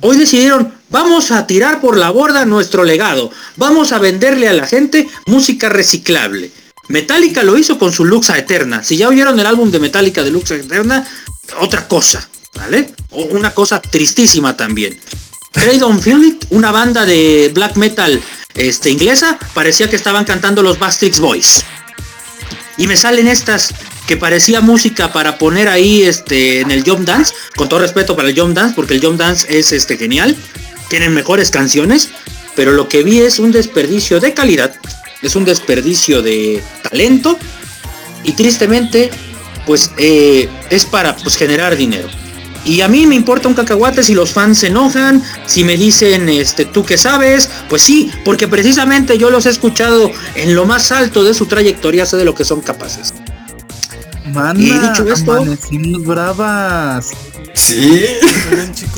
hoy 0.00 0.16
decidieron, 0.16 0.74
vamos 0.90 1.30
a 1.30 1.46
tirar 1.46 1.80
por 1.80 1.96
la 1.96 2.10
borda 2.10 2.44
nuestro 2.44 2.84
legado. 2.84 3.30
Vamos 3.56 3.92
a 3.92 3.98
venderle 3.98 4.48
a 4.48 4.52
la 4.52 4.66
gente 4.66 5.08
música 5.26 5.68
reciclable. 5.68 6.50
Metallica 6.88 7.42
lo 7.42 7.58
hizo 7.58 7.78
con 7.78 7.92
su 7.92 8.04
Luxa 8.04 8.38
Eterna. 8.38 8.82
Si 8.82 8.96
ya 8.96 9.08
oyeron 9.08 9.38
el 9.38 9.46
álbum 9.46 9.70
de 9.70 9.78
Metallica 9.78 10.22
de 10.22 10.30
Luxa 10.30 10.54
Eterna, 10.54 11.06
otra 11.60 11.86
cosa, 11.86 12.28
¿vale? 12.58 12.90
O 13.10 13.22
una 13.24 13.52
cosa 13.54 13.80
tristísima 13.80 14.56
también. 14.56 14.98
Cradle 15.52 15.98
Feel 16.00 16.24
It, 16.24 16.44
una 16.50 16.70
banda 16.70 17.06
de 17.06 17.50
black 17.54 17.76
metal 17.76 18.20
este, 18.54 18.90
inglesa, 18.90 19.38
parecía 19.54 19.88
que 19.88 19.96
estaban 19.96 20.24
cantando 20.24 20.62
los 20.62 20.78
Bastrix 20.78 21.18
Boys. 21.18 21.64
Y 22.76 22.86
me 22.86 22.96
salen 22.96 23.26
estas 23.26 23.74
que 24.06 24.16
parecía 24.16 24.60
música 24.60 25.12
para 25.12 25.36
poner 25.38 25.68
ahí 25.68 26.02
este, 26.02 26.60
en 26.60 26.70
el 26.70 26.82
Jump 26.82 27.06
Dance, 27.06 27.34
con 27.56 27.68
todo 27.68 27.80
respeto 27.80 28.16
para 28.16 28.28
el 28.28 28.38
Jump 28.38 28.54
Dance, 28.54 28.74
porque 28.74 28.94
el 28.94 29.04
Jump 29.04 29.18
Dance 29.18 29.46
es 29.50 29.72
este, 29.72 29.96
genial, 29.96 30.36
tienen 30.88 31.12
mejores 31.12 31.50
canciones, 31.50 32.10
pero 32.56 32.72
lo 32.72 32.88
que 32.88 33.02
vi 33.02 33.20
es 33.20 33.38
un 33.38 33.52
desperdicio 33.52 34.20
de 34.20 34.32
calidad, 34.32 34.74
es 35.22 35.36
un 35.36 35.44
desperdicio 35.44 36.22
de 36.22 36.62
talento, 36.82 37.38
y 38.24 38.32
tristemente, 38.32 39.10
pues 39.66 39.90
eh, 39.98 40.48
es 40.70 40.84
para 40.84 41.16
pues, 41.16 41.36
generar 41.36 41.76
dinero. 41.76 42.08
Y 42.64 42.80
a 42.82 42.88
mí 42.88 43.06
me 43.06 43.14
importa 43.14 43.48
un 43.48 43.54
cacahuate 43.54 44.02
si 44.02 44.14
los 44.14 44.30
fans 44.30 44.58
se 44.58 44.66
enojan, 44.66 45.22
si 45.46 45.64
me 45.64 45.76
dicen, 45.76 46.28
este, 46.28 46.64
tú 46.66 46.84
que 46.84 46.98
sabes, 46.98 47.48
pues 47.68 47.82
sí, 47.82 48.10
porque 48.24 48.46
precisamente 48.46 49.16
yo 49.16 49.30
los 49.30 49.46
he 49.46 49.50
escuchado 49.50 50.10
en 50.34 50.54
lo 50.54 50.66
más 50.66 50.92
alto 50.92 51.24
de 51.24 51.32
su 51.34 51.46
trayectoria, 51.46 52.04
sé 52.04 52.16
de 52.18 52.24
lo 52.26 52.34
que 52.34 52.44
son 52.44 52.60
capaces. 52.60 53.14
Mana, 54.32 54.60
Y 54.60 54.64
dicho 54.72 55.10
esto- 55.10 55.44
bravas. 56.00 57.08
Sí. 57.54 58.04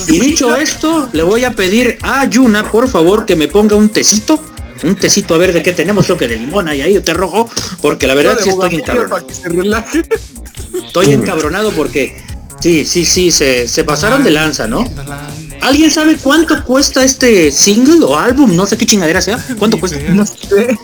Y 0.09 0.19
dicho 0.21 0.55
esto, 0.57 1.09
le 1.13 1.23
voy 1.23 1.45
a 1.45 1.53
pedir 1.53 1.99
a 2.03 2.25
Yuna, 2.27 2.71
por 2.71 2.89
favor, 2.89 3.25
que 3.27 3.37
me 3.37 3.49
ponga 3.49 3.77
un 3.77 3.89
tecito. 3.89 4.43
Un 4.83 4.97
tecito 4.97 5.35
a 5.35 5.39
ver 5.39 5.53
de 5.53 5.63
qué 5.63 5.73
tenemos, 5.73 6.07
creo 6.07 6.17
que 6.19 6.27
de 6.27 6.37
limón 6.37 6.67
hay 6.69 6.81
ahí, 6.81 6.97
o 6.97 7.03
té 7.03 7.13
rojo, 7.13 7.49
porque 7.83 8.07
la 8.07 8.15
verdad 8.15 8.39
sí 8.43 8.49
estoy 8.49 8.77
encabronado. 8.77 9.85
Estoy 10.87 11.13
encabronado 11.13 11.71
porque 11.73 12.17
sí, 12.61 12.85
sí, 12.85 13.05
sí, 13.05 13.31
se, 13.31 13.69
se 13.69 13.85
pasaron 13.85 14.25
de 14.25 14.31
lanza, 14.31 14.67
¿no? 14.67 14.85
¿Alguien 15.63 15.91
sabe 15.91 16.17
cuánto 16.17 16.63
cuesta 16.65 17.05
este 17.05 17.51
single 17.51 18.05
o 18.05 18.17
álbum? 18.17 18.55
No 18.57 18.67
sé 18.67 18.79
qué 18.79 18.87
chingadera 18.87 19.21
sea. 19.21 19.39
¿Cuánto 19.59 19.79
cuesta? 19.79 19.99
No 20.09 20.25
sé. 20.25 20.79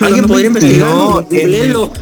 ¿Alguien 0.00 0.26
podría 0.26 0.50
me 0.50 0.58
investigarlo? 0.58 1.26
No. 1.30 1.92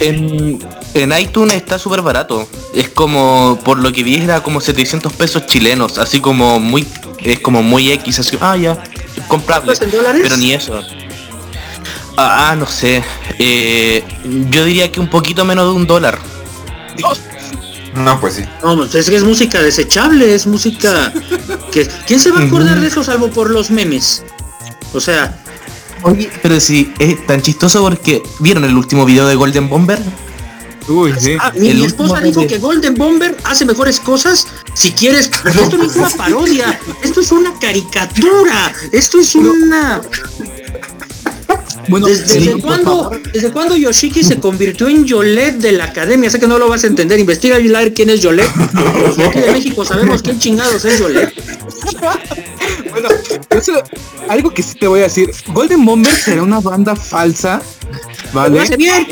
En, 0.00 0.58
en 0.94 1.18
iTunes 1.18 1.54
está 1.54 1.78
súper 1.78 2.02
barato. 2.02 2.48
Es 2.74 2.88
como, 2.88 3.58
por 3.64 3.78
lo 3.78 3.92
que 3.92 4.02
vi, 4.02 4.16
era 4.16 4.42
como 4.42 4.60
700 4.60 5.12
pesos 5.12 5.46
chilenos. 5.46 5.98
Así 5.98 6.20
como 6.20 6.58
muy, 6.58 6.86
es 7.18 7.38
como 7.40 7.62
muy 7.62 7.92
X. 7.92 8.20
Así, 8.20 8.36
ah, 8.40 8.56
ya, 8.56 8.82
comprable. 9.28 9.74
Pero 10.22 10.36
ni 10.36 10.52
eso. 10.52 10.80
Ah, 12.16 12.50
ah, 12.50 12.56
no 12.56 12.66
sé. 12.66 13.04
Eh, 13.38 14.02
yo 14.50 14.64
diría 14.64 14.90
que 14.90 15.00
un 15.00 15.08
poquito 15.08 15.44
menos 15.44 15.66
de 15.66 15.72
un 15.72 15.86
dólar. 15.86 16.18
No, 18.04 18.20
pues 18.20 18.34
sí. 18.34 18.44
No, 18.62 18.76
pues 18.76 18.94
es 18.94 19.10
que 19.10 19.16
es 19.16 19.24
música 19.24 19.62
desechable, 19.62 20.34
es 20.34 20.46
música 20.46 21.12
que 21.72 21.88
¿quién 22.06 22.20
se 22.20 22.30
va 22.30 22.40
a 22.40 22.44
acordar 22.44 22.80
de 22.80 22.86
eso 22.86 23.04
salvo 23.04 23.28
por 23.30 23.50
los 23.50 23.70
memes? 23.70 24.24
O 24.92 25.00
sea, 25.00 25.36
Oye, 26.02 26.30
pero 26.42 26.58
sí, 26.60 26.92
es 26.98 27.26
tan 27.26 27.42
chistoso 27.42 27.82
porque 27.82 28.22
¿vieron 28.38 28.64
el 28.64 28.74
último 28.76 29.04
video 29.04 29.26
de 29.26 29.34
Golden 29.34 29.68
Bomber? 29.68 30.00
Uy, 30.88 31.14
sí. 31.18 31.36
ah, 31.38 31.52
mi, 31.54 31.84
esposa 31.84 32.20
dijo 32.20 32.40
de- 32.40 32.46
que 32.46 32.58
Golden 32.58 32.94
Bomber 32.94 33.36
hace 33.44 33.64
mejores 33.64 34.00
cosas 34.00 34.48
si 34.74 34.92
quieres. 34.92 35.30
Pero 35.42 35.62
esto 35.62 35.76
no 35.76 35.84
es 35.84 35.96
una 35.96 36.10
parodia, 36.16 36.80
esto 37.02 37.20
es 37.20 37.30
una 37.32 37.52
caricatura, 37.58 38.72
esto 38.90 39.20
es 39.20 39.34
una. 39.34 40.00
Bueno, 41.90 42.06
¿Desde, 42.06 42.40
sí, 42.40 42.60
cuándo. 42.60 43.10
¿Desde 43.32 43.50
cuándo 43.50 43.76
Yoshiki 43.76 44.22
se 44.22 44.38
convirtió 44.38 44.88
en 44.88 45.04
Yolette 45.04 45.56
de 45.56 45.72
la 45.72 45.84
academia? 45.84 46.30
Sé 46.30 46.38
que 46.38 46.46
no 46.46 46.58
lo 46.58 46.68
vas 46.68 46.84
a 46.84 46.86
entender. 46.86 47.18
Investiga 47.18 47.58
y 47.58 47.68
ver 47.68 47.92
quién 47.92 48.10
es. 48.10 48.22
Los 48.22 48.36
de 49.16 49.24
aquí 49.24 49.40
de 49.40 49.52
México 49.52 49.84
sabemos 49.84 50.22
quién 50.22 50.38
chingados 50.38 50.84
es 50.84 50.98
Yolette. 50.98 51.34
Bueno, 52.90 53.08
eso, 53.50 53.72
algo 54.28 54.50
que 54.50 54.62
sí 54.62 54.74
te 54.74 54.88
voy 54.88 55.00
a 55.00 55.04
decir. 55.04 55.30
Golden 55.48 55.84
Bomber 55.84 56.12
será 56.12 56.42
una 56.42 56.60
banda 56.60 56.96
falsa. 56.96 57.62
Lo 58.32 58.40
¿Vale? 58.40 58.60
hace 58.60 58.76
bien. 58.76 59.06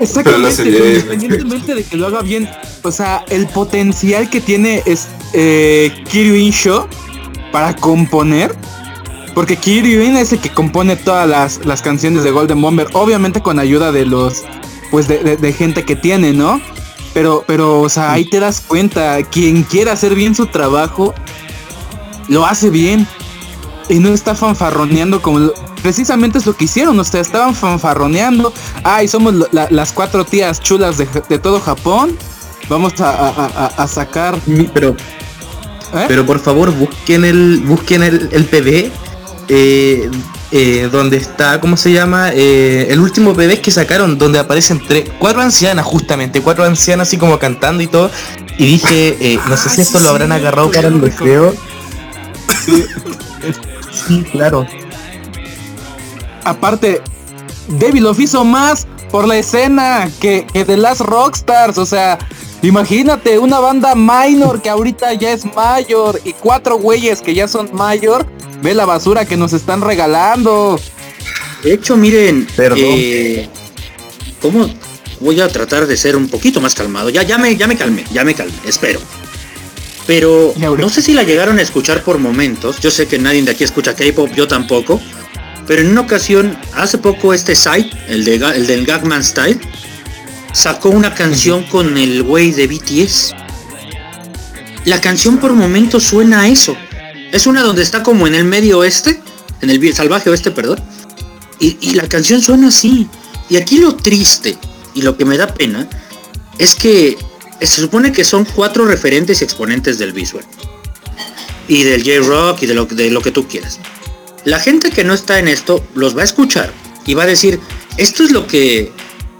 Exactamente, 0.00 0.62
independientemente 0.62 1.74
de 1.74 1.84
que 1.84 1.96
lo 1.96 2.06
haga 2.06 2.22
bien, 2.22 2.48
o 2.82 2.90
sea, 2.90 3.24
el 3.28 3.46
potencial 3.46 4.30
que 4.30 4.40
tiene 4.40 4.82
es 4.86 5.08
eh, 5.34 5.92
para 7.52 7.76
componer, 7.76 8.54
porque 9.34 9.56
Kiryuin 9.56 10.16
es 10.16 10.32
el 10.32 10.40
que 10.40 10.50
compone 10.50 10.96
todas 10.96 11.28
las, 11.28 11.64
las 11.64 11.82
canciones 11.82 12.24
de 12.24 12.30
Golden 12.30 12.60
Bomber, 12.60 12.88
obviamente 12.92 13.40
con 13.40 13.58
ayuda 13.58 13.92
de 13.92 14.06
los, 14.06 14.42
pues 14.90 15.08
de, 15.08 15.18
de- 15.18 15.36
de 15.36 15.52
gente 15.52 15.84
que 15.84 15.96
tiene, 15.96 16.32
¿no? 16.32 16.60
Pero, 17.14 17.44
pero, 17.46 17.80
o 17.80 17.88
sea, 17.88 18.12
ahí 18.12 18.24
te 18.24 18.38
das 18.40 18.60
cuenta, 18.60 19.22
quien 19.24 19.62
quiera 19.64 19.92
hacer 19.92 20.14
bien 20.14 20.34
su 20.34 20.46
trabajo, 20.46 21.14
lo 22.28 22.46
hace 22.46 22.70
bien. 22.70 23.06
Y 23.88 23.98
no 23.98 24.10
está 24.10 24.34
fanfarroneando 24.36 25.20
como... 25.20 25.38
lo- 25.40 25.54
precisamente 25.82 26.38
es 26.38 26.46
lo 26.46 26.54
que 26.54 26.66
hicieron, 26.66 26.98
o 27.00 27.04
sea, 27.04 27.20
estaban 27.20 27.54
fanfarroneando. 27.54 28.52
Ay, 28.84 29.08
somos 29.08 29.34
la- 29.52 29.66
las 29.70 29.92
cuatro 29.92 30.24
tías 30.24 30.60
chulas 30.60 30.98
de, 30.98 31.08
de 31.28 31.38
todo 31.40 31.58
Japón. 31.60 32.16
Vamos 32.68 33.00
a, 33.00 33.10
a- 33.10 33.46
a- 33.46 33.66
a 33.82 33.88
sacar... 33.88 34.38
Pero, 34.72 34.90
¿eh? 34.90 36.04
pero 36.06 36.24
por 36.24 36.38
favor 36.38 36.70
busquen 36.70 37.24
el, 37.24 37.62
busquen 37.66 38.04
el, 38.04 38.28
el 38.30 38.44
PV. 38.44 38.92
Eh, 39.52 40.08
eh, 40.52 40.88
donde 40.90 41.16
está, 41.16 41.60
¿cómo 41.60 41.76
se 41.76 41.92
llama? 41.92 42.30
Eh, 42.32 42.86
el 42.90 43.00
último 43.00 43.34
PV 43.34 43.60
que 43.60 43.70
sacaron, 43.70 44.16
donde 44.16 44.38
aparecen 44.38 44.80
tres, 44.86 45.10
cuatro 45.18 45.40
ancianas 45.42 45.84
justamente, 45.84 46.40
cuatro 46.40 46.64
ancianas 46.64 47.08
así 47.08 47.18
como 47.18 47.38
cantando 47.38 47.82
y 47.82 47.88
todo. 47.88 48.10
Y 48.58 48.66
dije, 48.66 49.16
eh, 49.20 49.38
no 49.48 49.56
sé 49.56 49.68
Ah, 49.68 49.72
si 49.74 49.80
esto 49.80 49.98
sí, 49.98 50.04
lo 50.04 50.10
habrán 50.10 50.32
agarrado 50.32 50.70
para 50.70 50.88
el 50.88 50.98
lo 50.98 51.06
deseo. 51.06 51.54
Sí, 54.06 54.24
claro. 54.32 54.66
Aparte, 56.44 57.02
Devil 57.68 58.06
of 58.06 58.18
hizo 58.20 58.44
más 58.44 58.86
por 59.10 59.26
la 59.26 59.36
escena 59.36 60.08
que, 60.20 60.46
que 60.52 60.64
The 60.64 60.76
Last 60.76 61.00
Rockstars. 61.00 61.78
O 61.78 61.86
sea, 61.86 62.18
imagínate 62.62 63.38
una 63.38 63.58
banda 63.60 63.94
minor 63.94 64.62
que 64.62 64.70
ahorita 64.70 65.12
ya 65.14 65.32
es 65.32 65.44
mayor 65.54 66.20
y 66.24 66.32
cuatro 66.34 66.78
güeyes 66.78 67.20
que 67.20 67.34
ya 67.34 67.48
son 67.48 67.70
mayor. 67.72 68.26
Ve 68.62 68.74
la 68.74 68.84
basura 68.84 69.24
que 69.24 69.36
nos 69.36 69.52
están 69.52 69.80
regalando. 69.80 70.80
De 71.62 71.74
hecho, 71.74 71.96
miren, 71.96 72.46
Perdón. 72.56 72.78
eh, 72.82 73.48
¿cómo 74.40 74.68
voy 75.20 75.40
a 75.40 75.48
tratar 75.48 75.86
de 75.86 75.96
ser 75.96 76.16
un 76.16 76.28
poquito 76.28 76.60
más 76.60 76.74
calmado? 76.74 77.10
Ya, 77.10 77.22
ya 77.22 77.38
me, 77.38 77.56
ya 77.56 77.66
me 77.66 77.76
calmé, 77.76 78.04
ya 78.12 78.24
me 78.24 78.34
calmé, 78.34 78.54
espero. 78.66 79.00
Pero 80.06 80.54
no 80.56 80.88
sé 80.88 81.02
si 81.02 81.12
la 81.12 81.22
llegaron 81.22 81.58
a 81.58 81.62
escuchar 81.62 82.02
por 82.02 82.18
momentos. 82.18 82.80
Yo 82.80 82.90
sé 82.90 83.06
que 83.06 83.18
nadie 83.18 83.42
de 83.42 83.50
aquí 83.52 83.64
escucha 83.64 83.94
K-pop, 83.94 84.30
yo 84.34 84.48
tampoco. 84.48 85.00
Pero 85.66 85.82
en 85.82 85.90
una 85.90 86.00
ocasión, 86.00 86.58
hace 86.74 86.98
poco 86.98 87.32
este 87.32 87.54
site, 87.54 87.90
el, 88.08 88.24
de, 88.24 88.34
el 88.36 88.66
del 88.66 88.84
Gagman 88.86 89.22
Style, 89.22 89.60
sacó 90.52 90.88
una 90.88 91.14
canción 91.14 91.62
con 91.64 91.96
el 91.96 92.24
güey 92.24 92.50
de 92.50 92.66
BTS. 92.66 93.34
La 94.84 95.00
canción 95.00 95.38
por 95.38 95.52
momentos 95.52 96.02
suena 96.02 96.40
a 96.40 96.48
eso. 96.48 96.76
Es 97.32 97.46
una 97.46 97.62
donde 97.62 97.82
está 97.82 98.02
como 98.02 98.26
en 98.26 98.34
el 98.34 98.44
medio 98.44 98.78
oeste, 98.78 99.20
en 99.60 99.70
el 99.70 99.94
salvaje 99.94 100.30
oeste, 100.30 100.50
perdón. 100.50 100.80
Y, 101.58 101.94
la 101.94 102.08
canción 102.08 102.40
suena 102.40 102.68
así. 102.68 103.06
Y 103.48 103.56
aquí 103.56 103.78
lo 103.78 103.94
triste 103.94 104.56
y 104.94 105.02
lo 105.02 105.16
que 105.16 105.24
me 105.24 105.36
da 105.36 105.52
pena 105.52 105.88
es 106.58 106.74
que 106.74 107.18
se 107.60 107.80
supone 107.82 108.12
que 108.12 108.24
son 108.24 108.46
cuatro 108.46 108.86
referentes 108.86 109.40
y 109.40 109.44
exponentes 109.44 109.98
del 109.98 110.12
visual. 110.12 110.44
Y 111.68 111.82
del 111.82 112.02
J-Rock 112.02 112.62
y 112.62 112.66
de 112.66 112.74
lo, 112.74 112.86
de 112.86 113.10
lo 113.10 113.20
que 113.20 113.30
tú 113.30 113.46
quieras. 113.46 113.78
La 114.44 114.58
gente 114.58 114.90
que 114.90 115.04
no 115.04 115.12
está 115.12 115.38
en 115.38 115.48
esto 115.48 115.84
los 115.94 116.16
va 116.16 116.22
a 116.22 116.24
escuchar 116.24 116.72
y 117.04 117.14
va 117.14 117.24
a 117.24 117.26
decir, 117.26 117.60
esto 117.98 118.24
es 118.24 118.30
lo 118.30 118.46
que 118.46 118.90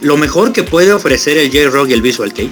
lo 0.01 0.17
mejor 0.17 0.51
que 0.51 0.63
puede 0.63 0.93
ofrecer 0.93 1.37
el 1.37 1.51
J-Rock 1.51 1.89
y 1.89 1.93
el 1.93 2.01
Visual 2.01 2.33
Kei. 2.33 2.51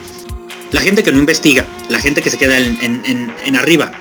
La 0.72 0.82
gente 0.82 1.04
que 1.04 1.12
no 1.12 1.18
investiga, 1.18 1.66
la 1.90 2.00
gente 2.00 2.22
que 2.22 2.30
se 2.30 2.38
queda 2.38 2.58
en, 2.58 3.56
arriba, 3.56 3.92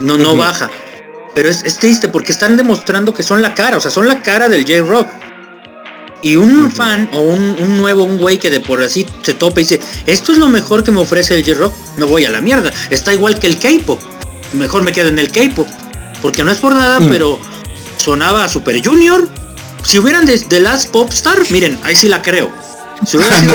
no, 0.00 0.16
no 0.18 0.36
baja. 0.36 0.70
Pero 1.34 1.50
es, 1.50 1.78
triste 1.78 2.08
porque 2.08 2.32
están 2.32 2.56
demostrando 2.56 3.12
que 3.12 3.22
son 3.22 3.42
la 3.42 3.54
cara, 3.54 3.76
o 3.76 3.80
sea, 3.80 3.90
son 3.90 4.08
la 4.08 4.22
cara 4.22 4.48
del 4.48 4.64
J-Rock. 4.64 5.08
Y 6.22 6.36
un 6.36 6.72
fan 6.72 7.10
o 7.12 7.20
un, 7.20 7.76
nuevo, 7.76 8.04
un 8.04 8.16
güey 8.16 8.38
que 8.38 8.50
de 8.50 8.60
por 8.60 8.82
así 8.82 9.06
se 9.22 9.34
topa 9.34 9.60
y 9.60 9.64
dice, 9.64 9.80
esto 10.06 10.32
es 10.32 10.38
lo 10.38 10.48
mejor 10.48 10.82
que 10.82 10.90
me 10.90 11.00
ofrece 11.00 11.34
el 11.36 11.44
J-Rock, 11.44 11.74
me 11.98 12.04
voy 12.04 12.24
a 12.24 12.30
la 12.30 12.40
mierda. 12.40 12.72
Está 12.90 13.12
igual 13.12 13.38
que 13.38 13.46
el 13.46 13.58
K-Pop. 13.58 14.00
Mejor 14.54 14.82
me 14.82 14.92
quedo 14.92 15.08
en 15.08 15.18
el 15.18 15.30
K-Pop. 15.30 15.68
Porque 16.22 16.42
no 16.42 16.50
es 16.50 16.58
por 16.58 16.74
nada, 16.74 17.00
mm. 17.00 17.08
pero 17.10 17.38
sonaba 17.98 18.48
Super 18.48 18.82
Junior. 18.84 19.28
Si 19.84 19.98
hubieran 19.98 20.24
de 20.24 20.38
The 20.38 20.60
Last 20.60 20.90
Popstar, 20.90 21.38
miren, 21.50 21.78
ahí 21.84 21.94
sí 21.94 22.08
la 22.08 22.22
creo. 22.22 22.50
Si 23.04 23.18
hubiera 23.18 23.38
sido 23.38 23.54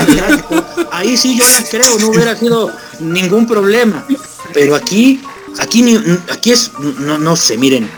ahí 0.92 1.16
sí 1.16 1.36
yo 1.36 1.44
la 1.44 1.64
creo, 1.68 1.98
no 1.98 2.08
hubiera 2.08 2.36
sido 2.36 2.70
ningún 3.00 3.46
problema. 3.46 4.06
Pero 4.54 4.76
aquí, 4.76 5.20
aquí, 5.58 5.98
aquí 6.30 6.52
es, 6.52 6.70
no, 6.78 7.18
no 7.18 7.36
sé, 7.36 7.56
miren, 7.58 7.88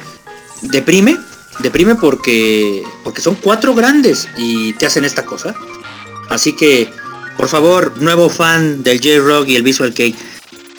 deprime, 0.62 1.18
deprime 1.60 1.94
porque, 1.94 2.82
porque 3.02 3.20
son 3.20 3.36
cuatro 3.36 3.74
grandes 3.74 4.28
y 4.36 4.72
te 4.74 4.86
hacen 4.86 5.04
esta 5.04 5.24
cosa. 5.24 5.54
Así 6.28 6.54
que, 6.54 6.88
por 7.36 7.48
favor, 7.48 8.00
nuevo 8.00 8.28
fan 8.28 8.82
del 8.82 8.98
J-Rock 8.98 9.48
y 9.48 9.56
el 9.56 9.62
Visual 9.62 9.92
Cake, 9.92 10.16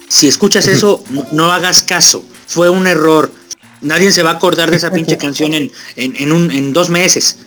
si 0.08 0.28
escuchas 0.28 0.68
eso, 0.68 1.04
no 1.32 1.52
hagas 1.52 1.84
caso. 1.84 2.26
Fue 2.48 2.70
un 2.70 2.88
error. 2.88 3.32
Nadie 3.82 4.12
se 4.12 4.24
va 4.24 4.32
a 4.32 4.34
acordar 4.34 4.72
de 4.72 4.78
esa 4.78 4.92
pinche 4.92 5.18
canción 5.18 5.54
en, 5.54 5.72
en, 5.96 6.32
un, 6.32 6.52
en 6.52 6.74
dos 6.74 6.90
meses. 6.90 7.40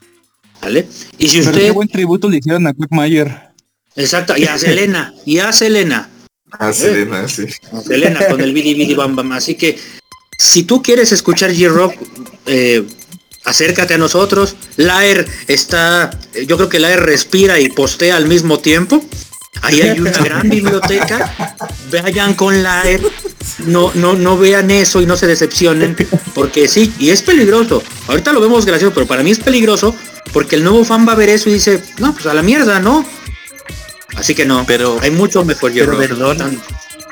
¿Vale? 0.61 0.89
Y 1.19 1.29
si 1.29 1.41
usted. 1.41 1.73
buen 1.73 1.89
tributo 1.89 2.29
le 2.29 2.39
hicieron 2.39 2.67
a 2.67 2.75
Quick 2.75 2.91
Mayer. 2.91 3.49
Exacto, 3.95 4.37
y 4.37 4.45
a 4.45 4.59
Selena, 4.59 5.13
y 5.25 5.39
a 5.39 5.53
Selena. 5.53 6.09
A 6.53 6.73
Selena, 6.73 7.29
sí. 7.29 7.47
Selena 7.87 8.27
con 8.27 8.41
el 8.41 8.53
Bidi 8.53 8.75
Bidi 8.75 8.95
Bam 8.95 9.17
Bam. 9.17 9.33
Así 9.33 9.55
que 9.55 9.79
si 10.37 10.63
tú 10.63 10.83
quieres 10.83 11.13
escuchar 11.13 11.53
G-Rock, 11.53 11.95
eh, 12.47 12.85
acércate 13.45 13.95
a 13.95 13.99
nosotros. 13.99 14.57
Laer 14.77 15.27
está, 15.47 16.11
yo 16.47 16.57
creo 16.57 16.69
que 16.69 16.79
Laer 16.79 17.01
respira 17.01 17.59
y 17.61 17.69
postea 17.69 18.17
al 18.17 18.27
mismo 18.27 18.59
tiempo. 18.59 19.05
Ahí 19.63 19.81
hay 19.81 19.99
una 19.99 20.11
gran 20.13 20.49
biblioteca. 20.49 21.57
Vayan 21.91 22.35
con 22.35 22.63
Laer. 22.63 23.03
No, 23.67 23.91
no, 23.95 24.15
no 24.15 24.39
vean 24.39 24.71
eso 24.71 25.01
y 25.03 25.07
no 25.07 25.17
se 25.17 25.27
decepcionen. 25.27 25.97
Porque 26.35 26.69
sí, 26.69 26.93
y 26.99 27.11
es 27.11 27.23
peligroso. 27.23 27.83
Ahorita 28.07 28.33
lo 28.33 28.41
vemos 28.41 28.65
gracioso, 28.65 28.95
pero 28.95 29.07
para 29.07 29.23
mí 29.23 29.31
es 29.33 29.41
peligroso 29.41 29.95
porque 30.33 30.57
el 30.57 30.65
nuevo 30.65 30.85
fan 30.85 31.07
va 31.07 31.13
a 31.13 31.17
ver 31.17 31.29
eso 31.31 31.49
y 31.51 31.55
dice, 31.55 31.83
no, 31.99 32.13
pues 32.13 32.27
a 32.27 32.35
la 32.35 32.43
mierda, 32.43 32.81
¿no? 32.81 33.05
Así 34.19 34.35
que 34.35 34.45
no, 34.45 34.65
pero 34.67 34.99
hay 35.01 35.11
mucho 35.11 35.45
mejor 35.45 35.73
Pero 35.73 35.97
perdón, 35.97 36.61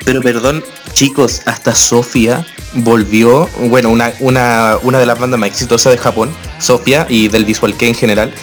pero 0.05 0.21
perdón, 0.21 0.63
chicos, 0.93 1.41
hasta 1.45 1.73
Sofía 1.73 2.45
volvió, 2.73 3.49
bueno, 3.59 3.89
una, 3.89 4.13
una, 4.19 4.77
una 4.83 4.99
de 4.99 5.05
las 5.05 5.19
bandas 5.19 5.39
más 5.39 5.49
exitosas 5.49 5.93
de 5.93 5.97
Japón, 5.97 6.29
Sofía 6.59 7.05
y 7.09 7.29
del 7.29 7.45
Visual 7.45 7.75
Kei 7.75 7.89
en 7.89 7.95
general, 7.95 8.33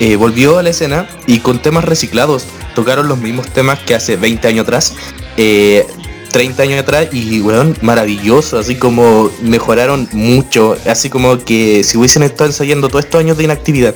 eh, 0.00 0.16
volvió 0.16 0.58
a 0.58 0.62
la 0.62 0.70
escena 0.70 1.06
y 1.26 1.40
con 1.40 1.60
temas 1.60 1.84
reciclados. 1.84 2.46
Tocaron 2.74 3.08
los 3.08 3.18
mismos 3.18 3.48
temas 3.48 3.78
que 3.80 3.94
hace 3.94 4.16
20 4.16 4.48
años 4.48 4.62
atrás. 4.62 4.94
Eh, 5.36 5.86
30 6.30 6.62
años 6.62 6.80
atrás 6.80 7.08
y 7.12 7.40
weón, 7.40 7.76
maravilloso, 7.82 8.58
así 8.58 8.76
como 8.76 9.30
mejoraron 9.42 10.08
mucho, 10.12 10.76
así 10.86 11.10
como 11.10 11.44
que 11.44 11.82
si 11.84 11.98
hubiesen 11.98 12.22
estado 12.22 12.46
ensayando 12.48 12.88
todos 12.88 13.04
estos 13.04 13.20
años 13.20 13.36
de 13.36 13.44
inactividad 13.44 13.94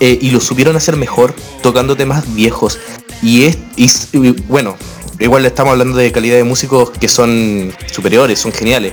eh, 0.00 0.18
y 0.20 0.30
lo 0.30 0.40
supieron 0.40 0.76
hacer 0.76 0.96
mejor, 0.96 1.34
tocando 1.62 1.96
temas 1.96 2.34
viejos. 2.34 2.78
Y 3.22 3.44
es, 3.44 4.08
bueno, 4.48 4.76
igual 5.18 5.44
estamos 5.46 5.72
hablando 5.72 5.96
de 5.96 6.12
calidad 6.12 6.36
de 6.36 6.44
músicos 6.44 6.90
que 6.90 7.08
son 7.08 7.72
superiores, 7.90 8.38
son 8.38 8.52
geniales. 8.52 8.92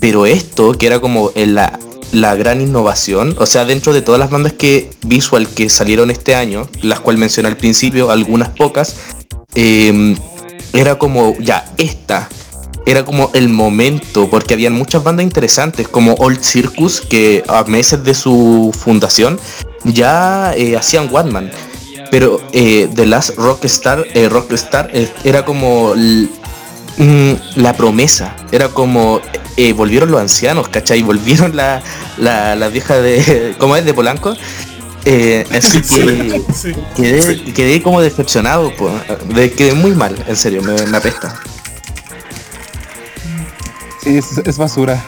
Pero 0.00 0.26
esto, 0.26 0.72
que 0.72 0.86
era 0.86 1.00
como 1.00 1.32
la, 1.34 1.78
la 2.12 2.34
gran 2.34 2.60
innovación, 2.60 3.36
o 3.38 3.46
sea, 3.46 3.64
dentro 3.64 3.92
de 3.92 4.02
todas 4.02 4.18
las 4.18 4.30
bandas 4.30 4.52
que 4.52 4.90
visual 5.06 5.48
que 5.48 5.68
salieron 5.70 6.10
este 6.10 6.34
año, 6.34 6.68
las 6.82 7.00
cuales 7.00 7.20
mencioné 7.20 7.48
al 7.48 7.56
principio, 7.56 8.10
algunas 8.10 8.50
pocas, 8.50 8.96
eh, 9.54 10.16
era 10.72 10.98
como, 10.98 11.36
ya, 11.38 11.72
esta 11.78 12.28
era 12.86 13.04
como 13.04 13.30
el 13.34 13.48
momento, 13.48 14.28
porque 14.28 14.54
habían 14.54 14.74
muchas 14.74 15.02
bandas 15.02 15.24
interesantes, 15.24 15.88
como 15.88 16.14
Old 16.14 16.42
Circus, 16.42 17.00
que 17.00 17.42
a 17.48 17.64
meses 17.64 18.04
de 18.04 18.14
su 18.14 18.74
fundación 18.78 19.40
ya 19.84 20.54
eh, 20.56 20.76
hacían 20.76 21.08
One 21.12 21.50
Pero 22.14 22.40
eh, 22.52 22.88
The 22.94 23.06
Last 23.06 23.30
Rockstar, 23.36 24.06
eh, 24.14 24.28
Rockstar 24.28 24.88
eh, 24.92 25.12
era 25.24 25.44
como 25.44 25.94
mm, 25.96 27.32
la 27.56 27.76
promesa, 27.76 28.36
era 28.52 28.68
como 28.68 29.20
volvieron 29.74 30.12
los 30.12 30.20
ancianos, 30.20 30.68
¿cachai? 30.68 31.02
Volvieron 31.12 31.56
la, 31.56 31.82
la, 32.16 32.68
vieja 32.68 33.00
de, 33.00 33.56
¿cómo 33.58 33.74
es? 33.74 33.84
De 33.84 33.92
Polanco. 33.92 34.36
Eh, 35.04 35.44
así 35.50 35.82
que 36.96 37.52
quedé, 37.52 37.82
como 37.82 38.00
decepcionado, 38.00 38.72
pues, 38.76 39.50
quedé 39.54 39.74
muy 39.74 39.90
mal, 39.90 40.16
en 40.28 40.36
serio, 40.36 40.62
me, 40.62 40.96
apesta. 40.96 41.34
Sí, 44.04 44.18
es, 44.18 44.56
basura. 44.56 45.04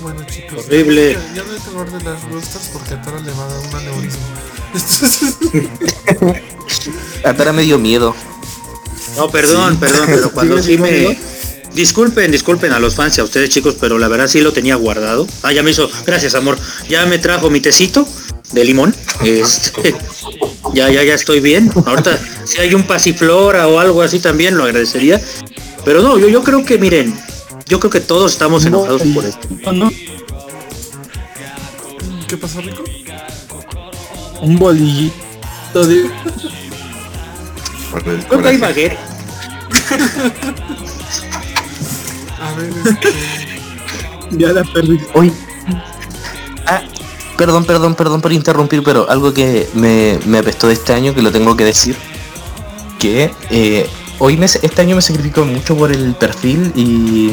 Bueno 0.00 0.26
chicos, 0.26 0.66
horrible. 0.66 1.16
Ya, 1.36 1.44
no 1.44 1.52
hay 1.52 1.58
que 1.60 1.68
hablar 1.68 1.90
de 1.92 2.02
las 2.02 2.22
roosters 2.24 2.70
porque 2.72 2.94
a 2.94 3.02
Tara 3.02 3.20
le 3.20 3.30
va 3.30 3.44
a 3.44 3.46
dar 3.46 3.60
un 3.60 3.76
aneurisma. 3.76 4.45
a 7.24 7.34
Tara 7.34 7.52
me 7.52 7.62
dio 7.62 7.78
miedo. 7.78 8.14
No, 9.16 9.30
perdón, 9.30 9.78
perdón, 9.78 10.06
pero 10.06 10.32
cuando 10.32 10.62
sí 10.62 10.78
me... 10.78 11.18
Disculpen, 11.74 12.32
disculpen 12.32 12.72
a 12.72 12.78
los 12.78 12.94
fans 12.94 13.18
y 13.18 13.20
a 13.20 13.24
ustedes 13.24 13.50
chicos, 13.50 13.76
pero 13.78 13.98
la 13.98 14.08
verdad 14.08 14.28
sí 14.28 14.40
lo 14.40 14.50
tenía 14.50 14.76
guardado. 14.76 15.26
Ah, 15.42 15.52
ya 15.52 15.62
me 15.62 15.72
hizo, 15.72 15.90
gracias 16.06 16.34
amor, 16.34 16.58
ya 16.88 17.04
me 17.04 17.18
trajo 17.18 17.50
mi 17.50 17.60
tecito 17.60 18.08
de 18.52 18.64
limón. 18.64 18.94
Este, 19.22 19.94
ya, 20.74 20.90
ya, 20.90 21.02
ya 21.02 21.14
estoy 21.14 21.40
bien. 21.40 21.70
Ahorita, 21.84 22.18
si 22.44 22.60
hay 22.60 22.72
un 22.72 22.84
pasiflora 22.84 23.68
o 23.68 23.78
algo 23.78 24.00
así 24.00 24.20
también, 24.20 24.56
lo 24.56 24.64
agradecería. 24.64 25.20
Pero 25.84 26.02
no, 26.02 26.18
yo, 26.18 26.28
yo 26.28 26.42
creo 26.42 26.64
que, 26.64 26.78
miren, 26.78 27.14
yo 27.66 27.78
creo 27.78 27.90
que 27.90 28.00
todos 28.00 28.32
estamos 28.32 28.64
enojados 28.64 29.02
por 29.14 29.26
esto. 29.26 29.46
¿Qué 32.26 32.38
pasó, 32.38 32.62
Rico? 32.62 32.84
Un 34.40 34.56
bolillito 34.58 35.86
de... 35.86 36.10
Que 38.42 38.48
hay 38.48 38.58
baguette. 38.58 38.98
A 42.40 42.52
ver, 42.54 42.70
este... 42.86 43.08
Ya 44.32 44.52
la 44.52 44.64
perdí. 44.64 44.98
Hoy. 45.14 45.32
Ah, 46.66 46.82
Perdón, 47.36 47.64
perdón, 47.66 47.94
perdón 47.94 48.20
por 48.22 48.32
interrumpir, 48.32 48.82
pero 48.82 49.08
algo 49.10 49.34
que 49.34 49.68
me, 49.74 50.18
me 50.24 50.38
apestó 50.38 50.68
de 50.68 50.72
este 50.72 50.94
año, 50.94 51.14
que 51.14 51.20
lo 51.20 51.30
tengo 51.30 51.54
que 51.54 51.64
decir, 51.64 51.94
que 52.98 53.30
eh, 53.50 53.86
hoy 54.18 54.38
me, 54.38 54.46
este 54.46 54.80
año 54.80 54.96
me 54.96 55.02
sacrificó 55.02 55.44
mucho 55.44 55.76
por 55.76 55.92
el 55.92 56.14
perfil 56.14 56.72
y, 56.74 57.32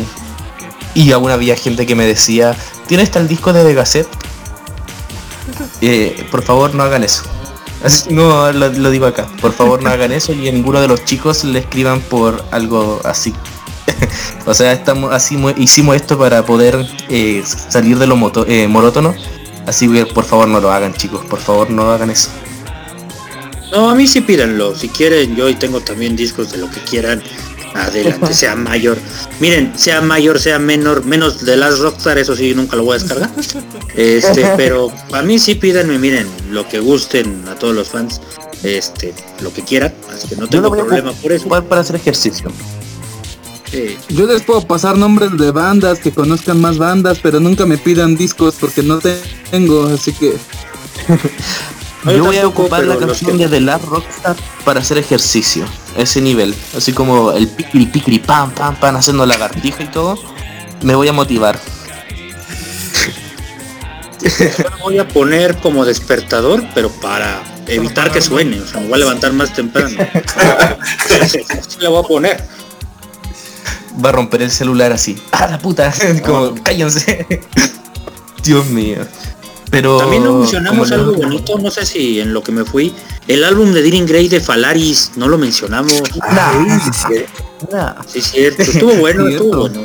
y 0.94 1.12
aún 1.14 1.32
había 1.32 1.56
gente 1.56 1.86
que 1.86 1.96
me 1.96 2.06
decía, 2.06 2.54
¿tienes 2.88 3.12
tal 3.12 3.30
disco 3.30 3.54
de 3.54 3.64
Degaset? 3.64 4.08
Eh, 5.86 6.26
por 6.32 6.44
favor 6.44 6.74
no 6.74 6.84
hagan 6.84 7.04
eso. 7.04 7.24
No, 8.10 8.50
lo, 8.54 8.90
digo 8.90 9.06
acá. 9.06 9.28
Por 9.42 9.52
favor 9.52 9.84
no 9.84 9.90
hagan 9.90 10.14
eso 10.14 10.32
y 10.32 10.50
ninguno 10.50 10.80
de 10.80 10.88
los 10.88 11.04
chicos 11.04 11.44
le 11.44 11.60
escriban 11.60 12.00
por 12.00 12.46
algo 12.52 13.02
así. 13.04 13.34
o 14.46 14.54
sea, 14.54 14.72
estamos 14.72 15.14
así 15.14 15.38
hicimos 15.58 15.98
esto 15.98 16.18
para 16.18 16.46
poder 16.46 16.88
eh, 17.10 17.44
salir 17.46 18.00
de 18.00 18.08
lo 18.08 18.16
moto, 18.16 18.46
eh, 18.48 18.70
morótono 18.70 19.14
Así 19.66 19.90
que 19.90 20.06
por 20.06 20.24
favor 20.24 20.48
no 20.48 20.62
lo 20.62 20.72
hagan 20.72 20.94
chicos, 20.94 21.26
por 21.26 21.40
favor 21.40 21.70
no 21.70 21.92
hagan 21.92 22.10
eso. 22.10 22.30
No, 23.74 23.90
a 23.90 23.96
mí 23.96 24.08
sí 24.08 24.22
pídanlo, 24.22 24.74
si 24.76 24.88
quieren, 24.88 25.36
yo 25.36 25.54
tengo 25.58 25.82
también 25.82 26.16
discos 26.16 26.52
de 26.52 26.60
lo 26.60 26.70
que 26.70 26.80
quieran. 26.82 27.22
Adelante, 27.76 28.34
sea 28.34 28.56
mayor. 28.56 28.98
Miren, 29.40 29.74
sea 29.78 30.02
mayor, 30.02 30.40
sea 30.40 30.60
menor, 30.60 31.04
menos 31.06 31.44
de 31.46 31.58
las 31.58 31.80
Rockstar, 31.80 32.18
eso 32.18 32.36
sí, 32.36 32.54
nunca 32.56 32.76
lo 32.76 32.84
voy 32.86 32.96
a 32.96 33.00
descargar. 33.00 33.32
Este, 33.96 34.46
pero 34.58 34.92
a 35.12 35.22
mí 35.22 35.40
sí 35.40 35.56
pídanme, 35.56 35.98
miren, 36.00 36.28
lo 36.52 36.68
que 36.68 36.80
gusten 36.80 37.44
a 37.48 37.56
todos 37.56 37.76
los 37.76 37.90
fans. 37.90 38.22
este, 38.64 39.14
lo 39.42 39.52
que 39.54 39.64
quieran, 39.64 39.94
así 40.16 40.28
que 40.28 40.36
no 40.36 40.48
tengo 40.48 40.70
problema 40.72 41.12
por 41.14 41.32
eso. 41.32 41.48
para 41.50 41.82
hacer 41.82 41.96
ejercicio. 41.96 42.52
Eh, 43.72 43.98
Yo 44.10 44.28
les 44.28 44.44
puedo 44.44 44.62
pasar 44.68 44.98
nombres 45.00 45.36
de 45.36 45.50
bandas 45.52 45.98
que 45.98 46.12
conozcan 46.12 46.62
más 46.62 46.78
bandas, 46.78 47.18
pero 47.24 47.40
nunca 47.40 47.66
me 47.66 47.78
pidan 47.80 48.16
discos 48.16 48.56
porque 48.60 48.84
no 48.84 49.00
te- 49.00 49.18
tengo, 49.50 49.88
así 49.88 50.14
que 50.14 50.34
No, 52.04 52.12
Yo 52.12 52.24
voy 52.26 52.38
a 52.38 52.48
ocupar 52.48 52.84
la 52.84 52.98
canción 52.98 53.38
que- 53.38 53.44
de 53.44 53.50
The 53.50 53.60
Last 53.62 53.86
Rockstar 53.86 54.36
para 54.66 54.82
hacer 54.82 54.98
ejercicio, 54.98 55.66
ese 55.98 56.20
nivel, 56.22 56.54
así 56.76 56.92
como 56.92 57.32
el 57.32 57.48
piquiri 57.48 57.86
piquiri 57.86 58.20
pam 58.20 58.52
pam 58.52 58.76
pam 58.76 58.96
haciendo 58.98 59.26
lagartija 59.26 59.84
y 59.84 59.88
todo, 59.88 60.18
me 60.82 60.96
voy 60.96 61.08
a 61.08 61.14
motivar. 61.14 61.58
voy 64.82 64.98
a 65.00 65.08
poner 65.08 65.58
como 65.58 65.86
despertador, 65.86 66.64
pero 66.74 66.90
para 66.90 67.42
evitar 67.68 68.12
que 68.12 68.22
suene, 68.22 68.60
o 68.62 68.68
sea, 68.68 68.80
me 68.82 68.88
voy 68.88 68.96
a 68.96 68.98
levantar 69.00 69.34
más 69.34 69.54
temprano. 69.54 69.98
Así 71.22 71.40
la 71.80 71.90
voy 71.90 72.04
a 72.04 72.08
poner. 72.08 72.44
Va 74.04 74.10
a 74.10 74.12
romper 74.12 74.42
el 74.42 74.52
celular 74.52 74.92
así. 74.92 75.22
¡Ah, 75.32 75.48
la 75.48 75.60
puta! 75.60 75.94
como, 76.26 76.56
cállense. 76.64 77.26
Dios 78.44 78.66
mío. 78.68 79.06
Pero 79.74 79.98
También 79.98 80.24
no 80.24 80.38
mencionamos 80.38 80.92
algo 80.92 81.14
bonito, 81.14 81.58
no 81.58 81.72
sé 81.72 81.84
si 81.88 82.20
en 82.20 82.32
lo 82.32 82.44
que 82.44 82.52
me 82.52 82.64
fui. 82.64 82.94
El 83.28 83.44
álbum 83.44 83.74
de 83.74 83.82
Dirin 83.82 84.06
Grey 84.06 84.28
de 84.28 84.40
Falaris, 84.40 85.14
no 85.16 85.28
lo 85.28 85.40
mencionamos. 85.40 86.00
Nah, 86.32 86.54
nah. 87.72 87.96
Sí, 88.06 88.22
cierto. 88.22 88.62
Estuvo 88.62 88.94
bueno, 89.00 89.26
Cierto. 89.26 89.46
estuvo 89.46 89.62
bueno. 89.62 89.82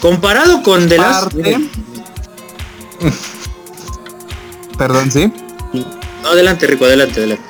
Comparado 0.00 0.62
con 0.62 0.88
The 0.88 0.98
Last... 0.98 1.32
Perdón, 4.78 5.10
¿sí? 5.10 5.32
No, 6.22 6.28
adelante, 6.28 6.68
Rico, 6.68 6.84
adelante, 6.84 7.18
adelante. 7.18 7.44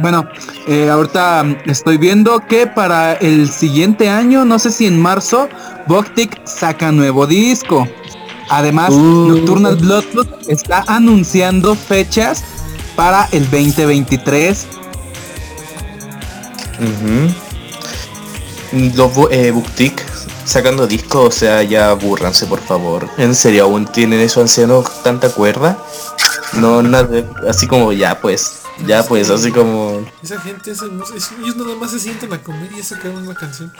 Bueno, 0.00 0.28
eh, 0.66 0.90
ahorita 0.90 1.56
estoy 1.64 1.96
viendo 1.96 2.46
que 2.46 2.66
para 2.66 3.14
el 3.14 3.48
siguiente 3.48 4.10
año, 4.10 4.44
no 4.44 4.58
sé 4.58 4.72
si 4.72 4.84
en 4.86 5.00
marzo, 5.00 5.48
Boktik 5.86 6.46
saca 6.46 6.92
nuevo 6.92 7.26
disco. 7.26 7.88
Además, 8.50 8.90
Uh. 8.94 9.28
Nocturnal 9.28 9.76
Bloodlust 9.76 10.30
está 10.48 10.84
anunciando 10.86 11.74
fechas 11.74 12.42
para 12.96 13.28
el 13.32 13.42
2023. 13.50 14.66
Ujú. 16.80 17.34
Los 18.96 19.12
eh, 19.30 19.50
Booktick 19.50 20.04
sacando 20.44 20.86
discos, 20.86 21.26
o 21.28 21.30
sea, 21.30 21.62
ya 21.62 21.90
aburranse 21.90 22.46
por 22.46 22.60
favor. 22.60 23.08
En 23.18 23.34
serio, 23.34 23.64
aún 23.64 23.86
tienen 23.86 24.20
esos 24.20 24.42
ancianos 24.42 25.02
tanta 25.02 25.28
cuerda. 25.30 25.78
No, 26.54 26.82
nada, 26.82 27.24
así 27.48 27.66
como 27.66 27.92
ya 27.92 28.18
pues, 28.20 28.60
ya 28.86 29.02
pues, 29.06 29.28
así 29.28 29.52
como 29.52 30.00
Esa 30.22 30.40
gente, 30.40 30.70
es, 30.70 30.80
es- 31.14 31.30
ellos 31.42 31.56
nada 31.56 31.74
más 31.76 31.90
se 31.90 32.00
sientan 32.00 32.32
a 32.32 32.42
comer 32.42 32.70
y 32.72 32.82
sacaron 32.82 33.26
una 33.26 33.34
canción. 33.34 33.70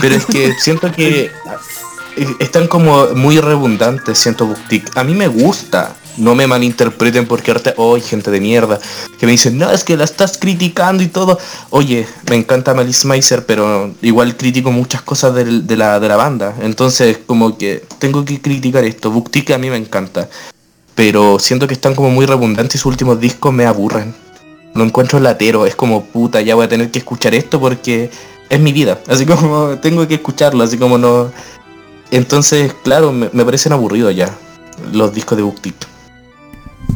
Pero 0.00 0.16
es 0.16 0.26
que 0.26 0.52
siento 0.58 0.90
que 0.92 1.30
están 2.38 2.68
como 2.68 3.08
muy 3.14 3.38
redundantes, 3.40 4.18
siento 4.18 4.46
Booktick. 4.46 4.96
A 4.96 5.04
mí 5.04 5.14
me 5.14 5.28
gusta. 5.28 5.96
No 6.16 6.36
me 6.36 6.46
malinterpreten 6.46 7.26
porque 7.26 7.50
ahorita, 7.50 7.74
oh, 7.76 7.98
gente 7.98 8.30
de 8.30 8.40
mierda, 8.40 8.78
que 9.18 9.26
me 9.26 9.32
dicen, 9.32 9.58
no, 9.58 9.72
es 9.72 9.82
que 9.82 9.96
la 9.96 10.04
estás 10.04 10.38
criticando 10.38 11.02
y 11.02 11.08
todo. 11.08 11.40
Oye, 11.70 12.06
me 12.30 12.36
encanta 12.36 12.72
Malice 12.72 13.08
Meiser, 13.08 13.44
pero 13.46 13.92
igual 14.00 14.36
critico 14.36 14.70
muchas 14.70 15.02
cosas 15.02 15.34
de, 15.34 15.76
la, 15.76 15.98
de 15.98 16.08
la 16.08 16.14
banda. 16.14 16.54
Entonces, 16.62 17.18
como 17.26 17.58
que 17.58 17.84
tengo 17.98 18.24
que 18.24 18.40
criticar 18.40 18.84
esto. 18.84 19.10
Booktick 19.10 19.50
a 19.50 19.58
mí 19.58 19.70
me 19.70 19.76
encanta. 19.76 20.28
Pero 20.94 21.40
siento 21.40 21.66
que 21.66 21.74
están 21.74 21.96
como 21.96 22.10
muy 22.10 22.26
redundantes 22.26 22.76
y 22.76 22.78
sus 22.78 22.92
últimos 22.92 23.18
discos 23.18 23.52
me 23.52 23.66
aburren. 23.66 24.14
Lo 24.74 24.84
encuentro 24.84 25.18
latero, 25.20 25.66
es 25.66 25.74
como 25.74 26.04
puta, 26.04 26.40
ya 26.40 26.54
voy 26.54 26.66
a 26.66 26.68
tener 26.68 26.90
que 26.90 26.98
escuchar 26.98 27.34
esto 27.34 27.60
porque 27.60 28.10
es 28.48 28.60
mi 28.60 28.72
vida. 28.72 29.00
Así 29.08 29.26
como 29.26 29.78
tengo 29.82 30.06
que 30.06 30.14
escucharlo, 30.14 30.64
así 30.64 30.78
como 30.78 30.98
no. 30.98 31.32
Entonces, 32.14 32.72
claro, 32.84 33.12
me, 33.12 33.28
me 33.32 33.44
parecen 33.44 33.72
aburridos 33.72 34.14
ya 34.14 34.32
los 34.92 35.12
discos 35.12 35.36
de 35.36 35.42
Booktick. 35.42 35.74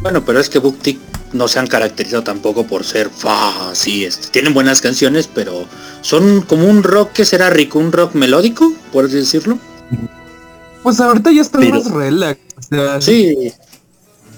Bueno, 0.01 0.23
pero 0.23 0.39
es 0.39 0.49
que 0.49 0.59
Booktick 0.59 0.97
no 1.33 1.47
se 1.47 1.59
han 1.59 1.67
caracterizado 1.67 2.23
tampoco 2.23 2.65
por 2.65 2.85
ser 2.85 3.09
fa, 3.09 3.71
así 3.71 4.07
Tienen 4.31 4.53
buenas 4.53 4.81
canciones, 4.81 5.27
pero 5.27 5.65
son 6.01 6.41
como 6.41 6.65
un 6.67 6.83
rock 6.83 7.11
que 7.13 7.25
será 7.25 7.49
rico, 7.49 7.79
un 7.79 7.91
rock 7.91 8.15
melódico, 8.15 8.71
por 8.93 9.05
así 9.05 9.15
decirlo. 9.15 9.57
Pues 10.83 10.99
ahorita 11.01 11.31
ya 11.31 11.41
está 11.41 11.59
Pero- 11.59 11.75
más 11.83 11.91
relax. 11.91 12.39
o 12.57 12.61
sea, 12.75 13.01
Sí. 13.01 13.51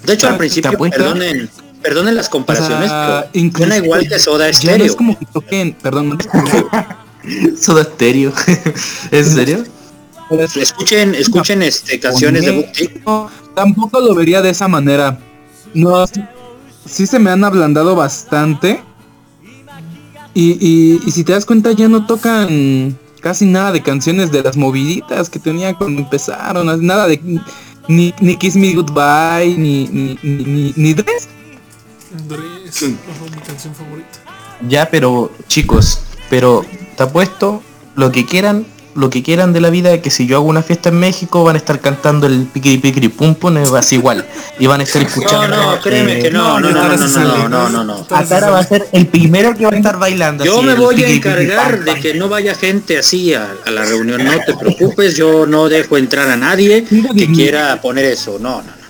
De 0.03 0.13
hecho, 0.13 0.25
¿Te 0.27 0.33
al 0.33 0.37
principio, 0.37 0.75
perdonen, 0.79 1.47
perdonen 1.83 2.15
las 2.15 2.27
o 2.27 2.31
comparaciones, 2.31 2.89
sea, 2.89 3.29
pero 3.31 3.51
suena 3.55 3.77
igual 3.77 4.07
que 4.07 4.17
Soda 4.17 4.45
Ya 4.49 4.51
no 4.53 4.57
Stereo. 4.57 4.85
es 4.87 4.95
como 4.95 5.19
que 5.19 5.27
toquen, 5.27 5.73
perdón, 5.75 6.17
Soda 7.61 7.83
Stereo. 7.83 8.33
¿En 9.11 9.25
serio? 9.25 9.63
Escuchen, 10.31 11.13
escuchen 11.15 11.61
este 11.61 11.99
canciones 11.99 12.45
de 12.45 12.51
Booktick. 12.51 13.05
No, 13.05 13.29
tampoco 13.53 13.99
lo 13.99 14.15
vería 14.15 14.41
de 14.41 14.51
esa 14.51 14.67
manera. 14.67 15.19
No, 15.73 16.07
sí, 16.07 16.21
sí 16.85 17.05
se 17.05 17.19
me 17.19 17.29
han 17.31 17.43
ablandado 17.43 17.95
bastante. 17.95 18.81
Y, 20.33 20.51
y, 20.65 21.01
y 21.05 21.11
si 21.11 21.25
te 21.25 21.33
das 21.33 21.45
cuenta 21.45 21.73
ya 21.73 21.89
no 21.89 22.05
tocan 22.05 22.97
casi 23.19 23.45
nada 23.45 23.73
de 23.73 23.83
canciones 23.83 24.31
de 24.31 24.41
las 24.41 24.55
moviditas 24.55 25.29
que 25.29 25.39
tenía 25.39 25.75
cuando 25.75 26.01
empezaron. 26.01 26.85
Nada 26.85 27.07
de 27.07 27.41
ni, 27.87 28.13
ni 28.21 28.37
Kiss 28.37 28.55
Me 28.55 28.73
Goodbye, 28.73 29.57
ni 29.57 29.87
ni, 29.89 30.17
ni, 30.23 30.43
ni, 30.43 30.73
ni 30.77 30.93
Dress. 30.93 31.27
Andrés, 32.17 32.83
ojo, 32.83 33.25
mi 33.35 33.41
canción 33.41 33.75
favorita. 33.75 34.19
Ya, 34.67 34.89
pero 34.89 35.31
chicos, 35.47 36.01
pero 36.29 36.65
te 36.95 37.03
apuesto 37.03 37.61
lo 37.95 38.11
que 38.11 38.25
quieran, 38.25 38.65
lo 38.95 39.09
que 39.09 39.23
quieran 39.23 39.53
de 39.53 39.61
la 39.61 39.69
vida, 39.69 40.01
que 40.01 40.09
si 40.09 40.27
yo 40.27 40.37
hago 40.37 40.45
una 40.45 40.63
fiesta 40.63 40.89
en 40.89 40.99
México 40.99 41.43
van 41.43 41.55
a 41.55 41.59
estar 41.59 41.79
cantando 41.79 42.27
el 42.27 42.45
piquiri 42.45 42.77
piquiri 42.77 43.09
pum 43.09 43.35
pum, 43.35 43.55
va 43.55 43.81
igual. 43.91 44.25
Y 44.59 44.67
van 44.67 44.81
a 44.81 44.83
estar 44.83 45.01
escuchando. 45.01 45.47
No, 45.47 45.75
no, 45.75 45.81
créeme 45.81 46.19
que 46.19 46.31
no, 46.31 46.59
no, 46.59 46.71
no, 46.71 46.97
no, 46.97 47.49
no, 47.49 47.69
no, 47.69 47.83
no, 47.83 48.07
Atara 48.09 48.49
va 48.49 48.59
a 48.59 48.63
ser 48.63 48.87
el 48.91 49.07
primero 49.07 49.55
que 49.55 49.65
va 49.65 49.71
a 49.71 49.75
estar 49.75 49.97
bailando. 49.97 50.43
Yo 50.43 50.61
me 50.61 50.75
voy 50.75 51.03
a 51.03 51.09
encargar 51.09 51.83
de 51.83 51.95
que 51.95 52.13
no 52.13 52.29
vaya 52.29 52.55
gente 52.55 52.97
así 52.97 53.33
a, 53.33 53.55
la 53.71 53.85
reunión, 53.85 54.23
no 54.23 54.31
te 54.45 54.55
preocupes, 54.55 55.15
yo 55.15 55.45
no 55.45 55.69
dejo 55.69 55.97
entrar 55.97 56.29
a 56.29 56.37
nadie 56.37 56.83
que 56.83 57.31
quiera 57.31 57.79
poner 57.81 58.05
eso, 58.05 58.37
no, 58.39 58.61
no. 58.61 58.63
no. 58.63 58.81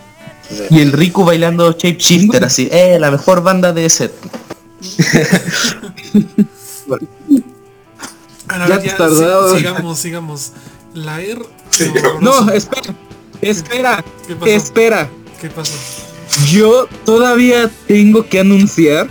Y 0.69 0.81
el 0.81 0.91
Rico 0.91 1.23
bailando 1.23 1.71
Shape 1.71 1.97
Shifter 1.97 2.43
así, 2.43 2.67
eh, 2.71 2.97
la 2.99 3.11
mejor 3.11 3.41
banda 3.41 3.71
de 3.71 3.89
set. 3.89 4.11
Ahora, 8.51 8.67
Ya 8.67 8.75
ya, 8.75 8.81
te 8.81 8.89
has 8.91 8.97
tardado. 8.97 9.51
si- 9.53 9.57
sigamos, 9.59 9.99
sigamos. 9.99 10.51
La 10.93 11.21
R. 11.21 11.41
No, 12.19 12.49
espera, 12.51 12.93
espera, 13.41 14.03
¿Qué 14.27 14.35
pasó? 14.35 14.51
espera. 14.51 15.09
¿Qué 15.39 15.49
pasó? 15.49 15.73
Yo 16.49 16.87
todavía 17.05 17.69
tengo 17.87 18.27
que 18.27 18.39
anunciar 18.41 19.09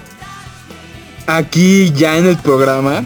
aquí 1.26 1.90
ya 1.92 2.16
en 2.18 2.26
el 2.26 2.36
programa. 2.36 3.04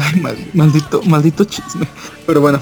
Ay, 0.00 0.20
mal- 0.20 0.50
maldito, 0.54 1.02
maldito 1.02 1.44
chisme. 1.44 1.86
Pero 2.26 2.40
bueno. 2.40 2.60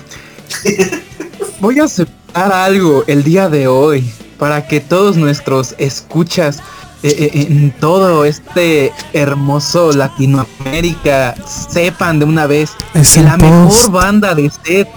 Voy 1.61 1.79
a 1.79 1.85
aceptar 1.85 2.53
algo 2.53 3.05
el 3.07 3.23
día 3.23 3.49
de 3.49 3.69
hoy 3.69 4.11
para 4.39 4.67
que 4.67 4.81
todos 4.81 5.17
nuestros 5.17 5.75
escuchas 5.79 6.61
en 7.03 7.73
todo 7.81 8.25
este 8.25 8.93
hermoso 9.13 9.93
Latinoamérica 9.93 11.35
sepan 11.47 12.19
de 12.19 12.27
una 12.27 12.47
vez 12.47 12.73
Es 12.95 13.15
que 13.15 13.23
la 13.23 13.39
post. 13.39 13.43
mejor 13.43 13.93
banda 13.93 14.35
de 14.35 14.51
set 14.51 14.89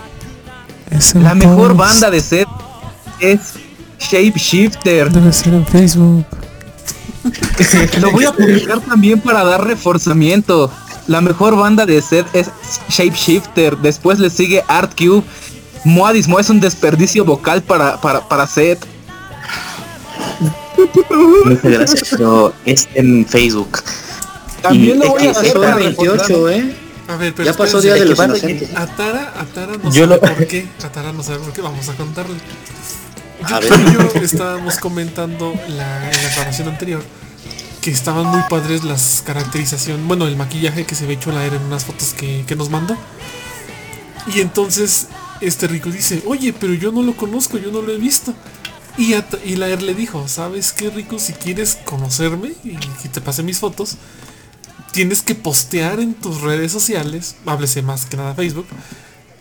Es 0.91 1.15
la 1.15 1.33
mejor 1.33 1.75
banda 1.75 2.11
de 2.11 2.19
set 2.19 2.47
es 3.19 3.53
Shape 3.99 4.37
Shifter. 4.37 5.09
Debe 5.11 5.31
ser 5.31 5.53
en 5.53 5.65
Facebook. 5.65 6.25
Lo 8.01 8.11
voy 8.11 8.25
a 8.25 8.33
publicar 8.33 8.81
también 8.81 9.19
para 9.21 9.43
dar 9.43 9.65
reforzamiento. 9.65 10.69
La 11.07 11.21
mejor 11.21 11.55
banda 11.55 11.85
de 11.85 12.01
set 12.01 12.25
es 12.33 12.49
Shape 12.89 13.15
Shifter. 13.15 13.77
Después 13.77 14.19
le 14.19 14.29
sigue 14.29 14.63
Art 14.67 14.91
Cube. 14.97 15.23
Moadismo 15.85 16.39
es 16.39 16.49
un 16.49 16.59
desperdicio 16.59 17.25
vocal 17.25 17.61
para, 17.61 17.99
para, 17.99 18.27
para 18.27 18.47
set. 18.47 18.85
Muchas 21.45 21.63
gracias, 21.71 22.07
pero 22.11 22.53
es 22.65 22.87
en 22.95 23.25
Facebook. 23.25 23.79
También 24.61 24.99
lo 24.99 25.09
voy 25.09 25.21
a 25.21 25.25
ya 25.25 25.31
hacer 25.31 25.53
pasó 25.53 25.61
para 25.61 25.77
el 25.77 25.83
28, 25.83 26.13
reforzar. 26.23 26.53
¿eh? 26.53 26.75
A 27.07 27.15
ver, 27.17 27.33
pero 27.35 27.45
Ya 27.51 27.57
pasó 27.57 27.81
Día 27.81 27.93
de 27.95 28.05
los 28.05 28.17
Inocentes. 28.17 28.69
Atara, 28.75 29.33
Atara 29.37 29.73
no 29.77 29.91
Yo 29.91 30.05
sabe 30.05 30.07
lo- 30.07 30.19
por 30.21 30.47
qué. 30.47 30.67
Atara 30.83 31.11
no 31.11 31.21
sabe 31.23 31.39
por 31.39 31.51
qué. 31.53 31.61
Vamos 31.61 31.89
a 31.89 31.93
contarle. 31.95 32.35
Yo 33.49 33.55
A 33.55 33.59
ver. 33.59 33.73
y 33.73 33.93
yo 34.19 34.21
estábamos 34.23 34.77
comentando 34.77 35.53
la, 35.67 36.09
en 36.11 36.23
la 36.23 36.35
grabación 36.35 36.69
anterior 36.69 37.03
que 37.81 37.91
estaban 37.91 38.27
muy 38.27 38.39
padres 38.49 38.85
las 38.85 39.21
caracterización, 39.25 40.07
bueno, 40.07 40.25
el 40.27 40.37
maquillaje 40.37 40.85
que 40.85 40.95
se 40.95 41.05
ve 41.05 41.15
hecho 41.15 41.33
la 41.33 41.43
era 41.45 41.57
en 41.57 41.63
unas 41.63 41.83
fotos 41.83 42.13
que, 42.13 42.45
que 42.47 42.55
nos 42.55 42.69
mandó. 42.69 42.95
Y 44.33 44.39
entonces 44.39 45.07
este 45.41 45.67
Rico 45.67 45.89
dice, 45.91 46.23
oye, 46.25 46.53
pero 46.57 46.73
yo 46.73 46.93
no 46.93 47.01
lo 47.01 47.17
conozco, 47.17 47.57
yo 47.57 47.69
no 47.71 47.81
lo 47.81 47.91
he 47.91 47.97
visto. 47.97 48.33
Y, 48.97 49.13
a- 49.15 49.25
y 49.43 49.55
la 49.55 49.67
le 49.67 49.93
dijo, 49.95 50.27
¿sabes 50.27 50.71
qué, 50.71 50.89
Rico? 50.89 51.17
Si 51.19 51.33
quieres 51.33 51.77
conocerme 51.83 52.53
y 52.63 52.75
que 53.01 53.09
te 53.09 53.21
pase 53.21 53.41
mis 53.43 53.59
fotos, 53.59 53.97
tienes 54.91 55.21
que 55.21 55.33
postear 55.35 55.99
en 55.99 56.13
tus 56.13 56.41
redes 56.41 56.71
sociales, 56.71 57.35
háblese 57.45 57.81
más 57.81 58.05
que 58.05 58.17
nada 58.17 58.35
Facebook, 58.35 58.67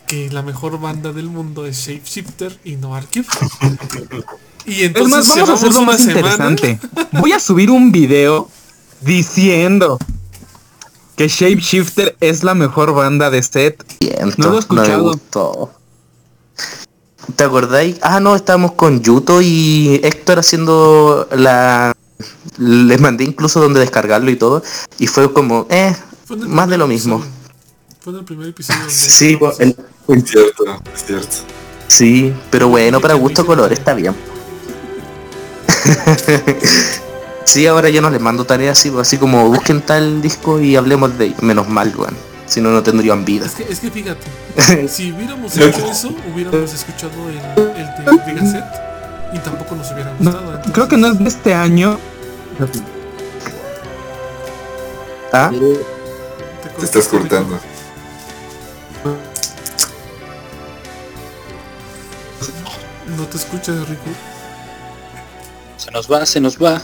que 0.07 0.29
la 0.31 0.41
mejor 0.41 0.79
banda 0.79 1.11
del 1.13 1.27
mundo 1.27 1.65
es 1.67 1.77
Shapeshifter 1.87 2.59
y 2.63 2.75
no 2.77 2.95
Arcube. 2.95 3.25
Y 4.65 4.75
Es 4.75 4.81
entonces 4.83 5.11
más, 5.11 5.27
vamos 5.27 5.49
a 5.49 5.53
hacerlo 5.55 5.79
una 5.79 5.91
más 5.91 6.01
semana- 6.01 6.19
interesante. 6.49 6.79
Voy 7.19 7.33
a 7.33 7.39
subir 7.41 7.69
un 7.69 7.91
video 7.91 8.49
diciendo 9.01 9.99
que 11.17 11.27
Shapeshifter 11.27 12.15
es 12.21 12.43
la 12.45 12.53
mejor 12.55 12.93
banda 12.93 13.29
de 13.29 13.43
set. 13.43 13.83
Siento, 13.99 14.35
No 14.37 14.49
lo 14.51 14.55
he 14.55 14.59
escuchado. 14.59 15.69
¿Te 17.35 17.43
acordáis? 17.43 17.97
Ah, 18.01 18.19
no, 18.19 18.35
estábamos 18.35 18.73
con 18.73 19.01
Yuto 19.01 19.41
y 19.41 19.99
Héctor 20.03 20.39
haciendo 20.39 21.27
la... 21.31 21.93
Les 22.57 22.99
mandé 23.01 23.23
incluso 23.23 23.59
donde 23.61 23.79
descargarlo 23.79 24.29
y 24.29 24.35
todo. 24.35 24.61
Y 24.99 25.07
fue 25.07 25.31
como, 25.33 25.65
eh, 25.69 25.95
Fue 26.25 26.37
más 26.37 26.69
de 26.69 26.77
lo 26.77 26.87
mismo. 26.87 27.17
episodio. 27.17 27.33
Fue 28.01 28.13
en 28.13 28.19
el 28.19 28.25
primer 28.25 28.47
episodio. 28.49 28.79
donde 28.81 28.93
Sí, 28.93 29.39
el- 29.59 29.75
Es 30.09 30.29
cierto, 30.29 30.63
es 30.93 31.05
cierto. 31.05 31.35
sí, 31.87 32.33
pero 32.51 32.67
bueno, 32.67 32.99
para 32.99 33.13
gusto 33.13 33.45
color, 33.45 33.71
está 33.71 33.93
bien. 33.93 34.13
sí, 37.45 37.65
ahora 37.67 37.89
yo 37.89 38.01
no 38.01 38.09
les 38.09 38.21
mando 38.21 38.45
tareas 38.45 38.77
así, 38.77 38.89
pues, 38.91 39.07
así 39.07 39.17
como 39.17 39.47
busquen 39.49 39.81
tal 39.81 40.21
disco 40.21 40.59
y 40.59 40.75
hablemos 40.75 41.17
de 41.17 41.27
ello. 41.27 41.35
Menos 41.41 41.67
mal, 41.69 41.93
weón. 41.97 42.15
Si 42.53 42.61
no, 42.61 42.69
no 42.69 42.83
tendrían 42.83 43.25
vida. 43.25 43.47
Es 43.47 43.53
que, 43.55 43.63
es 43.63 43.79
que 43.79 43.89
fíjate, 43.89 44.27
si 44.87 45.11
hubiéramos 45.11 45.57
hecho 45.57 45.89
eso, 45.91 46.13
hubiéramos 46.31 46.71
escuchado 46.71 47.11
el, 47.29 47.37
el 47.75 48.05
de 48.05 48.11
Vegaset 48.33 48.63
y 49.33 49.39
tampoco 49.39 49.75
nos 49.75 49.91
hubiera 49.91 50.11
No, 50.19 50.31
gustado. 50.31 50.47
entonces- 50.51 50.71
creo 50.73 50.87
que 50.87 50.97
no 50.97 51.07
es 51.07 51.17
de 51.19 51.27
este 51.29 51.53
año. 51.55 51.97
¿Ah? 55.31 55.49
Te 56.79 56.85
estás 56.85 57.07
cortando. 57.07 57.59
No 63.17 63.23
te 63.25 63.37
escuchas, 63.37 63.87
Rico. 63.89 64.01
Se 65.77 65.91
nos 65.91 66.11
va, 66.11 66.25
se 66.25 66.39
nos 66.39 66.57
va. 66.61 66.81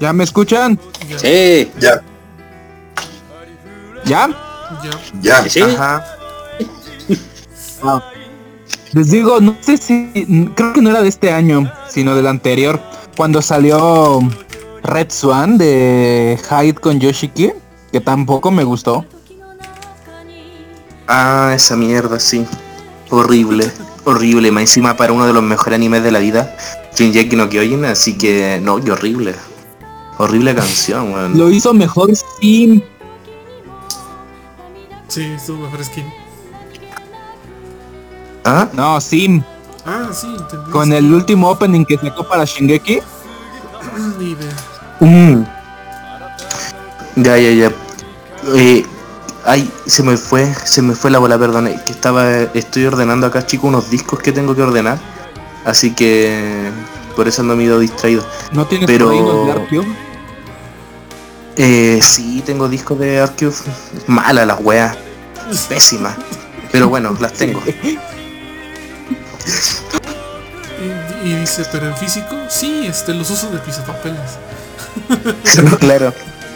¿Ya 0.00 0.12
me 0.12 0.24
escuchan? 0.24 0.78
Ya, 1.08 1.18
Sí, 1.18 1.72
Ya, 1.78 2.02
¿Ya? 4.04 4.28
Ya. 4.82 5.42
ya. 5.42 5.48
sí. 5.48 5.62
Ajá. 5.62 6.04
Les 8.92 9.10
digo, 9.10 9.40
no 9.40 9.56
sé 9.60 9.76
si... 9.76 10.52
Creo 10.54 10.72
que 10.72 10.80
no 10.80 10.90
era 10.90 11.02
de 11.02 11.08
este 11.08 11.32
año, 11.32 11.70
sino 11.88 12.14
del 12.14 12.26
anterior. 12.26 12.80
Cuando 13.16 13.42
salió 13.42 14.20
Red 14.82 15.10
Swan 15.10 15.58
de 15.58 16.38
Hyde 16.48 16.74
con 16.74 17.00
Yoshiki, 17.00 17.52
que 17.90 18.00
tampoco 18.00 18.50
me 18.50 18.64
gustó. 18.64 19.04
Ah, 21.08 21.52
esa 21.54 21.76
mierda, 21.76 22.18
sí. 22.20 22.46
Horrible, 23.10 23.70
horrible. 24.04 24.50
Más 24.50 24.62
encima 24.62 24.96
para 24.96 25.12
uno 25.12 25.26
de 25.26 25.32
los 25.32 25.42
mejores 25.42 25.74
animes 25.74 26.02
de 26.02 26.10
la 26.10 26.18
vida, 26.20 26.56
Shinjeki 26.96 27.36
no 27.36 27.48
Kyojin, 27.48 27.84
así 27.84 28.16
que 28.16 28.60
no, 28.62 28.80
qué 28.80 28.92
horrible. 28.92 29.34
Horrible 30.18 30.54
canción, 30.54 31.12
weón. 31.12 31.36
Lo 31.36 31.50
hizo 31.50 31.74
mejor 31.74 32.10
Sim. 32.40 32.80
Sí, 35.14 35.22
estuvo 35.36 35.58
mejor 35.58 35.84
skin. 35.84 36.12
¿Ah? 38.44 38.68
No, 38.72 39.00
Sim. 39.00 39.44
Ah, 39.86 40.08
sí, 40.12 40.26
entendí. 40.26 40.70
Con 40.72 40.92
el 40.92 41.12
último 41.14 41.50
opening 41.50 41.84
que 41.84 41.96
sacó 41.98 42.26
para 42.26 42.44
Shingeki. 42.44 42.98
Ni 44.18 44.30
idea. 44.30 44.52
Mm. 44.98 45.44
Ya, 47.22 47.38
ya, 47.38 47.50
ya. 47.52 47.72
Eh, 48.56 48.84
ay, 49.44 49.70
se 49.86 50.02
me 50.02 50.16
fue, 50.16 50.52
se 50.52 50.82
me 50.82 50.96
fue 50.96 51.12
la 51.12 51.20
bola, 51.20 51.38
perdón. 51.38 51.66
Que 51.86 51.92
estaba, 51.92 52.28
estoy 52.52 52.86
ordenando 52.86 53.28
acá, 53.28 53.46
chicos, 53.46 53.68
unos 53.68 53.90
discos 53.90 54.18
que 54.18 54.32
tengo 54.32 54.56
que 54.56 54.62
ordenar. 54.62 54.98
Así 55.64 55.94
que 55.94 56.72
por 57.14 57.28
eso 57.28 57.42
ando 57.42 57.54
medio 57.54 57.78
distraído. 57.78 58.26
No 58.50 58.66
tienes 58.66 58.88
Pero- 58.88 59.10
de 59.10 59.52
Arcube? 59.52 59.96
Eh, 61.56 62.00
sí, 62.02 62.42
tengo 62.44 62.68
discos 62.68 62.98
de 62.98 63.20
Arcube. 63.20 63.54
Mala 64.08 64.44
las 64.44 64.58
weas. 64.60 65.03
Pésima. 65.62 66.16
Pero 66.72 66.88
bueno, 66.88 67.16
las 67.20 67.32
tengo. 67.32 67.62
Y, 71.24 71.28
y 71.28 71.36
dice, 71.36 71.64
pero 71.70 71.88
en 71.88 71.96
físico, 71.96 72.36
sí, 72.48 72.86
este, 72.86 73.14
los 73.14 73.30
uso 73.30 73.50
de 73.50 73.58
pisapapeles. 73.58 74.38
claro. 75.80 76.12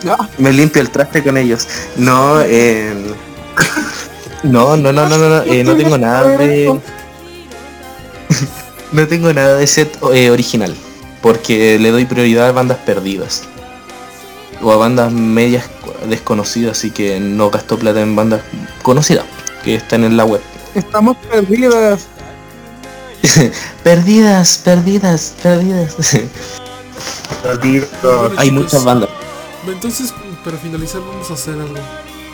Ah, 0.07 0.29
Me 0.39 0.53
limpio 0.53 0.83
el 0.83 0.91
traste 0.91 1.23
con 1.23 1.37
ellos. 1.37 1.67
No, 1.97 2.41
eh, 2.43 2.93
no, 4.43 4.77
no, 4.77 4.93
no, 4.93 5.09
no, 5.09 5.09
no, 5.09 5.29
no, 5.29 5.43
eh, 5.43 5.65
no 5.65 5.77
tengo 5.77 5.99
nada 5.99 6.37
de. 6.37 6.67
no 8.93 9.09
tengo 9.09 9.33
nada 9.33 9.57
de 9.57 9.67
set 9.67 9.97
eh, 10.13 10.31
original. 10.31 10.75
Porque 11.21 11.79
le 11.79 11.91
doy 11.91 12.05
prioridad 12.05 12.49
a 12.49 12.53
bandas 12.53 12.79
perdidas. 12.79 13.43
O 14.63 14.73
a 14.73 14.77
bandas 14.77 15.13
medias 15.13 15.65
desconocidas, 16.09 16.79
así 16.79 16.91
que 16.91 17.21
no 17.21 17.51
gasto 17.51 17.79
plata 17.79 18.01
en 18.01 18.17
bandas 18.17 18.43
conocidas 18.83 19.25
que 19.63 19.77
están 19.77 20.05
en 20.05 20.17
la 20.17 20.25
web. 20.25 20.41
estamos 20.75 21.17
perdidas. 21.31 22.07
Perdidas, 23.83 24.59
perdidas, 24.65 25.35
perdidas. 25.43 25.97
Bueno, 27.43 28.29
Hay 28.37 28.49
chicos, 28.49 28.65
muchas 28.65 28.85
bandas. 28.85 29.11
Entonces, 29.67 30.15
para 30.45 30.57
finalizar, 30.57 31.01
vamos 31.01 31.29
a 31.31 31.35
hacer 31.35 31.55
algo. 31.55 31.75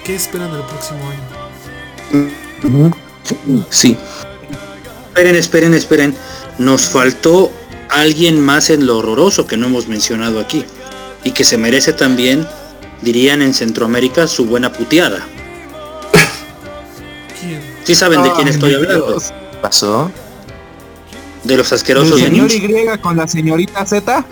¿Qué 0.04 0.14
esperan 0.14 0.52
del 0.52 0.62
próximo 0.62 1.00
año? 1.08 1.44
Sí. 3.70 3.96
Esperen, 5.08 5.36
esperen, 5.36 5.74
esperen. 5.74 6.16
Nos 6.58 6.82
faltó 6.82 7.50
alguien 7.90 8.40
más 8.40 8.70
en 8.70 8.86
lo 8.86 8.98
horroroso 8.98 9.46
que 9.46 9.56
no 9.56 9.66
hemos 9.66 9.88
mencionado 9.88 10.40
aquí. 10.40 10.64
Y 11.24 11.32
que 11.32 11.44
se 11.44 11.56
merece 11.56 11.92
también, 11.92 12.46
dirían 13.00 13.42
en 13.42 13.54
Centroamérica, 13.54 14.26
su 14.28 14.44
buena 14.44 14.72
puteada. 14.72 15.26
¿Quién? 17.40 17.60
¿Sí 17.84 17.94
saben 17.94 18.22
de 18.22 18.32
quién 18.32 18.48
Ay, 18.48 18.54
estoy 18.54 18.74
hablando? 18.74 19.20
¿Pasó? 19.62 20.10
¿De 21.44 21.56
los 21.56 21.70
¿El 21.72 21.76
asquerosos 21.76 22.16
de 22.16 22.26
señor 22.26 22.50
Ninja? 22.50 22.94
Y 22.94 22.98
con 22.98 23.16
la 23.16 23.26
señorita 23.28 23.84
Z? 23.86 24.24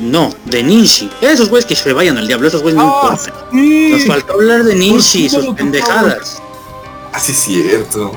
No, 0.00 0.34
de 0.46 0.62
Ninshi. 0.62 1.10
Esos 1.20 1.48
güeyes 1.48 1.66
que 1.66 1.76
se 1.76 1.92
vayan 1.92 2.16
al 2.18 2.26
diablo, 2.26 2.48
esos 2.48 2.62
güeyes 2.62 2.78
no 2.78 2.90
Ah, 3.02 3.10
importan. 3.12 3.34
sí. 3.52 3.88
Nos 3.92 4.06
faltó 4.06 4.32
hablar 4.34 4.64
de 4.64 4.74
Ninshi 4.74 5.26
y 5.26 5.28
¿Por 5.28 5.30
qué 5.30 5.36
no 5.38 5.46
sus 5.50 5.56
pendejadas. 5.56 6.42
Así 7.12 7.32
es 7.32 7.38
cierto. 7.38 8.12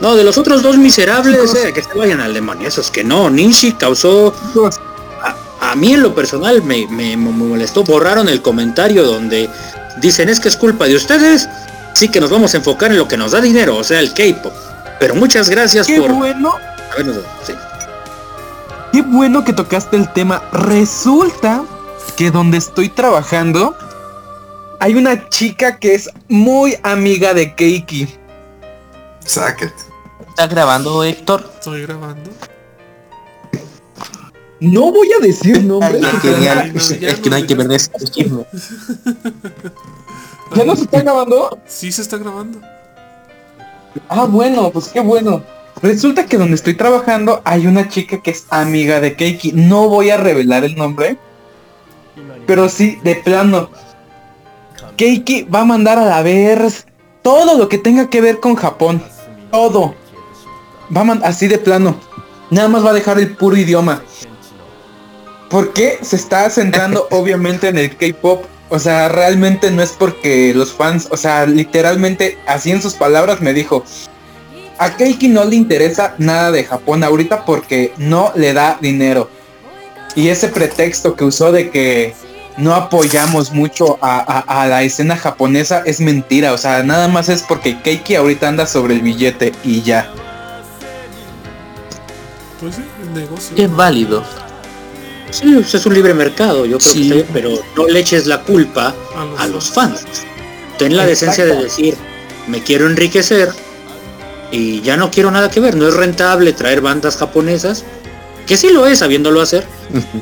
No, 0.00 0.14
de 0.14 0.24
los 0.24 0.38
otros 0.38 0.62
dos 0.62 0.76
miserables, 0.78 1.54
eh, 1.56 1.72
que 1.72 1.82
se 1.82 1.92
vayan 1.94 2.20
al 2.20 2.32
demonio. 2.32 2.68
Esos 2.68 2.90
que 2.90 3.02
no. 3.04 3.28
Ninshi 3.28 3.72
causó 3.72 4.32
a, 5.76 5.80
mí 5.80 5.92
en 5.94 6.02
lo 6.02 6.14
personal 6.14 6.62
me, 6.62 6.86
me- 6.88 7.16
me 7.16 7.30
molestó. 7.30 7.84
Borraron 7.84 8.28
el 8.28 8.42
comentario 8.42 9.04
donde 9.04 9.48
dicen 9.98 10.28
es 10.28 10.40
que 10.40 10.48
es 10.48 10.56
culpa 10.56 10.86
de 10.86 10.96
ustedes. 10.96 11.48
Sí 11.94 12.08
que 12.08 12.20
nos 12.20 12.30
vamos 12.30 12.52
a 12.54 12.58
enfocar 12.58 12.90
en 12.90 12.98
lo 12.98 13.08
que 13.08 13.16
nos 13.16 13.32
da 13.32 13.40
dinero, 13.40 13.76
o 13.76 13.84
sea, 13.84 14.00
el 14.00 14.12
K-pop. 14.12 14.52
Pero 15.00 15.14
muchas 15.14 15.48
gracias 15.48 15.86
Qué 15.86 15.98
por 16.00 16.12
bueno, 16.12 16.54
sí. 17.46 17.52
qué 18.92 19.02
bueno 19.02 19.44
que 19.44 19.52
tocaste 19.52 19.96
el 19.96 20.12
tema. 20.12 20.42
Resulta 20.52 21.62
que 22.16 22.30
donde 22.30 22.58
estoy 22.58 22.88
trabajando 22.88 23.76
hay 24.80 24.94
una 24.94 25.28
chica 25.30 25.78
que 25.78 25.94
es 25.94 26.10
muy 26.28 26.76
amiga 26.82 27.32
de 27.34 27.54
Keiki. 27.54 28.08
Sácate. 29.24 29.72
¿Estás 30.28 30.48
grabando, 30.50 31.02
Héctor? 31.02 31.50
Estoy 31.54 31.82
grabando. 31.82 32.30
No 34.60 34.90
voy 34.90 35.10
a 35.12 35.22
decir 35.22 35.62
nombres. 35.62 36.02
Ay, 36.04 36.18
genial. 36.20 36.72
no, 36.74 36.80
es 36.80 37.20
que 37.20 37.30
no 37.30 37.36
hay 37.36 37.46
que 37.46 37.56
perder 37.56 37.76
ese 37.76 37.90
chisme. 38.10 38.44
¿Ya 40.54 40.64
no 40.64 40.76
se 40.76 40.84
está 40.84 41.02
grabando? 41.02 41.58
Sí 41.66 41.92
se 41.92 42.02
está 42.02 42.16
grabando. 42.16 42.60
Ah, 44.08 44.24
bueno, 44.24 44.70
pues 44.70 44.88
qué 44.88 45.00
bueno. 45.00 45.42
Resulta 45.82 46.26
que 46.26 46.38
donde 46.38 46.54
estoy 46.54 46.74
trabajando 46.74 47.42
hay 47.44 47.66
una 47.66 47.88
chica 47.88 48.22
que 48.22 48.30
es 48.30 48.46
amiga 48.50 49.00
de 49.00 49.14
Keiki. 49.14 49.52
No 49.52 49.88
voy 49.88 50.10
a 50.10 50.16
revelar 50.16 50.64
el 50.64 50.76
nombre. 50.76 51.18
Pero 52.46 52.68
sí, 52.68 52.98
de 53.04 53.16
plano. 53.16 53.70
Keiki 54.96 55.42
va 55.42 55.60
a 55.60 55.64
mandar 55.64 55.98
a 55.98 56.06
la 56.06 56.22
ver 56.22 56.70
todo 57.22 57.58
lo 57.58 57.68
que 57.68 57.76
tenga 57.78 58.08
que 58.08 58.20
ver 58.20 58.40
con 58.40 58.54
Japón. 58.54 59.02
Todo. 59.50 59.94
Va 60.96 61.02
a 61.02 61.28
así 61.28 61.48
de 61.48 61.58
plano. 61.58 61.96
Nada 62.50 62.68
más 62.68 62.84
va 62.84 62.90
a 62.90 62.94
dejar 62.94 63.18
el 63.18 63.36
puro 63.36 63.56
idioma. 63.56 64.02
¿Por 65.50 65.72
qué 65.72 65.98
se 66.02 66.16
está 66.16 66.48
centrando 66.50 67.06
obviamente 67.10 67.68
en 67.68 67.78
el 67.78 67.96
K-pop? 67.96 68.44
O 68.68 68.78
sea, 68.78 69.08
realmente 69.08 69.70
no 69.70 69.82
es 69.82 69.92
porque 69.92 70.52
los 70.54 70.72
fans, 70.72 71.08
o 71.10 71.16
sea, 71.16 71.46
literalmente 71.46 72.36
así 72.46 72.72
en 72.72 72.82
sus 72.82 72.94
palabras 72.94 73.40
me 73.40 73.54
dijo, 73.54 73.84
a 74.78 74.96
Keiki 74.96 75.28
no 75.28 75.44
le 75.44 75.56
interesa 75.56 76.14
nada 76.18 76.50
de 76.50 76.64
Japón 76.64 77.04
ahorita 77.04 77.44
porque 77.44 77.92
no 77.96 78.32
le 78.34 78.52
da 78.52 78.78
dinero. 78.80 79.30
Y 80.16 80.28
ese 80.28 80.48
pretexto 80.48 81.14
que 81.14 81.24
usó 81.24 81.52
de 81.52 81.70
que 81.70 82.14
no 82.56 82.74
apoyamos 82.74 83.52
mucho 83.52 83.98
a, 84.00 84.66
la 84.68 84.82
escena 84.82 85.16
japonesa 85.16 85.82
es 85.84 86.00
mentira. 86.00 86.52
O 86.52 86.58
sea, 86.58 86.82
nada 86.82 87.06
más 87.06 87.28
es 87.28 87.42
porque 87.42 87.80
Keiki 87.82 88.16
ahorita 88.16 88.48
anda 88.48 88.66
sobre 88.66 88.94
el 88.94 89.02
billete 89.02 89.52
y 89.62 89.82
ya. 89.82 90.10
Pues 92.60 92.76
sí, 92.76 92.82
el 93.02 93.14
negocio. 93.14 93.56
Es 93.56 93.70
válido. 93.70 94.24
Sí, 95.38 95.54
es 95.60 95.84
un 95.84 95.92
libre 95.92 96.14
mercado, 96.14 96.64
yo 96.64 96.78
creo 96.78 96.94
que 96.94 97.26
pero 97.30 97.50
no 97.76 97.86
le 97.86 98.00
eches 98.00 98.26
la 98.26 98.40
culpa 98.42 98.94
a 99.36 99.46
los, 99.46 99.70
fans. 99.70 100.06
Ten 100.78 100.96
la 100.96 101.04
decencia 101.04 101.44
de 101.44 101.56
decir, 101.56 101.94
me 102.46 102.62
quiero 102.62 102.86
enriquecer 102.86 103.50
y 104.50 104.80
ya 104.80 104.96
no 104.96 105.10
quiero 105.10 105.30
nada 105.30 105.50
que 105.50 105.60
ver, 105.60 105.76
no 105.76 105.86
es 105.86 105.92
rentable 105.92 106.54
traer 106.54 106.80
bandas 106.80 107.18
japonesas, 107.18 107.84
que 108.46 108.56
sí 108.56 108.70
lo 108.70 108.86
es 108.86 109.00
sabiéndolo 109.00 109.42
hacer, 109.42 109.66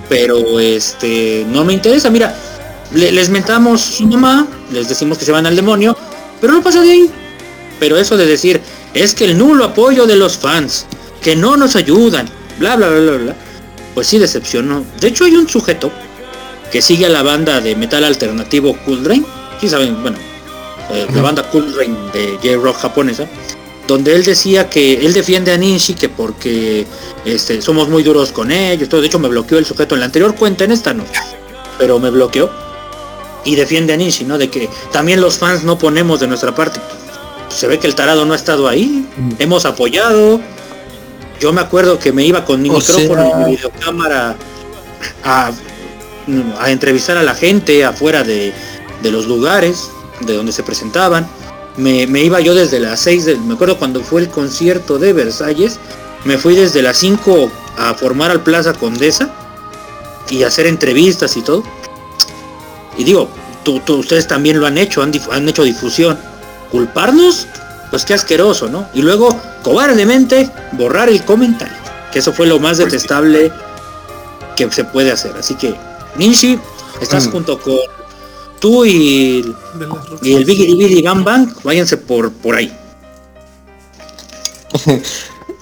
pero 0.08 0.58
este 0.58 1.46
no 1.48 1.64
me 1.64 1.74
interesa, 1.74 2.10
mira, 2.10 2.36
les 2.92 3.28
mentamos 3.28 3.82
su 3.82 4.08
mamá, 4.08 4.48
les 4.72 4.88
decimos 4.88 5.16
que 5.16 5.24
se 5.24 5.30
van 5.30 5.46
al 5.46 5.54
demonio, 5.54 5.96
pero 6.40 6.54
no 6.54 6.62
pasa 6.62 6.80
de 6.80 6.90
ahí. 6.90 7.10
Pero 7.78 7.96
eso 7.98 8.16
de 8.16 8.26
decir, 8.26 8.60
es 8.94 9.14
que 9.14 9.26
el 9.26 9.38
nulo 9.38 9.64
apoyo 9.64 10.06
de 10.06 10.16
los 10.16 10.36
fans, 10.36 10.86
que 11.22 11.36
no 11.36 11.56
nos 11.56 11.76
ayudan, 11.76 12.28
bla 12.58 12.74
bla 12.74 12.88
bla 12.88 13.00
bla 13.00 13.12
bla, 13.12 13.36
pues 13.94 14.06
sí 14.06 14.18
decepcionó. 14.18 14.84
De 15.00 15.08
hecho 15.08 15.24
hay 15.24 15.34
un 15.36 15.48
sujeto 15.48 15.90
que 16.70 16.82
sigue 16.82 17.06
a 17.06 17.08
la 17.08 17.22
banda 17.22 17.60
de 17.60 17.76
metal 17.76 18.04
alternativo 18.04 18.76
Cool 18.84 19.04
Rain, 19.04 19.24
sí 19.60 19.68
saben, 19.68 20.02
bueno, 20.02 20.18
eh, 20.90 21.06
la 21.14 21.22
banda 21.22 21.48
Cool 21.50 21.72
Rain 21.76 21.96
de 22.12 22.38
J-Rock 22.42 22.78
japonesa, 22.78 23.26
donde 23.86 24.14
él 24.14 24.24
decía 24.24 24.68
que 24.68 25.04
él 25.06 25.12
defiende 25.12 25.52
a 25.52 25.56
Ninshi 25.56 25.94
que 25.94 26.08
porque 26.08 26.86
este, 27.24 27.62
somos 27.62 27.88
muy 27.88 28.02
duros 28.02 28.32
con 28.32 28.50
ellos, 28.50 28.88
todo. 28.88 29.00
de 29.00 29.06
hecho 29.06 29.18
me 29.18 29.28
bloqueó 29.28 29.58
el 29.58 29.64
sujeto 29.64 29.94
en 29.94 30.00
la 30.00 30.06
anterior 30.06 30.34
cuenta, 30.34 30.64
en 30.64 30.72
esta 30.72 30.92
no, 30.92 31.04
pero 31.78 31.98
me 31.98 32.10
bloqueó 32.10 32.50
y 33.44 33.54
defiende 33.56 33.92
a 33.92 33.96
Ninshi, 33.96 34.24
¿no? 34.24 34.38
De 34.38 34.50
que 34.50 34.68
también 34.92 35.20
los 35.20 35.38
fans 35.38 35.64
no 35.64 35.78
ponemos 35.78 36.20
de 36.20 36.26
nuestra 36.26 36.54
parte. 36.54 36.80
Se 37.48 37.66
ve 37.68 37.78
que 37.78 37.86
el 37.86 37.94
tarado 37.94 38.24
no 38.24 38.32
ha 38.32 38.36
estado 38.36 38.66
ahí, 38.66 39.06
mm. 39.16 39.32
hemos 39.38 39.64
apoyado. 39.64 40.40
Yo 41.40 41.52
me 41.52 41.60
acuerdo 41.60 41.98
que 41.98 42.12
me 42.12 42.24
iba 42.24 42.44
con 42.44 42.62
mi 42.62 42.70
micrófono 42.70 43.30
y 43.30 43.44
mi 43.44 43.56
videocámara 43.56 44.36
a, 45.24 45.52
a 46.58 46.70
entrevistar 46.70 47.16
a 47.16 47.22
la 47.22 47.34
gente 47.34 47.84
afuera 47.84 48.22
de, 48.22 48.52
de 49.02 49.10
los 49.10 49.26
lugares 49.26 49.90
de 50.20 50.34
donde 50.34 50.52
se 50.52 50.62
presentaban 50.62 51.28
me, 51.76 52.22
iba 52.22 52.40
yo 52.40 52.54
desde 52.54 52.78
las 52.78 53.00
6, 53.00 53.24
de, 53.24 53.36
me 53.36 53.54
acuerdo 53.54 53.78
cuando 53.78 54.00
fue 54.02 54.20
el 54.20 54.28
concierto 54.28 54.98
de 54.98 55.12
Versalles, 55.12 55.78
me 56.24 56.38
fui 56.38 56.54
desde 56.54 56.82
las 56.82 56.98
5 56.98 57.50
a 57.78 57.94
formar 57.94 58.30
al 58.30 58.42
Plaza 58.42 58.74
Condesa 58.74 59.30
y 60.30 60.42
hacer 60.44 60.66
entrevistas 60.66 61.36
y 61.36 61.42
todo. 61.42 61.64
Y 62.96 63.04
digo, 63.04 63.28
tú, 63.64 63.82
ustedes 63.88 64.28
también 64.28 64.60
lo 64.60 64.66
han 64.66 64.78
hecho, 64.78 65.02
han, 65.02 65.12
han 65.32 65.48
hecho 65.48 65.64
difusión. 65.64 66.18
¿Culparnos? 66.70 67.46
Pues 67.90 68.04
qué 68.04 68.14
asqueroso, 68.14 68.68
¿no? 68.68 68.88
Y 68.94 69.02
luego, 69.02 69.40
cobardemente, 69.64 70.48
borrar 70.72 71.08
el 71.08 71.24
comentario. 71.24 71.76
Que 72.12 72.20
eso 72.20 72.32
fue 72.32 72.46
lo 72.46 72.60
más 72.60 72.76
pues 72.76 72.92
detestable 72.92 73.52
que 74.54 74.70
se 74.70 74.84
puede 74.84 75.10
hacer. 75.10 75.34
Así 75.36 75.56
que, 75.56 75.74
Ninshi, 76.16 76.60
estás 77.00 77.26
mm. 77.26 77.30
junto 77.32 77.58
con 77.58 77.78
tú 78.60 78.84
y, 78.84 79.44
y 80.22 80.32
el 80.32 80.44
Biggie 80.44 80.74
Billy 80.76 81.02
Bam 81.02 81.24
Bang, 81.24 81.48
váyanse 81.64 81.96
por, 81.96 82.30
por 82.32 82.54
ahí. 82.54 82.72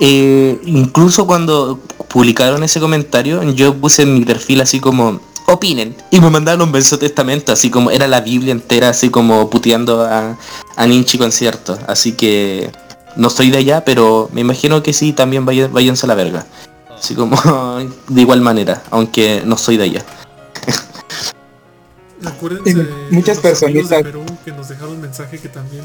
Eh, 0.05 0.59
incluso 0.65 1.29
cuando 1.29 1.79
publicaron 2.09 2.65
ese 2.65 2.81
comentario, 2.81 3.41
yo 3.53 3.73
puse 3.75 4.03
en 4.03 4.15
mi 4.15 4.25
perfil 4.25 4.61
así 4.61 4.81
como 4.81 5.21
opinen 5.47 5.95
y 6.11 6.21
me 6.21 6.29
mandaron 6.29 6.63
un 6.63 6.73
beso 6.73 6.99
testamento, 6.99 7.53
así 7.53 7.71
como 7.71 7.91
era 7.93 8.09
la 8.09 8.21
Biblia 8.21 8.51
entera, 8.51 8.89
así 8.89 9.11
como 9.11 9.49
puteando 9.49 10.03
a, 10.03 10.37
a 10.75 10.87
Ninchi 10.87 11.19
concierto. 11.19 11.79
Así 11.87 12.13
que 12.13 12.73
no 13.17 13.29
estoy 13.29 13.51
de 13.51 13.59
allá, 13.59 13.85
pero 13.85 14.29
me 14.33 14.41
imagino 14.41 14.83
que 14.83 14.93
sí, 14.93 15.13
también 15.13 15.45
vayan, 15.45 15.73
váyanse 15.73 16.07
a 16.07 16.09
la 16.09 16.15
verga. 16.15 16.47
Así 16.91 17.15
como 17.15 17.37
de 18.09 18.21
igual 18.21 18.41
manera, 18.41 18.83
aunque 18.91 19.43
no 19.45 19.57
soy 19.57 19.77
de 19.77 19.85
allá. 19.85 20.05
Acuérdense 22.25 22.87
muchas 23.11 23.39
personas 23.39 23.89
de 23.89 24.03
Perú 24.05 24.25
que 24.45 24.53
nos 24.53 24.69
dejaron 24.69 25.01
mensaje 25.01 25.39
que 25.39 25.49
también 25.49 25.85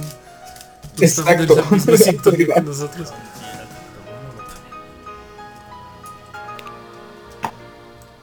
Exacto. 1.00 1.56
En 2.56 2.66
nosotros. 2.66 3.10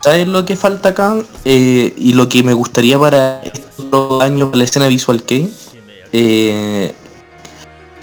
¿Sabes 0.00 0.28
lo 0.28 0.44
que 0.44 0.54
falta 0.54 0.90
acá? 0.90 1.16
Eh, 1.44 1.94
y 1.96 2.12
lo 2.12 2.28
que 2.28 2.42
me 2.42 2.52
gustaría 2.52 2.98
para 2.98 3.40
estos 3.42 4.22
años 4.22 4.50
para 4.50 4.58
la 4.58 4.64
escena 4.64 4.86
visual 4.86 5.22
que 5.22 5.48
eh, 6.12 6.94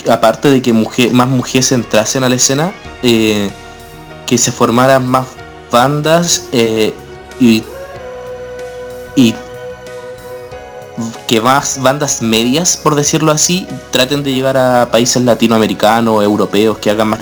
aparte 0.09 0.49
de 0.49 0.61
que 0.61 0.73
más 0.73 1.27
mujeres 1.27 1.71
entrasen 1.71 2.23
a 2.23 2.29
la 2.29 2.35
escena, 2.35 2.73
eh, 3.03 3.49
que 4.25 4.37
se 4.37 4.51
formaran 4.51 5.07
más 5.07 5.27
bandas 5.71 6.49
y, 7.39 7.63
y 9.15 9.35
que 11.27 11.41
más 11.41 11.81
bandas 11.81 12.21
medias, 12.21 12.77
por 12.77 12.95
decirlo 12.95 13.31
así, 13.31 13.67
traten 13.91 14.23
de 14.23 14.33
llegar 14.33 14.57
a 14.57 14.89
países 14.91 15.23
latinoamericanos, 15.23 16.23
europeos, 16.23 16.77
que 16.77 16.89
hagan 16.89 17.07
más. 17.09 17.19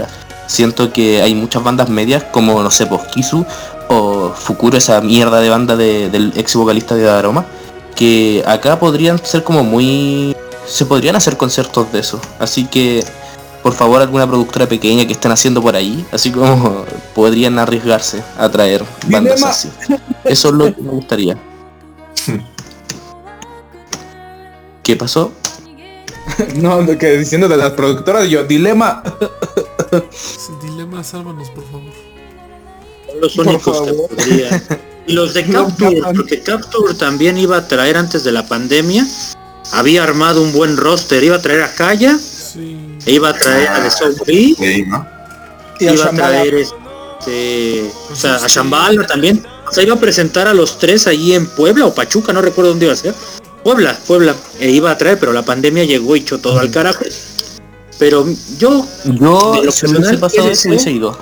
Siento 0.47 0.91
que 0.91 1.21
hay 1.21 1.35
muchas 1.35 1.63
bandas 1.63 1.89
medias, 1.89 2.23
como 2.31 2.63
no 2.63 2.71
sé, 2.71 2.89
Kisu 3.13 3.45
o 3.87 4.33
Fukuro, 4.35 4.77
esa 4.77 4.99
mierda 5.01 5.39
de 5.41 5.49
banda 5.49 5.75
del 5.75 6.33
ex 6.35 6.55
vocalista 6.55 6.95
de 6.95 7.07
Aroma, 7.09 7.45
que 7.95 8.43
acá 8.47 8.79
podrían 8.79 9.23
ser 9.23 9.43
como 9.43 9.63
muy. 9.63 10.35
Se 10.69 10.85
podrían 10.85 11.15
hacer 11.15 11.35
conciertos 11.37 11.91
de 11.91 11.99
eso. 11.99 12.21
Así 12.37 12.65
que, 12.65 13.03
por 13.63 13.73
favor, 13.73 14.01
alguna 14.01 14.27
productora 14.27 14.67
pequeña 14.67 15.05
que 15.05 15.13
estén 15.13 15.31
haciendo 15.31 15.61
por 15.61 15.75
ahí, 15.75 16.05
así 16.11 16.31
como 16.31 16.85
podrían 17.15 17.57
arriesgarse 17.59 18.23
a 18.37 18.49
traer 18.49 18.85
bandas 19.07 19.43
así. 19.43 19.69
Eso 20.23 20.49
es 20.49 20.53
lo 20.53 20.75
que 20.75 20.81
me 20.81 20.91
gustaría. 20.91 21.37
¿Qué 24.83 24.95
pasó? 24.95 25.31
no, 26.55 26.85
que 26.97 27.17
diciendo 27.17 27.47
de 27.47 27.57
las 27.57 27.71
productoras, 27.71 28.29
yo, 28.29 28.43
dilema. 28.43 29.03
dilema, 30.61 31.03
sálvanos, 31.03 31.49
por 31.49 31.63
favor. 31.65 31.91
Los 33.19 33.37
únicos 33.37 33.81
que 33.81 33.93
podrían. 33.93 34.63
Y 35.07 35.13
los 35.13 35.33
de 35.33 35.43
Capture, 35.45 36.01
porque 36.15 36.41
Capture 36.41 36.93
también 36.93 37.37
iba 37.37 37.57
a 37.57 37.67
traer 37.67 37.97
antes 37.97 38.23
de 38.23 38.31
la 38.31 38.45
pandemia. 38.45 39.07
Había 39.71 40.03
armado 40.03 40.41
un 40.41 40.51
buen 40.51 40.77
roster, 40.77 41.23
iba 41.23 41.35
a 41.35 41.41
traer 41.41 41.63
a 41.63 41.73
Kaya, 41.73 42.17
e 43.05 43.11
iba 43.11 43.29
a 43.29 43.33
traer 43.33 43.67
a 43.67 43.83
The 43.83 43.91
Soul 43.91 44.15
iba 45.79 46.05
a 46.05 46.11
traer 46.11 46.55
este, 47.19 47.91
o 48.11 48.15
sea, 48.15 48.35
a 48.35 48.47
Shambhala 48.47 49.05
también. 49.05 49.45
O 49.67 49.71
sea, 49.71 49.83
iba 49.83 49.95
a 49.95 49.99
presentar 49.99 50.47
a 50.47 50.53
los 50.53 50.79
tres 50.79 51.05
allí 51.07 51.33
en 51.33 51.45
Puebla 51.47 51.85
o 51.85 51.93
Pachuca, 51.93 52.33
no 52.33 52.41
recuerdo 52.41 52.71
dónde 52.71 52.85
iba 52.85 52.93
a 52.93 52.97
ser. 52.97 53.13
Puebla, 53.63 53.97
Puebla, 54.07 54.35
e 54.59 54.69
iba 54.71 54.89
a 54.91 54.97
traer, 54.97 55.19
pero 55.19 55.33
la 55.33 55.43
pandemia 55.43 55.83
llegó 55.83 56.15
y 56.15 56.21
echó 56.21 56.39
todo 56.39 56.59
al 56.59 56.71
carajo. 56.71 57.03
Pero 57.99 58.25
yo, 58.57 58.87
yo 59.05 59.53
de 59.53 59.65
lo 59.65 59.71
personal, 59.71 60.17
pasado 60.17 60.43
¿qué 60.43 60.69
deseo, 60.69 61.17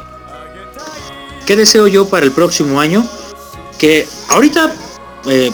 ¿qué 1.45 1.55
deseo 1.55 1.87
yo 1.87 2.07
para 2.07 2.25
el 2.25 2.31
próximo 2.31 2.79
año? 2.79 3.05
Que 3.79 4.07
ahorita 4.29 4.71
eh, 5.25 5.51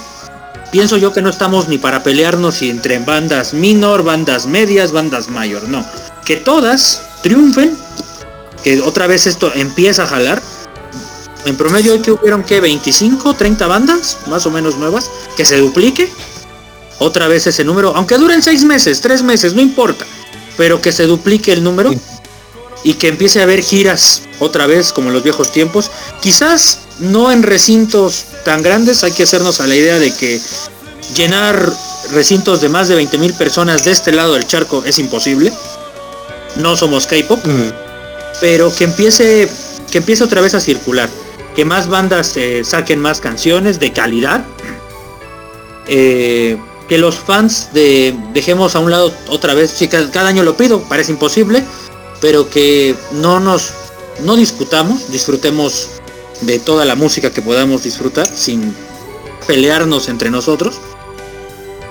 pienso 0.74 0.98
yo 0.98 1.14
que 1.14 1.22
no 1.22 1.30
estamos 1.30 1.68
ni 1.68 1.78
para 1.78 2.02
pelearnos 2.02 2.64
entre 2.64 2.98
bandas 2.98 3.54
minor, 3.54 4.04
bandas 4.04 4.48
medias, 4.48 4.92
bandas 4.92 5.30
mayor, 5.30 5.70
no. 5.70 5.86
Que 6.26 6.38
todas 6.38 7.04
triunfen, 7.22 7.78
que 8.64 8.82
otra 8.82 9.06
vez 9.06 9.28
esto 9.28 9.52
empieza 9.54 10.04
a 10.04 10.08
jalar. 10.08 10.42
En 11.46 11.56
promedio 11.58 11.94
hay 11.94 12.00
que 12.00 12.12
hubieron 12.12 12.42
que 12.42 12.60
25, 12.60 13.36
30 13.36 13.68
bandas, 13.68 14.18
más 14.26 14.48
o 14.48 14.50
menos 14.50 14.76
nuevas, 14.78 15.12
que 15.38 15.46
se 15.46 15.58
duplique 15.58 16.12
otra 16.98 17.28
vez 17.28 17.46
ese 17.46 17.64
número, 17.64 17.94
aunque 17.96 18.18
duren 18.18 18.42
seis 18.42 18.64
meses, 18.64 19.00
tres 19.00 19.22
meses, 19.22 19.54
no 19.54 19.62
importa, 19.62 20.06
pero 20.58 20.82
que 20.82 20.92
se 20.92 21.06
duplique 21.06 21.54
el 21.54 21.64
número 21.64 21.94
y 22.84 22.96
que 22.96 23.10
empiece 23.10 23.42
a 23.42 23.44
haber 23.44 23.62
giras 23.62 24.24
otra 24.40 24.66
vez 24.66 24.92
como 24.92 25.10
en 25.10 25.14
los 25.14 25.24
viejos 25.24 25.52
tiempos. 25.52 25.92
Quizás 26.20 26.80
no 27.00 27.32
en 27.32 27.44
recintos 27.44 28.26
tan 28.46 28.62
grandes, 28.62 29.04
hay 29.04 29.12
que 29.12 29.24
hacernos 29.24 29.60
a 29.60 29.68
la 29.68 29.76
idea 29.76 30.00
de 30.00 30.14
que 30.14 30.40
llenar 31.16 31.72
recintos 32.12 32.62
de 32.62 32.70
más 32.70 32.88
de 32.88 32.96
20 32.96 33.18
mil 33.18 33.34
personas 33.34 33.86
de 33.86 33.92
este 33.92 34.12
lado 34.12 34.34
del 34.34 34.48
charco 34.48 34.84
es 34.86 35.00
imposible. 35.00 35.52
No 36.56 36.78
somos 36.78 37.08
K-pop, 37.08 37.40
pero 38.40 38.74
que 38.76 38.84
empiece, 38.84 39.50
que 39.92 39.98
empiece 40.00 40.24
otra 40.24 40.42
vez 40.42 40.54
a 40.54 40.60
circular, 40.60 41.10
que 41.56 41.66
más 41.66 41.88
bandas 41.88 42.38
eh, 42.38 42.64
saquen 42.64 43.00
más 43.00 43.20
canciones 43.20 43.80
de 43.80 43.92
calidad. 43.92 44.46
Eh, 45.88 46.58
que 46.88 46.98
los 46.98 47.16
fans 47.16 47.70
de 47.74 48.16
dejemos 48.34 48.76
a 48.76 48.80
un 48.80 48.92
lado 48.92 49.12
otra 49.30 49.54
vez, 49.54 49.72
si 49.72 49.88
cada, 49.88 50.28
año 50.28 50.44
lo 50.44 50.56
pido, 50.56 50.82
parece 50.82 51.12
imposible, 51.12 51.64
pero 52.22 52.50
que 52.50 52.96
no 53.14 53.40
nos 53.40 53.74
no 54.24 54.36
discutamos, 54.36 55.12
disfrutemos 55.12 55.90
de 56.46 56.60
toda 56.60 56.86
la 56.86 56.96
música 56.96 57.32
que 57.32 57.42
podamos 57.42 57.84
disfrutar 57.84 58.28
sin 58.28 58.74
pelearnos 59.48 60.10
entre 60.10 60.30
nosotros. 60.30 60.80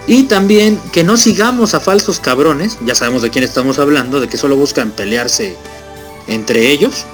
Y 0.07 0.25
también 0.25 0.81
que 0.93 1.05
no 1.05 1.17
sigamos 1.17 1.75
a 1.75 1.81
falsos 1.81 2.19
cabrones, 2.19 2.79
ya 2.85 2.95
sabemos 2.95 3.23
de 3.23 3.31
quién 3.31 3.45
estamos 3.45 3.79
hablando, 3.79 4.21
de 4.21 4.29
que 4.29 4.37
solo 4.37 4.57
buscan 4.57 4.91
pelearse 4.91 5.57
entre 6.27 6.71
ellos. 6.71 7.05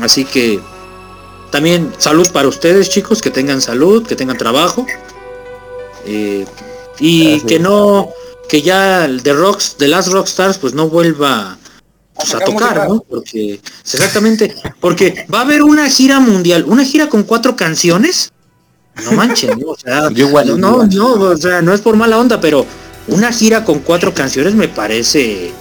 Así 0.00 0.24
que 0.24 0.60
también 1.50 1.92
salud 1.98 2.28
para 2.32 2.48
ustedes 2.48 2.88
chicos, 2.88 3.20
que 3.20 3.30
tengan 3.30 3.60
salud, 3.60 4.06
que 4.06 4.16
tengan 4.16 4.38
trabajo. 4.38 4.86
Eh, 6.06 6.46
y 7.00 7.40
que 7.42 7.58
no, 7.58 8.08
que 8.48 8.62
ya 8.62 9.04
el 9.04 9.22
de 9.22 9.34
Rocks, 9.34 9.76
de 9.78 9.88
las 9.88 10.10
Rockstars, 10.10 10.58
pues 10.58 10.72
no 10.72 10.88
vuelva 10.88 11.58
pues, 12.18 12.34
a 12.34 12.40
tocar, 12.40 12.88
¿no? 12.88 13.00
Porque 13.08 13.60
exactamente, 13.82 14.54
porque 14.80 15.26
va 15.32 15.38
a 15.40 15.42
haber 15.42 15.62
una 15.62 15.88
gira 15.88 16.20
mundial, 16.20 16.64
una 16.66 16.84
gira 16.84 17.08
con 17.08 17.22
cuatro 17.22 17.56
canciones. 17.56 18.32
No 19.04 19.12
manchen, 19.12 19.58
¿no? 19.60 19.68
o 19.68 19.76
sea, 19.76 20.10
no, 20.56 20.86
no, 20.86 21.12
o 21.12 21.36
sea, 21.36 21.62
no 21.62 21.72
es 21.72 21.80
por 21.80 21.96
mala 21.96 22.18
onda, 22.18 22.40
pero 22.40 22.66
una 23.06 23.32
gira 23.32 23.64
con 23.64 23.78
cuatro 23.78 24.12
canciones 24.12 24.54
me 24.54 24.66
parece 24.66 25.52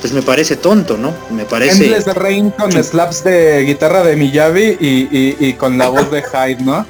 pues 0.00 0.12
me 0.12 0.20
parece 0.20 0.56
tonto, 0.56 0.98
¿no? 0.98 1.14
Me 1.30 1.46
parece. 1.46 1.86
Endless 1.86 2.14
Rain 2.14 2.50
con 2.50 2.70
slaps 2.72 3.24
de 3.24 3.62
guitarra 3.62 4.02
de 4.02 4.16
Miyavi 4.16 4.76
y, 4.78 5.36
y, 5.40 5.52
con 5.54 5.78
la 5.78 5.88
voz 5.88 6.10
de 6.10 6.22
Hyde, 6.22 6.62
¿no? 6.62 6.84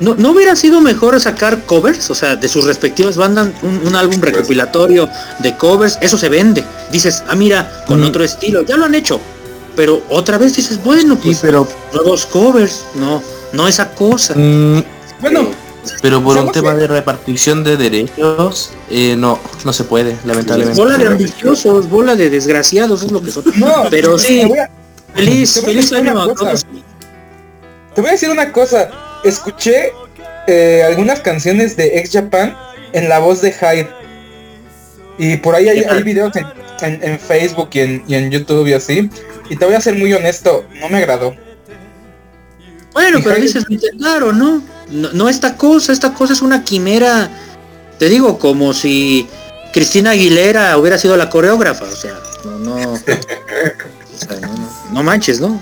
¿No? 0.00 0.14
¿No 0.14 0.32
hubiera 0.32 0.56
sido 0.56 0.80
mejor 0.80 1.20
sacar 1.20 1.64
covers? 1.64 2.10
O 2.10 2.14
sea, 2.14 2.36
de 2.36 2.48
sus 2.48 2.64
respectivas 2.64 3.16
bandas, 3.16 3.48
un, 3.62 3.94
álbum 3.96 4.20
recopilatorio 4.20 5.08
de 5.40 5.56
covers, 5.56 5.98
eso 6.00 6.18
se 6.18 6.28
vende. 6.28 6.64
Dices, 6.92 7.22
ah, 7.28 7.34
mira, 7.34 7.84
con 7.86 8.00
mm. 8.00 8.04
otro 8.04 8.24
estilo, 8.24 8.62
ya 8.62 8.76
lo 8.76 8.84
han 8.84 8.94
hecho. 8.94 9.20
Pero 9.76 10.02
otra 10.08 10.38
vez 10.38 10.56
dices, 10.56 10.82
bueno, 10.82 11.16
pues 11.16 11.38
pero... 11.40 11.68
nuevos 11.92 12.26
covers, 12.26 12.84
no, 12.94 13.22
no 13.52 13.68
esa 13.68 13.90
cosa. 13.90 14.34
Mm. 14.36 14.82
bueno, 15.20 15.48
pero 16.02 16.22
por 16.22 16.36
un 16.36 16.52
tema 16.52 16.74
de 16.74 16.86
repartición 16.86 17.64
de 17.64 17.76
derechos, 17.76 18.70
eh, 18.90 19.14
no, 19.16 19.38
no 19.64 19.72
se 19.72 19.84
puede, 19.84 20.16
lamentablemente. 20.24 20.80
Bola 20.80 20.98
de 20.98 21.06
ambiciosos, 21.06 21.88
bola 21.88 22.14
de 22.14 22.30
desgraciados, 22.30 23.02
es 23.02 23.12
lo 23.12 23.22
que 23.22 23.30
son. 23.30 23.44
No, 23.56 23.84
Pero 23.90 24.18
sí, 24.18 24.42
feliz, 25.14 25.60
feliz 25.64 25.92
año 25.92 26.20
a 26.20 26.34
todos. 26.34 26.66
Te 27.98 28.02
voy 28.02 28.10
a 28.10 28.12
decir 28.12 28.30
una 28.30 28.52
cosa, 28.52 28.90
escuché 29.24 29.92
eh, 30.46 30.84
algunas 30.86 31.18
canciones 31.18 31.76
de 31.76 31.98
Ex 31.98 32.12
Japan 32.12 32.56
en 32.92 33.08
la 33.08 33.18
voz 33.18 33.42
de 33.42 33.50
Hyde. 33.50 33.88
Y 35.18 35.36
por 35.38 35.56
ahí 35.56 35.68
hay, 35.68 35.82
hay 35.82 36.04
videos 36.04 36.32
en, 36.80 37.18
Facebook 37.18 37.70
y 37.72 37.80
en, 37.80 38.04
y 38.06 38.14
en 38.14 38.30
YouTube 38.30 38.68
y 38.68 38.74
así. 38.74 39.10
Y 39.50 39.56
te 39.56 39.64
voy 39.64 39.74
a 39.74 39.80
ser 39.80 39.96
muy 39.96 40.12
honesto, 40.12 40.64
no 40.80 40.88
me 40.88 40.98
agradó. 40.98 41.34
Bueno, 42.92 43.18
pero 43.20 43.34
dices, 43.34 43.64
claro, 43.98 44.32
¿no? 44.32 44.62
¿no? 44.90 45.28
esta 45.28 45.56
cosa, 45.56 45.92
esta 45.92 46.14
cosa 46.14 46.34
es 46.34 46.40
una 46.40 46.62
quimera, 46.62 47.28
te 47.98 48.08
digo, 48.08 48.38
como 48.38 48.74
si 48.74 49.28
Cristina 49.72 50.10
Aguilera 50.10 50.78
hubiera 50.78 50.98
sido 50.98 51.16
la 51.16 51.28
coreógrafa, 51.28 51.84
o 51.84 51.96
sea, 51.96 52.14
no, 52.44 52.58
no, 52.60 52.78
no, 54.92 55.02
manches, 55.02 55.40
¿no? 55.40 55.60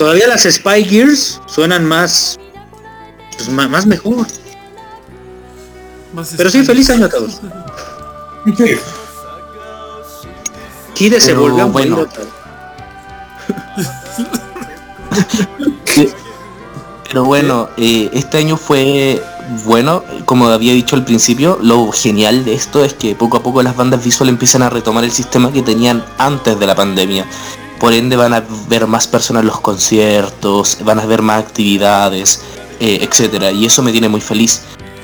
Todavía 0.00 0.26
las 0.28 0.44
Spy 0.44 0.82
Gears 0.82 1.42
suenan 1.44 1.84
más, 1.84 2.38
pues, 3.36 3.50
más, 3.50 3.84
mejor. 3.84 4.26
Pero 6.38 6.48
sí, 6.48 6.64
feliz 6.64 6.88
año 6.88 7.04
a 7.04 7.10
todos. 7.10 7.38
Kide 10.94 11.20
se 11.20 11.34
volvió 11.34 11.68
bueno. 11.68 12.08
Pero 17.06 17.24
bueno, 17.26 17.68
eh, 17.76 18.08
este 18.14 18.38
año 18.38 18.56
fue 18.56 19.22
bueno, 19.66 20.02
como 20.24 20.46
había 20.46 20.72
dicho 20.72 20.96
al 20.96 21.04
principio, 21.04 21.58
lo 21.60 21.92
genial 21.92 22.46
de 22.46 22.54
esto 22.54 22.82
es 22.84 22.94
que 22.94 23.14
poco 23.14 23.36
a 23.36 23.42
poco 23.42 23.62
las 23.62 23.76
bandas 23.76 24.02
visuales 24.02 24.32
empiezan 24.32 24.62
a 24.62 24.70
retomar 24.70 25.04
el 25.04 25.10
sistema 25.10 25.52
que 25.52 25.60
tenían 25.60 26.02
antes 26.16 26.58
de 26.58 26.66
la 26.66 26.74
pandemia. 26.74 27.26
Por 27.80 27.92
ende 27.92 28.16
van 28.16 28.34
a 28.34 28.44
ver 28.68 28.86
más 28.86 29.08
personas 29.08 29.40
en 29.40 29.48
los 29.48 29.60
conciertos, 29.60 30.78
van 30.84 31.00
a 31.00 31.06
ver 31.06 31.22
más 31.22 31.42
actividades, 31.42 32.42
eh, 32.78 32.98
etcétera. 33.02 33.50
Y 33.50 33.66
eso 33.66 33.82
me 33.82 33.90
tiene 33.90 34.08
muy 34.08 34.20
feliz. 34.20 34.62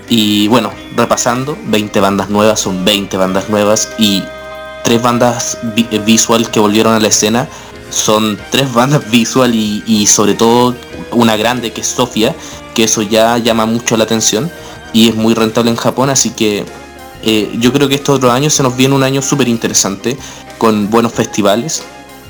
Y 0.09 0.47
bueno, 0.49 0.71
repasando, 0.95 1.57
20 1.67 1.99
bandas 2.01 2.29
nuevas, 2.29 2.61
son 2.61 2.85
20 2.85 3.17
bandas 3.17 3.49
nuevas 3.49 3.89
y 3.99 4.23
tres 4.85 5.03
bandas 5.03 5.59
visual 6.05 6.49
que 6.51 6.61
volvieron 6.61 6.95
a 6.95 7.01
la 7.01 7.09
escena 7.09 7.49
son 7.91 8.39
tres 8.51 8.73
bandas 8.73 9.11
visual 9.11 9.55
y, 9.55 10.07
sobre 10.07 10.35
todo 10.35 10.75
una 11.13 11.37
grande 11.37 11.73
que 11.73 11.81
es 11.81 11.87
Sofia, 11.87 12.35
que 12.75 12.85
eso 12.85 13.03
ya 13.03 13.39
llama 13.39 13.67
mucho 13.67 13.97
la 13.97 14.05
atención 14.05 14.51
y 14.93 15.09
es 15.09 15.15
muy 15.15 15.35
rentable 15.35 15.71
en 15.71 15.77
Japón, 15.77 16.11
así 16.11 16.31
que 16.31 16.65
eh, 17.23 17.51
yo 17.59 17.73
creo 17.73 17.89
que 17.89 17.95
estos 17.95 18.17
otros 18.17 18.33
años 18.33 18.55
se 18.55 18.63
nos 18.63 18.77
viene 18.77 18.95
un 18.95 19.03
año 19.03 19.23
súper 19.23 19.49
interesante, 19.49 20.17
con 20.59 20.91
buenos 20.91 21.13
festivales. 21.13 21.83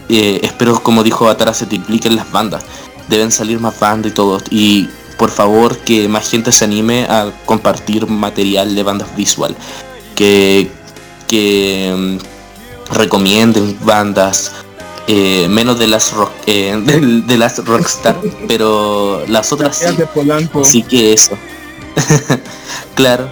Eh, 0.08 0.40
espero, 0.42 0.82
como 0.82 1.02
dijo 1.02 1.28
Atara, 1.28 1.54
se 1.54 1.66
tripliquen 1.66 2.16
las 2.16 2.30
bandas. 2.30 2.64
Deben 3.08 3.32
salir 3.32 3.60
más 3.60 3.78
bandas 3.78 4.12
y 4.12 4.14
todo. 4.14 4.40
Y 4.50 4.88
por 5.18 5.30
favor 5.30 5.78
que 5.78 6.08
más 6.08 6.28
gente 6.28 6.52
se 6.52 6.64
anime 6.64 7.04
a 7.04 7.32
compartir 7.44 8.06
material 8.06 8.74
de 8.74 8.82
bandas 8.82 9.14
visual. 9.16 9.56
Que, 10.14 10.70
que 11.26 11.94
mm, 11.96 12.94
recomienden 12.94 13.78
bandas, 13.84 14.52
eh, 15.06 15.46
menos 15.48 15.78
de 15.78 15.86
las 15.86 16.12
rock, 16.12 16.32
eh, 16.46 16.74
de, 17.26 17.38
las 17.38 17.64
rockstar, 17.64 18.16
pero 18.48 19.24
las 19.28 19.52
otras 19.52 19.76
sí. 19.76 19.96
Así 20.60 20.82
que 20.82 21.12
eso. 21.12 21.36
claro. 22.94 23.28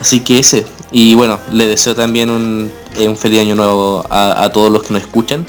Así 0.00 0.20
que 0.20 0.38
ese. 0.38 0.66
Y 0.92 1.14
bueno, 1.14 1.40
le 1.50 1.66
deseo 1.66 1.94
también 1.94 2.30
un, 2.30 2.70
un 2.98 3.16
feliz 3.16 3.40
año 3.40 3.54
nuevo 3.54 4.04
a, 4.08 4.48
todos 4.52 4.70
los 4.70 4.82
que 4.82 4.92
nos 4.94 5.02
escuchan. 5.02 5.46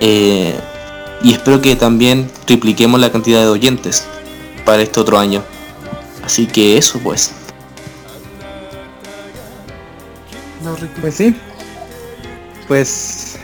Y 0.00 1.32
espero 1.32 1.60
que 1.60 1.76
también 1.76 2.30
tripliquemos 2.44 3.00
la 3.00 3.10
cantidad 3.10 3.40
de 3.40 3.48
oyentes 3.48 4.06
para 4.64 4.82
este 4.82 5.00
otro 5.00 5.18
año. 5.18 5.42
Así 6.24 6.46
que 6.46 6.76
eso 6.76 6.98
pues. 6.98 7.32
Pues 11.00 11.14
sí. 11.14 11.34
Pues 12.66 13.38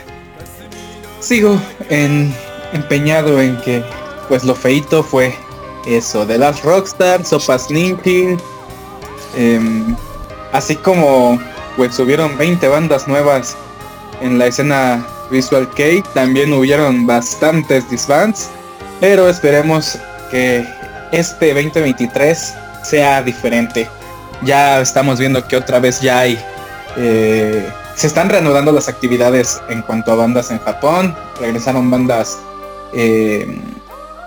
sigo 1.21 1.57
en, 1.89 2.35
empeñado 2.73 3.41
en 3.41 3.57
que 3.61 3.83
pues 4.27 4.43
lo 4.43 4.53
feito 4.53 5.03
fue 5.03 5.33
eso, 5.85 6.25
de 6.25 6.37
las 6.37 6.61
Rockstar, 6.63 7.25
Sopas 7.25 7.69
Ninja, 7.69 8.37
em, 9.35 9.95
así 10.51 10.75
como 10.75 11.39
pues 11.77 11.97
hubieron 11.99 12.37
20 12.37 12.67
bandas 12.67 13.07
nuevas 13.07 13.55
en 14.21 14.37
la 14.37 14.47
escena 14.47 15.05
Visual 15.33 15.69
Cake, 15.71 16.05
también 16.13 16.53
hubieron 16.53 17.05
bastantes 17.05 17.89
disbands, 17.89 18.49
pero 19.01 19.27
esperemos 19.27 19.99
que 20.31 20.65
este 21.11 21.53
2023 21.53 22.53
sea 22.83 23.21
diferente. 23.21 23.89
Ya 24.43 24.79
estamos 24.79 25.19
viendo 25.19 25.45
que 25.45 25.57
otra 25.57 25.79
vez 25.79 25.99
ya 25.99 26.19
hay 26.19 26.39
eh, 26.97 27.67
se 27.95 28.07
están 28.07 28.29
reanudando 28.29 28.71
las 28.71 28.87
actividades 28.87 29.61
en 29.69 29.81
cuanto 29.83 30.11
a 30.11 30.15
bandas 30.15 30.51
en 30.51 30.59
Japón. 30.59 31.15
Regresaron 31.39 31.89
bandas 31.89 32.39
eh, 32.93 33.59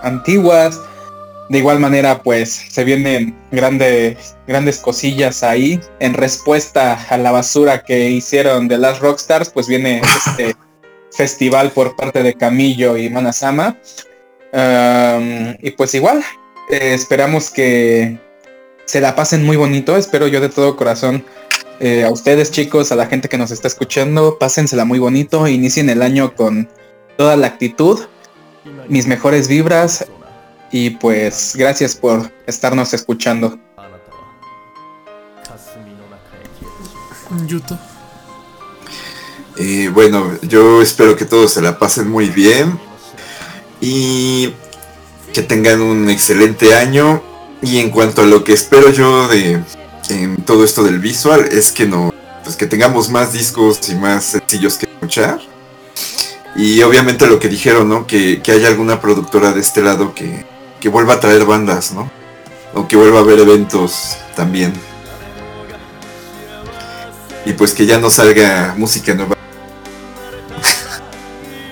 antiguas. 0.03 0.79
De 1.49 1.59
igual 1.59 1.79
manera, 1.79 2.21
pues 2.23 2.65
se 2.69 2.83
vienen 2.83 3.37
grandes, 3.51 4.35
grandes 4.47 4.79
cosillas 4.79 5.43
ahí. 5.43 5.79
En 5.99 6.13
respuesta 6.13 6.99
a 7.09 7.17
la 7.17 7.31
basura 7.31 7.83
que 7.83 8.09
hicieron 8.09 8.67
de 8.67 8.77
las 8.77 8.99
Rockstars, 8.99 9.49
pues 9.49 9.67
viene 9.67 10.01
este 10.01 10.55
festival 11.11 11.71
por 11.71 11.95
parte 11.95 12.23
de 12.23 12.33
Camillo 12.33 12.97
y 12.97 13.09
Manasama. 13.09 13.77
y 15.61 15.71
pues 15.71 15.93
igual, 15.95 16.23
eh, 16.69 16.93
esperamos 16.93 17.49
que 17.49 18.19
se 18.85 19.01
la 19.01 19.15
pasen 19.15 19.45
muy 19.45 19.57
bonito. 19.57 19.95
Espero 19.97 20.27
yo 20.27 20.41
de 20.41 20.49
todo 20.49 20.75
corazón 20.75 21.23
eh, 21.79 22.03
a 22.03 22.09
ustedes 22.09 22.51
chicos, 22.51 22.91
a 22.91 22.95
la 22.95 23.05
gente 23.05 23.29
que 23.29 23.37
nos 23.37 23.51
está 23.51 23.67
escuchando, 23.67 24.37
pásensela 24.39 24.83
muy 24.85 24.99
bonito, 24.99 25.47
inicien 25.47 25.89
el 25.89 26.01
año 26.01 26.35
con 26.35 26.67
toda 27.17 27.35
la 27.35 27.47
actitud, 27.47 27.99
mis 28.87 29.05
mejores 29.07 29.47
vibras 29.47 30.05
y 30.71 30.91
pues 30.91 31.53
gracias 31.55 31.95
por 31.95 32.31
estarnos 32.47 32.93
escuchando. 32.93 33.59
Yuto. 37.45 37.77
Bueno, 39.97 40.37
yo 40.43 40.81
espero 40.81 41.15
que 41.15 41.25
todos 41.25 41.53
se 41.53 41.61
la 41.61 41.79
pasen 41.79 42.07
muy 42.07 42.29
bien 42.29 42.79
y 43.81 44.53
que 45.33 45.41
tengan 45.41 45.81
un 45.81 46.09
excelente 46.09 46.75
año. 46.75 47.23
Y 47.61 47.79
en 47.79 47.89
cuanto 47.89 48.21
a 48.21 48.25
lo 48.25 48.43
que 48.43 48.53
espero 48.53 48.91
yo 48.91 49.27
de, 49.27 49.59
en 50.09 50.37
todo 50.45 50.63
esto 50.63 50.83
del 50.83 50.99
visual 50.99 51.49
es 51.51 51.71
que 51.71 51.87
no, 51.87 52.13
pues 52.43 52.55
que 52.55 52.67
tengamos 52.67 53.09
más 53.09 53.33
discos 53.33 53.79
y 53.89 53.95
más 53.95 54.23
sencillos 54.23 54.77
que 54.77 54.85
escuchar. 54.85 55.41
Y 56.55 56.81
obviamente 56.83 57.25
lo 57.27 57.39
que 57.39 57.49
dijeron, 57.49 57.89
¿no? 57.89 58.07
Que, 58.07 58.41
que 58.41 58.51
haya 58.51 58.67
alguna 58.67 59.01
productora 59.01 59.53
de 59.53 59.61
este 59.61 59.81
lado 59.81 60.13
que, 60.13 60.45
que 60.79 60.89
vuelva 60.89 61.15
a 61.15 61.19
traer 61.19 61.45
bandas, 61.45 61.91
¿no? 61.91 62.11
O 62.73 62.87
que 62.87 62.95
vuelva 62.95 63.19
a 63.19 63.21
haber 63.21 63.39
eventos 63.39 64.17
también. 64.35 64.73
Y 67.45 67.53
pues 67.53 67.73
que 67.73 67.85
ya 67.85 67.99
no 67.99 68.09
salga 68.09 68.75
música 68.77 69.13
nueva. 69.13 69.36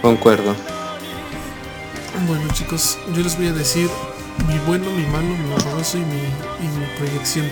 Concuerdo. 0.10 0.54
Bueno 2.28 2.48
chicos, 2.54 3.00
yo 3.16 3.24
les 3.24 3.36
voy 3.38 3.48
a 3.48 3.54
decir 3.54 3.90
mi 4.48 4.60
bueno, 4.68 4.86
mi 4.92 5.02
malo, 5.08 5.26
mi 5.30 5.52
horroroso 5.52 5.98
y 5.98 6.02
mi, 6.02 6.18
y 6.64 6.78
mi 6.78 6.86
proyección. 7.00 7.48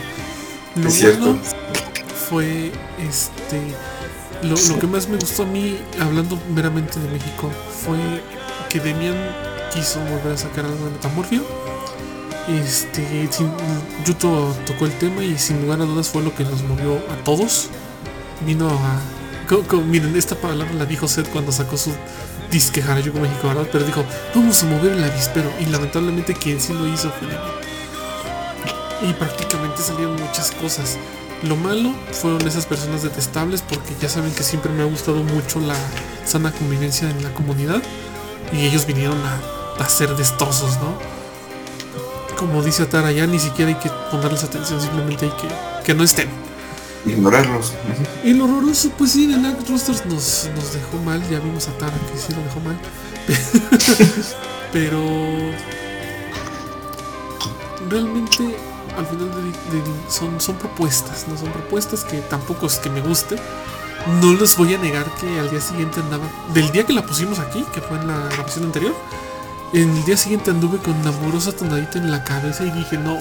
Lo 0.76 0.88
Es 0.88 0.94
cierto. 0.94 1.20
bueno 1.34 1.40
fue 2.30 2.72
este 3.00 3.60
lo, 4.44 4.56
lo 4.56 4.80
que 4.80 4.86
más 4.86 5.08
me 5.10 5.18
gustó 5.18 5.44
a 5.44 5.46
mí, 5.48 5.80
hablando 6.00 6.40
meramente 6.54 7.00
de 7.00 7.10
México, 7.10 7.50
fue 7.84 7.98
que 8.70 8.80
Demian 8.80 9.16
quiso 9.74 10.00
volver 10.02 10.34
a 10.34 10.38
sacar 10.38 10.66
algo 10.66 10.86
de 10.86 10.92
Metamorfio. 10.92 11.42
Este, 12.48 13.28
sin- 13.32 13.52
Yuto 14.06 14.56
tocó 14.68 14.86
el 14.86 14.92
tema 15.00 15.24
y 15.24 15.40
sin 15.40 15.60
lugar 15.64 15.82
a 15.82 15.86
dudas 15.86 16.08
fue 16.10 16.22
lo 16.22 16.36
que 16.36 16.44
nos 16.44 16.62
movió 16.62 16.98
a 17.12 17.16
todos. 17.24 17.70
Vino 18.46 18.70
a. 18.70 19.00
co- 19.50 19.64
co- 19.64 19.82
miren, 19.82 20.16
esta 20.16 20.36
palabra 20.36 20.72
la 20.76 20.86
dijo 20.86 21.08
Seth 21.08 21.30
cuando 21.30 21.52
sacó 21.52 21.78
su 21.78 21.90
disque 22.54 22.82
Harajuku 22.82 23.20
México, 23.20 23.48
¿verdad? 23.48 23.68
Pero 23.72 23.84
dijo, 23.84 24.06
vamos 24.34 24.64
a 24.64 24.66
mover 24.68 24.94
el 24.94 25.04
avispero. 25.04 25.52
Y 25.60 25.66
lamentablemente 25.66 26.34
quien 26.34 26.62
sí 26.62 26.72
lo 26.74 26.88
hizo 26.88 27.12
fue. 27.12 27.28
Y 29.10 29.14
prácticamente 29.14 29.82
salieron 29.82 30.16
muchas 30.22 30.52
cosas. 30.52 30.98
Lo 31.42 31.58
malo 31.58 31.94
fueron 32.14 32.48
esas 32.48 32.66
personas 32.66 33.04
detestables 33.04 33.62
porque 33.62 33.94
ya 34.00 34.08
saben 34.08 34.32
que 34.32 34.44
siempre 34.44 34.72
me 34.72 34.84
ha 34.84 34.86
gustado 34.86 35.24
mucho 35.24 35.60
la 35.60 35.76
sana 36.24 36.54
convivencia 36.54 37.10
en 37.10 37.22
la 37.22 37.34
comunidad 37.34 37.82
y 38.54 38.66
ellos 38.66 38.86
vinieron 38.86 39.18
a, 39.26 39.82
a 39.82 39.86
hacer 39.86 40.16
destrozos, 40.16 40.78
¿no? 40.78 40.98
Como 42.38 42.62
dice 42.64 42.84
Atara, 42.84 43.12
ya 43.12 43.28
ni 43.28 43.40
siquiera 43.40 43.72
hay 43.72 43.78
que 43.78 43.90
ponerles 44.10 44.46
atención, 44.46 44.80
simplemente 44.80 45.26
hay 45.26 45.32
que 45.32 45.50
que 45.84 45.94
no 45.94 46.04
estén. 46.04 46.30
Ignorarlos. 47.06 47.74
Lo 48.24 48.46
horroroso, 48.46 48.90
pues 48.98 49.12
sí, 49.12 49.32
el 49.34 49.46
Act 49.46 49.68
Roosters 49.70 50.06
nos, 50.06 50.50
dejó 50.74 50.98
mal, 51.04 51.22
ya 51.30 51.40
vimos 51.40 51.68
a 51.68 51.78
Tara 51.78 51.98
que 52.12 52.18
sí 52.18 52.34
lo 52.34 52.42
dejó 52.44 52.60
mal. 52.62 52.78
Pero 54.74 55.04
realmente 57.90 58.56
al 58.98 59.06
final 59.06 59.30
son, 60.40 60.56
propuestas, 60.56 61.28
no 61.28 61.38
son 61.38 61.52
propuestas 61.52 62.04
que 62.04 62.20
tampoco 62.22 62.68
es 62.68 62.80
que 62.80 62.90
me 62.90 63.02
guste. 63.02 63.36
No 64.22 64.34
les 64.34 64.58
voy 64.58 64.74
a 64.74 64.78
negar 64.78 65.06
que 65.16 65.40
al 65.40 65.50
día 65.50 65.62
siguiente 65.62 66.00
andaba, 66.00 66.26
del 66.54 66.72
día 66.72 66.86
que 66.86 66.94
la 66.94 67.06
pusimos 67.06 67.40
aquí, 67.40 67.64
que 67.74 67.82
fue 67.82 67.98
en 67.98 68.08
la 68.08 68.28
grabación 68.30 68.66
anterior, 68.66 68.94
el 69.74 70.06
día 70.06 70.18
siguiente 70.18 70.52
anduve 70.52 70.78
con 70.78 70.94
una 70.94 71.10
amorosa 71.10 71.52
tonadita 71.52 72.00
en 72.00 72.12
la 72.12 72.24
cabeza 72.24 72.66
y 72.66 72.72
dije, 72.72 72.98
no, 72.98 73.18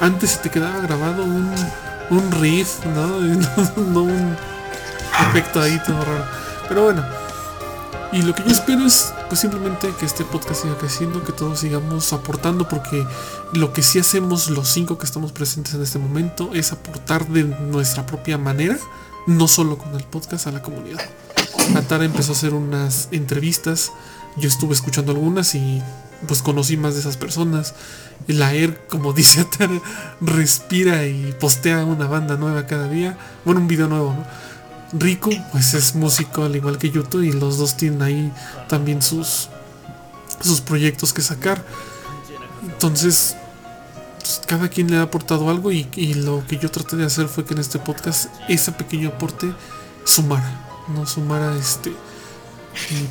antes 0.00 0.30
se 0.30 0.38
te 0.38 0.50
quedaba 0.50 0.80
grabado 0.80 1.24
un, 1.24 1.52
un 2.10 2.30
riff, 2.32 2.84
¿no? 2.94 3.20
no, 3.76 4.02
un 4.02 4.36
efecto 5.30 5.60
ahí 5.60 5.80
todo 5.86 6.04
raro. 6.04 6.24
Pero 6.68 6.84
bueno, 6.84 7.04
y 8.12 8.22
lo 8.22 8.34
que 8.34 8.42
yo 8.42 8.50
espero 8.50 8.86
es 8.86 9.12
pues 9.28 9.40
simplemente 9.40 9.92
que 9.98 10.06
este 10.06 10.24
podcast 10.24 10.62
siga 10.62 10.78
creciendo, 10.78 11.22
que 11.22 11.32
todos 11.32 11.60
sigamos 11.60 12.12
aportando, 12.12 12.68
porque 12.68 13.06
lo 13.52 13.72
que 13.72 13.82
sí 13.82 13.98
hacemos 13.98 14.48
los 14.48 14.68
cinco 14.68 14.96
que 14.96 15.04
estamos 15.04 15.32
presentes 15.32 15.74
en 15.74 15.82
este 15.82 15.98
momento 15.98 16.50
es 16.54 16.72
aportar 16.72 17.26
de 17.28 17.44
nuestra 17.44 18.06
propia 18.06 18.38
manera, 18.38 18.78
no 19.26 19.46
solo 19.46 19.76
con 19.76 19.94
el 19.94 20.04
podcast 20.04 20.46
a 20.46 20.52
la 20.52 20.62
comunidad. 20.62 21.00
Atara 21.76 22.04
empezó 22.04 22.32
a 22.32 22.34
hacer 22.34 22.54
unas 22.54 23.08
entrevistas, 23.12 23.92
yo 24.38 24.48
estuve 24.48 24.72
escuchando 24.72 25.12
algunas 25.12 25.54
y 25.54 25.82
pues 26.26 26.42
conocí 26.42 26.76
más 26.76 26.94
de 26.94 27.00
esas 27.00 27.16
personas. 27.16 27.74
El 28.26 28.42
AER, 28.42 28.86
como 28.88 29.12
dice 29.14 29.40
Atara, 29.40 29.80
respira 30.20 31.06
y 31.06 31.34
postea 31.38 31.84
una 31.84 32.06
banda 32.06 32.36
nueva 32.36 32.66
cada 32.66 32.88
día, 32.88 33.16
bueno, 33.44 33.60
un 33.60 33.68
video 33.68 33.88
nuevo, 33.88 34.12
¿no? 34.12 34.48
Riku, 34.98 35.30
pues 35.52 35.74
es 35.74 35.94
músico 35.94 36.44
al 36.44 36.56
igual 36.56 36.78
que 36.78 36.90
Yuto 36.90 37.22
y 37.22 37.30
los 37.30 37.58
dos 37.58 37.76
tienen 37.76 38.00
ahí 38.00 38.32
también 38.68 39.02
sus 39.02 39.50
sus 40.40 40.60
proyectos 40.60 41.12
que 41.12 41.22
sacar. 41.22 41.64
Entonces, 42.62 43.36
pues, 44.18 44.40
cada 44.46 44.68
quien 44.68 44.90
le 44.90 44.98
ha 44.98 45.02
aportado 45.02 45.50
algo 45.50 45.72
y, 45.72 45.84
lo 46.14 46.46
que 46.46 46.58
yo 46.58 46.70
traté 46.70 46.96
de 46.96 47.06
hacer 47.06 47.28
fue 47.28 47.44
que 47.44 47.54
en 47.54 47.60
este 47.60 47.78
podcast 47.78 48.26
ese 48.48 48.72
pequeño 48.72 49.10
aporte 49.10 49.52
sumara, 50.04 50.66
no 50.88 51.06
sumara 51.06 51.56
este 51.56 51.92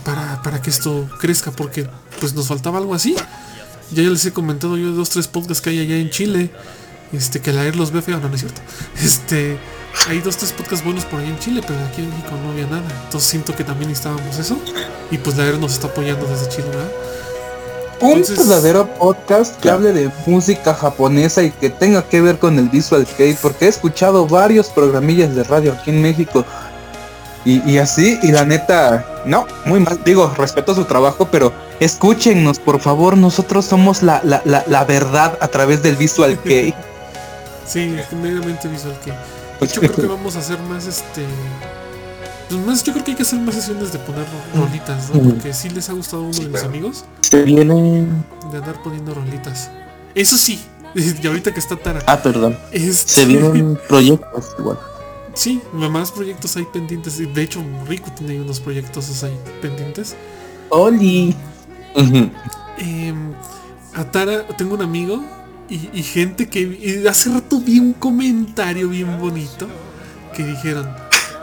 para, 0.05 0.41
para 0.41 0.61
que 0.61 0.69
esto 0.69 1.09
crezca, 1.19 1.51
porque 1.51 1.89
pues 2.19 2.33
nos 2.33 2.47
faltaba 2.47 2.77
algo 2.77 2.93
así. 2.93 3.15
Ya, 3.91 4.03
ya 4.03 4.09
les 4.09 4.25
he 4.25 4.33
comentado 4.33 4.77
yo 4.77 4.87
de 4.87 4.93
dos, 4.93 5.09
tres 5.09 5.27
podcasts 5.27 5.61
que 5.61 5.69
hay 5.69 5.79
allá 5.79 5.97
en 5.97 6.09
Chile. 6.09 6.51
Este, 7.13 7.39
que 7.39 7.53
la 7.53 7.63
ER 7.63 7.75
los 7.75 7.91
ve 7.91 8.01
feo, 8.01 8.19
no, 8.19 8.27
no 8.27 8.35
es 8.35 8.41
cierto. 8.41 8.61
Este, 9.01 9.57
hay 10.07 10.19
dos, 10.19 10.37
tres 10.37 10.51
podcasts 10.51 10.83
buenos 10.83 11.05
por 11.05 11.19
ahí 11.19 11.27
en 11.27 11.39
Chile, 11.39 11.61
pero 11.65 11.79
aquí 11.85 12.01
en 12.01 12.09
México 12.09 12.31
no 12.43 12.51
había 12.51 12.67
nada. 12.67 12.87
Entonces 13.05 13.29
siento 13.29 13.55
que 13.55 13.63
también 13.63 13.89
necesitábamos 13.89 14.37
eso. 14.37 14.57
Y 15.11 15.17
pues 15.17 15.37
la 15.37 15.45
ER 15.45 15.59
nos 15.59 15.73
está 15.73 15.87
apoyando 15.87 16.27
desde 16.27 16.49
Chile, 16.49 16.67
¿verdad? 16.69 16.91
Un 17.99 18.21
verdadero 18.21 18.87
podcast 18.99 19.59
que 19.59 19.71
hable 19.71 19.91
de 19.91 20.11
música 20.27 20.75
japonesa 20.75 21.41
y 21.41 21.49
que 21.49 21.71
tenga 21.71 22.07
que 22.07 22.21
ver 22.21 22.37
con 22.37 22.59
el 22.59 22.69
visual 22.69 23.07
kei, 23.17 23.35
porque 23.41 23.65
he 23.65 23.69
escuchado 23.69 24.27
varios 24.27 24.67
programillas 24.67 25.35
de 25.35 25.43
radio 25.43 25.73
aquí 25.73 25.89
en 25.89 26.03
México. 26.03 26.45
Y, 27.47 27.61
y 27.71 27.77
así, 27.77 28.19
y 28.23 28.31
la 28.33 28.43
neta, 28.43 29.05
no, 29.25 29.45
muy 29.63 29.79
mal. 29.79 30.01
Digo, 30.03 30.33
respeto 30.37 30.75
su 30.75 30.83
trabajo, 30.83 31.29
pero 31.31 31.53
escúchennos, 31.79 32.59
por 32.59 32.81
favor. 32.81 33.15
Nosotros 33.15 33.63
somos 33.63 34.03
la, 34.03 34.19
la, 34.25 34.41
la, 34.43 34.65
la 34.67 34.83
verdad 34.83 35.37
a 35.39 35.47
través 35.47 35.81
del 35.81 35.95
visual 35.95 36.37
kei. 36.43 36.73
Sí, 37.65 37.95
meramente 38.21 38.67
visual 38.67 38.99
que. 39.03 39.11
De 39.11 39.65
hecho, 39.65 39.79
creo 39.79 39.95
que 39.95 40.05
vamos 40.07 40.35
a 40.35 40.39
hacer 40.39 40.59
más 40.59 40.87
este. 40.87 41.23
Pues 42.49 42.59
más, 42.65 42.83
yo 42.83 42.91
creo 42.91 43.05
que 43.05 43.11
hay 43.11 43.17
que 43.17 43.23
hacer 43.23 43.39
más 43.39 43.55
sesiones 43.55 43.93
de 43.93 43.99
poner 43.99 44.25
rolitas, 44.53 45.09
¿no? 45.13 45.21
Porque 45.29 45.53
sí 45.53 45.69
les 45.69 45.89
ha 45.89 45.93
gustado 45.93 46.23
a 46.23 46.25
uno 46.27 46.37
de 46.37 46.47
mis 46.49 46.63
amigos 46.63 47.05
Se 47.21 47.43
viene. 47.43 48.05
de 48.51 48.57
andar 48.57 48.81
poniendo 48.83 49.13
rolitas. 49.13 49.69
Eso 50.15 50.37
sí, 50.37 50.59
y 50.95 51.27
ahorita 51.27 51.53
que 51.53 51.59
está 51.59 51.77
Tara. 51.77 52.01
Ah, 52.07 52.17
perdón. 52.21 52.57
este- 52.73 53.09
Se 53.11 53.25
vienen 53.25 53.77
proyectos 53.87 54.55
igual. 54.59 54.79
Sí, 55.37 55.61
más 55.71 56.11
proyectos 56.11 56.57
hay 56.57 56.65
pendientes. 56.65 57.19
De 57.19 57.43
hecho, 57.43 57.63
Rico 57.87 58.11
tiene 58.17 58.33
ahí 58.33 58.39
unos 58.39 58.59
proyectos 58.59 59.23
ahí 59.23 59.37
pendientes. 59.61 60.15
Oli. 60.69 61.35
Em, 62.79 63.33
a 63.93 64.03
Tara, 64.05 64.47
tengo 64.57 64.73
un 64.73 64.81
amigo 64.81 65.23
y, 65.69 65.89
y 65.93 66.01
gente 66.01 66.49
que 66.49 66.61
y 66.61 67.05
hace 67.07 67.29
rato 67.29 67.59
vi 67.59 67.79
un 67.79 67.93
comentario 67.93 68.89
bien 68.89 69.19
bonito 69.19 69.67
que 70.35 70.43
dijeron, 70.43 70.89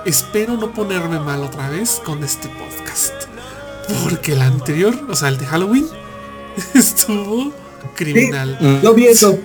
espero 0.04 0.56
no 0.56 0.72
ponerme 0.72 1.20
mal 1.20 1.44
otra 1.44 1.70
vez 1.70 2.00
con 2.04 2.24
este 2.24 2.48
podcast. 2.48 3.14
Porque 4.02 4.32
el 4.32 4.42
anterior, 4.42 5.06
o 5.08 5.14
sea, 5.14 5.28
el 5.28 5.38
de 5.38 5.46
Halloween, 5.46 5.86
estuvo 6.74 7.52
criminal. 7.94 8.80
Yo 8.82 8.92
vi 8.92 9.06
eso. 9.06 9.38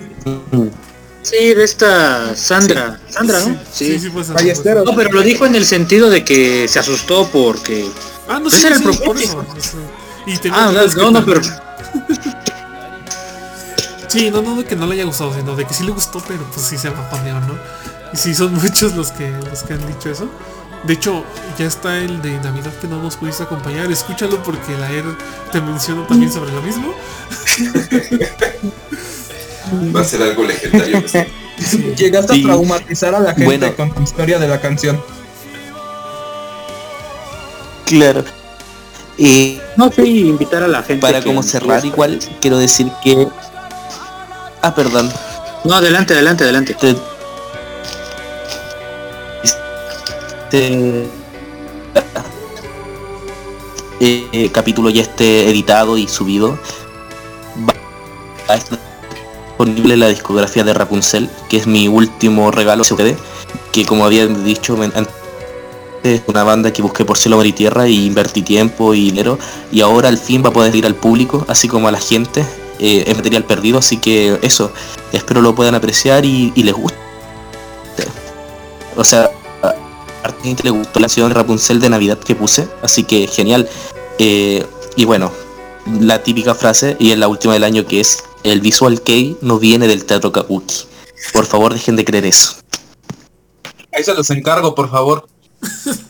Sí, 1.22 1.54
de 1.54 1.64
esta 1.64 2.34
Sandra. 2.34 2.98
Sandra, 3.08 3.40
¿no? 3.40 3.58
Sí, 3.72 3.98
sí, 3.98 4.08
fue 4.10 4.22
esa- 4.22 4.32
Ballesteros. 4.32 4.84
No, 4.84 4.96
pero 4.96 5.10
lo 5.12 5.20
dijo 5.22 5.44
en 5.46 5.54
el 5.54 5.64
sentido 5.66 6.08
de 6.10 6.24
que 6.24 6.66
se 6.68 6.78
asustó 6.78 7.28
porque... 7.28 7.88
Ah, 8.28 8.38
no, 8.40 8.48
Ese 8.48 8.68
era 8.68 8.76
el 8.76 8.82
propósito. 8.82 9.44
Y 10.26 10.34
Ah, 10.50 10.72
no, 10.96 11.10
no, 11.10 11.24
pero... 11.24 11.40
Sí, 14.08 14.28
no, 14.30 14.42
no 14.42 14.56
de 14.56 14.64
que 14.64 14.74
no 14.74 14.86
le 14.88 14.94
haya 14.94 15.04
gustado, 15.04 15.32
sino 15.32 15.54
de 15.54 15.64
que 15.64 15.72
sí 15.72 15.84
le 15.84 15.92
gustó, 15.92 16.20
pero 16.26 16.42
pues 16.52 16.66
sí 16.66 16.76
se 16.76 16.90
bajoneó, 16.90 17.38
¿no? 17.42 17.54
Y 18.12 18.16
sí 18.16 18.34
son 18.34 18.52
muchos 18.62 18.96
los 18.96 19.12
que 19.12 19.30
los 19.30 19.62
que 19.62 19.74
han 19.74 19.86
dicho 19.86 20.10
eso. 20.10 20.28
De 20.82 20.94
hecho, 20.94 21.24
ya 21.58 21.66
está 21.66 21.96
el 21.98 22.20
de 22.20 22.32
Navidad 22.40 22.72
que 22.80 22.88
no 22.88 23.00
nos 23.00 23.16
pudiste 23.16 23.44
acompañar. 23.44 23.88
Escúchalo 23.92 24.42
porque 24.42 24.76
la 24.78 24.90
ER 24.90 25.04
te 25.52 25.60
mencionó 25.60 26.06
también 26.08 26.32
sobre 26.32 26.50
lo 26.52 26.60
mismo. 26.62 26.92
Va 29.94 30.00
a 30.00 30.04
ser 30.04 30.22
algo 30.22 30.44
legendario. 30.44 31.02
Llegaste 31.96 32.34
Sí. 32.34 32.40
a 32.42 32.46
traumatizar 32.46 33.14
a 33.14 33.20
la 33.20 33.30
gente 33.34 33.44
Bueno. 33.44 33.76
con 33.76 33.94
tu 33.94 34.02
historia 34.02 34.38
de 34.38 34.48
la 34.48 34.60
canción. 34.60 35.00
Claro. 37.84 38.24
Y 39.18 39.58
No, 39.76 39.90
sí, 39.92 40.20
invitar 40.28 40.62
a 40.62 40.68
la 40.68 40.82
gente. 40.82 41.02
para 41.02 41.22
como 41.22 41.42
cerrar 41.42 41.84
igual, 41.84 42.18
quiero 42.40 42.56
decir 42.58 42.90
que... 43.04 43.28
Ah, 44.62 44.74
perdón. 44.74 45.12
No, 45.64 45.74
adelante, 45.74 46.14
adelante, 46.14 46.44
adelante. 46.44 46.72
Este, 46.72 46.96
este 54.00 54.26
eh, 54.32 54.50
capítulo 54.52 54.88
ya 54.90 55.02
esté 55.02 55.48
editado 55.50 55.98
y 55.98 56.08
subido 56.08 56.58
va 57.68 57.74
a 58.54 58.56
estar 58.56 58.78
disponible 59.64 59.96
la 59.96 60.08
discografía 60.08 60.64
de 60.64 60.72
Rapunzel 60.72 61.28
que 61.48 61.58
es 61.58 61.66
mi 61.66 61.86
último 61.86 62.50
regalo 62.50 62.82
CD 62.82 63.16
que 63.72 63.84
como 63.84 64.04
había 64.04 64.26
dicho 64.26 64.76
men- 64.76 64.92
es 66.02 66.22
una 66.26 66.44
banda 66.44 66.72
que 66.72 66.80
busqué 66.80 67.04
por 67.04 67.18
cielo, 67.18 67.36
mar 67.36 67.44
y 67.44 67.52
tierra 67.52 67.86
y 67.86 68.06
invertí 68.06 68.40
tiempo 68.40 68.94
y 68.94 69.10
dinero 69.10 69.38
y 69.70 69.82
ahora 69.82 70.08
al 70.08 70.16
fin 70.16 70.42
va 70.42 70.48
a 70.48 70.52
poder 70.52 70.74
ir 70.74 70.86
al 70.86 70.94
público, 70.94 71.44
así 71.46 71.68
como 71.68 71.88
a 71.88 71.92
la 71.92 72.00
gente. 72.00 72.42
Eh, 72.78 73.12
material 73.14 73.44
perdido, 73.44 73.78
así 73.78 73.98
que 73.98 74.38
eso, 74.40 74.72
espero 75.12 75.42
lo 75.42 75.54
puedan 75.54 75.74
apreciar 75.74 76.24
y, 76.24 76.50
les 76.56 76.72
guste. 76.72 76.96
O 78.96 79.04
sea, 79.04 79.30
a 79.62 80.32
gente 80.42 80.62
le 80.64 80.70
gustó 80.70 81.00
la 81.00 81.04
canción 81.04 81.30
Rapunzel 81.30 81.80
de 81.80 81.90
Navidad 81.90 82.18
que 82.18 82.34
puse, 82.34 82.66
así 82.80 83.04
que 83.04 83.26
genial. 83.26 83.68
Eh, 84.18 84.64
y 84.96 85.04
bueno, 85.04 85.30
la 86.00 86.22
típica 86.22 86.54
frase, 86.54 86.96
y 86.98 87.10
es 87.10 87.18
la 87.18 87.28
última 87.28 87.52
del 87.52 87.64
año, 87.64 87.84
que 87.86 88.00
es, 88.00 88.24
el 88.44 88.60
visual 88.60 89.02
kei 89.02 89.36
no 89.40 89.58
viene 89.58 89.88
del 89.88 90.04
teatro 90.04 90.32
kabuki. 90.32 90.86
Por 91.32 91.46
favor, 91.46 91.72
dejen 91.72 91.96
de 91.96 92.04
creer 92.04 92.26
eso. 92.26 92.56
Ahí 93.92 94.04
se 94.04 94.14
los 94.14 94.30
encargo, 94.30 94.74
por 94.74 94.90
favor. 94.90 95.28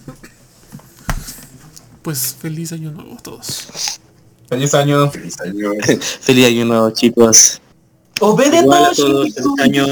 Pues 2.02 2.35
feliz 2.40 2.73
año 2.73 2.90
nuevo 2.93 3.12
a 3.12 3.19
todos. 3.19 4.01
Feliz 4.48 4.73
año. 4.73 5.11
Feliz 5.11 5.39
año. 5.40 5.73
Feliz 6.20 6.47
año 6.47 6.65
nuevo, 6.65 6.90
chicos. 6.93 7.61
Igual 8.16 8.85
a 8.86 8.93
todos 8.94 9.27
este 9.27 9.43
año. 9.62 9.86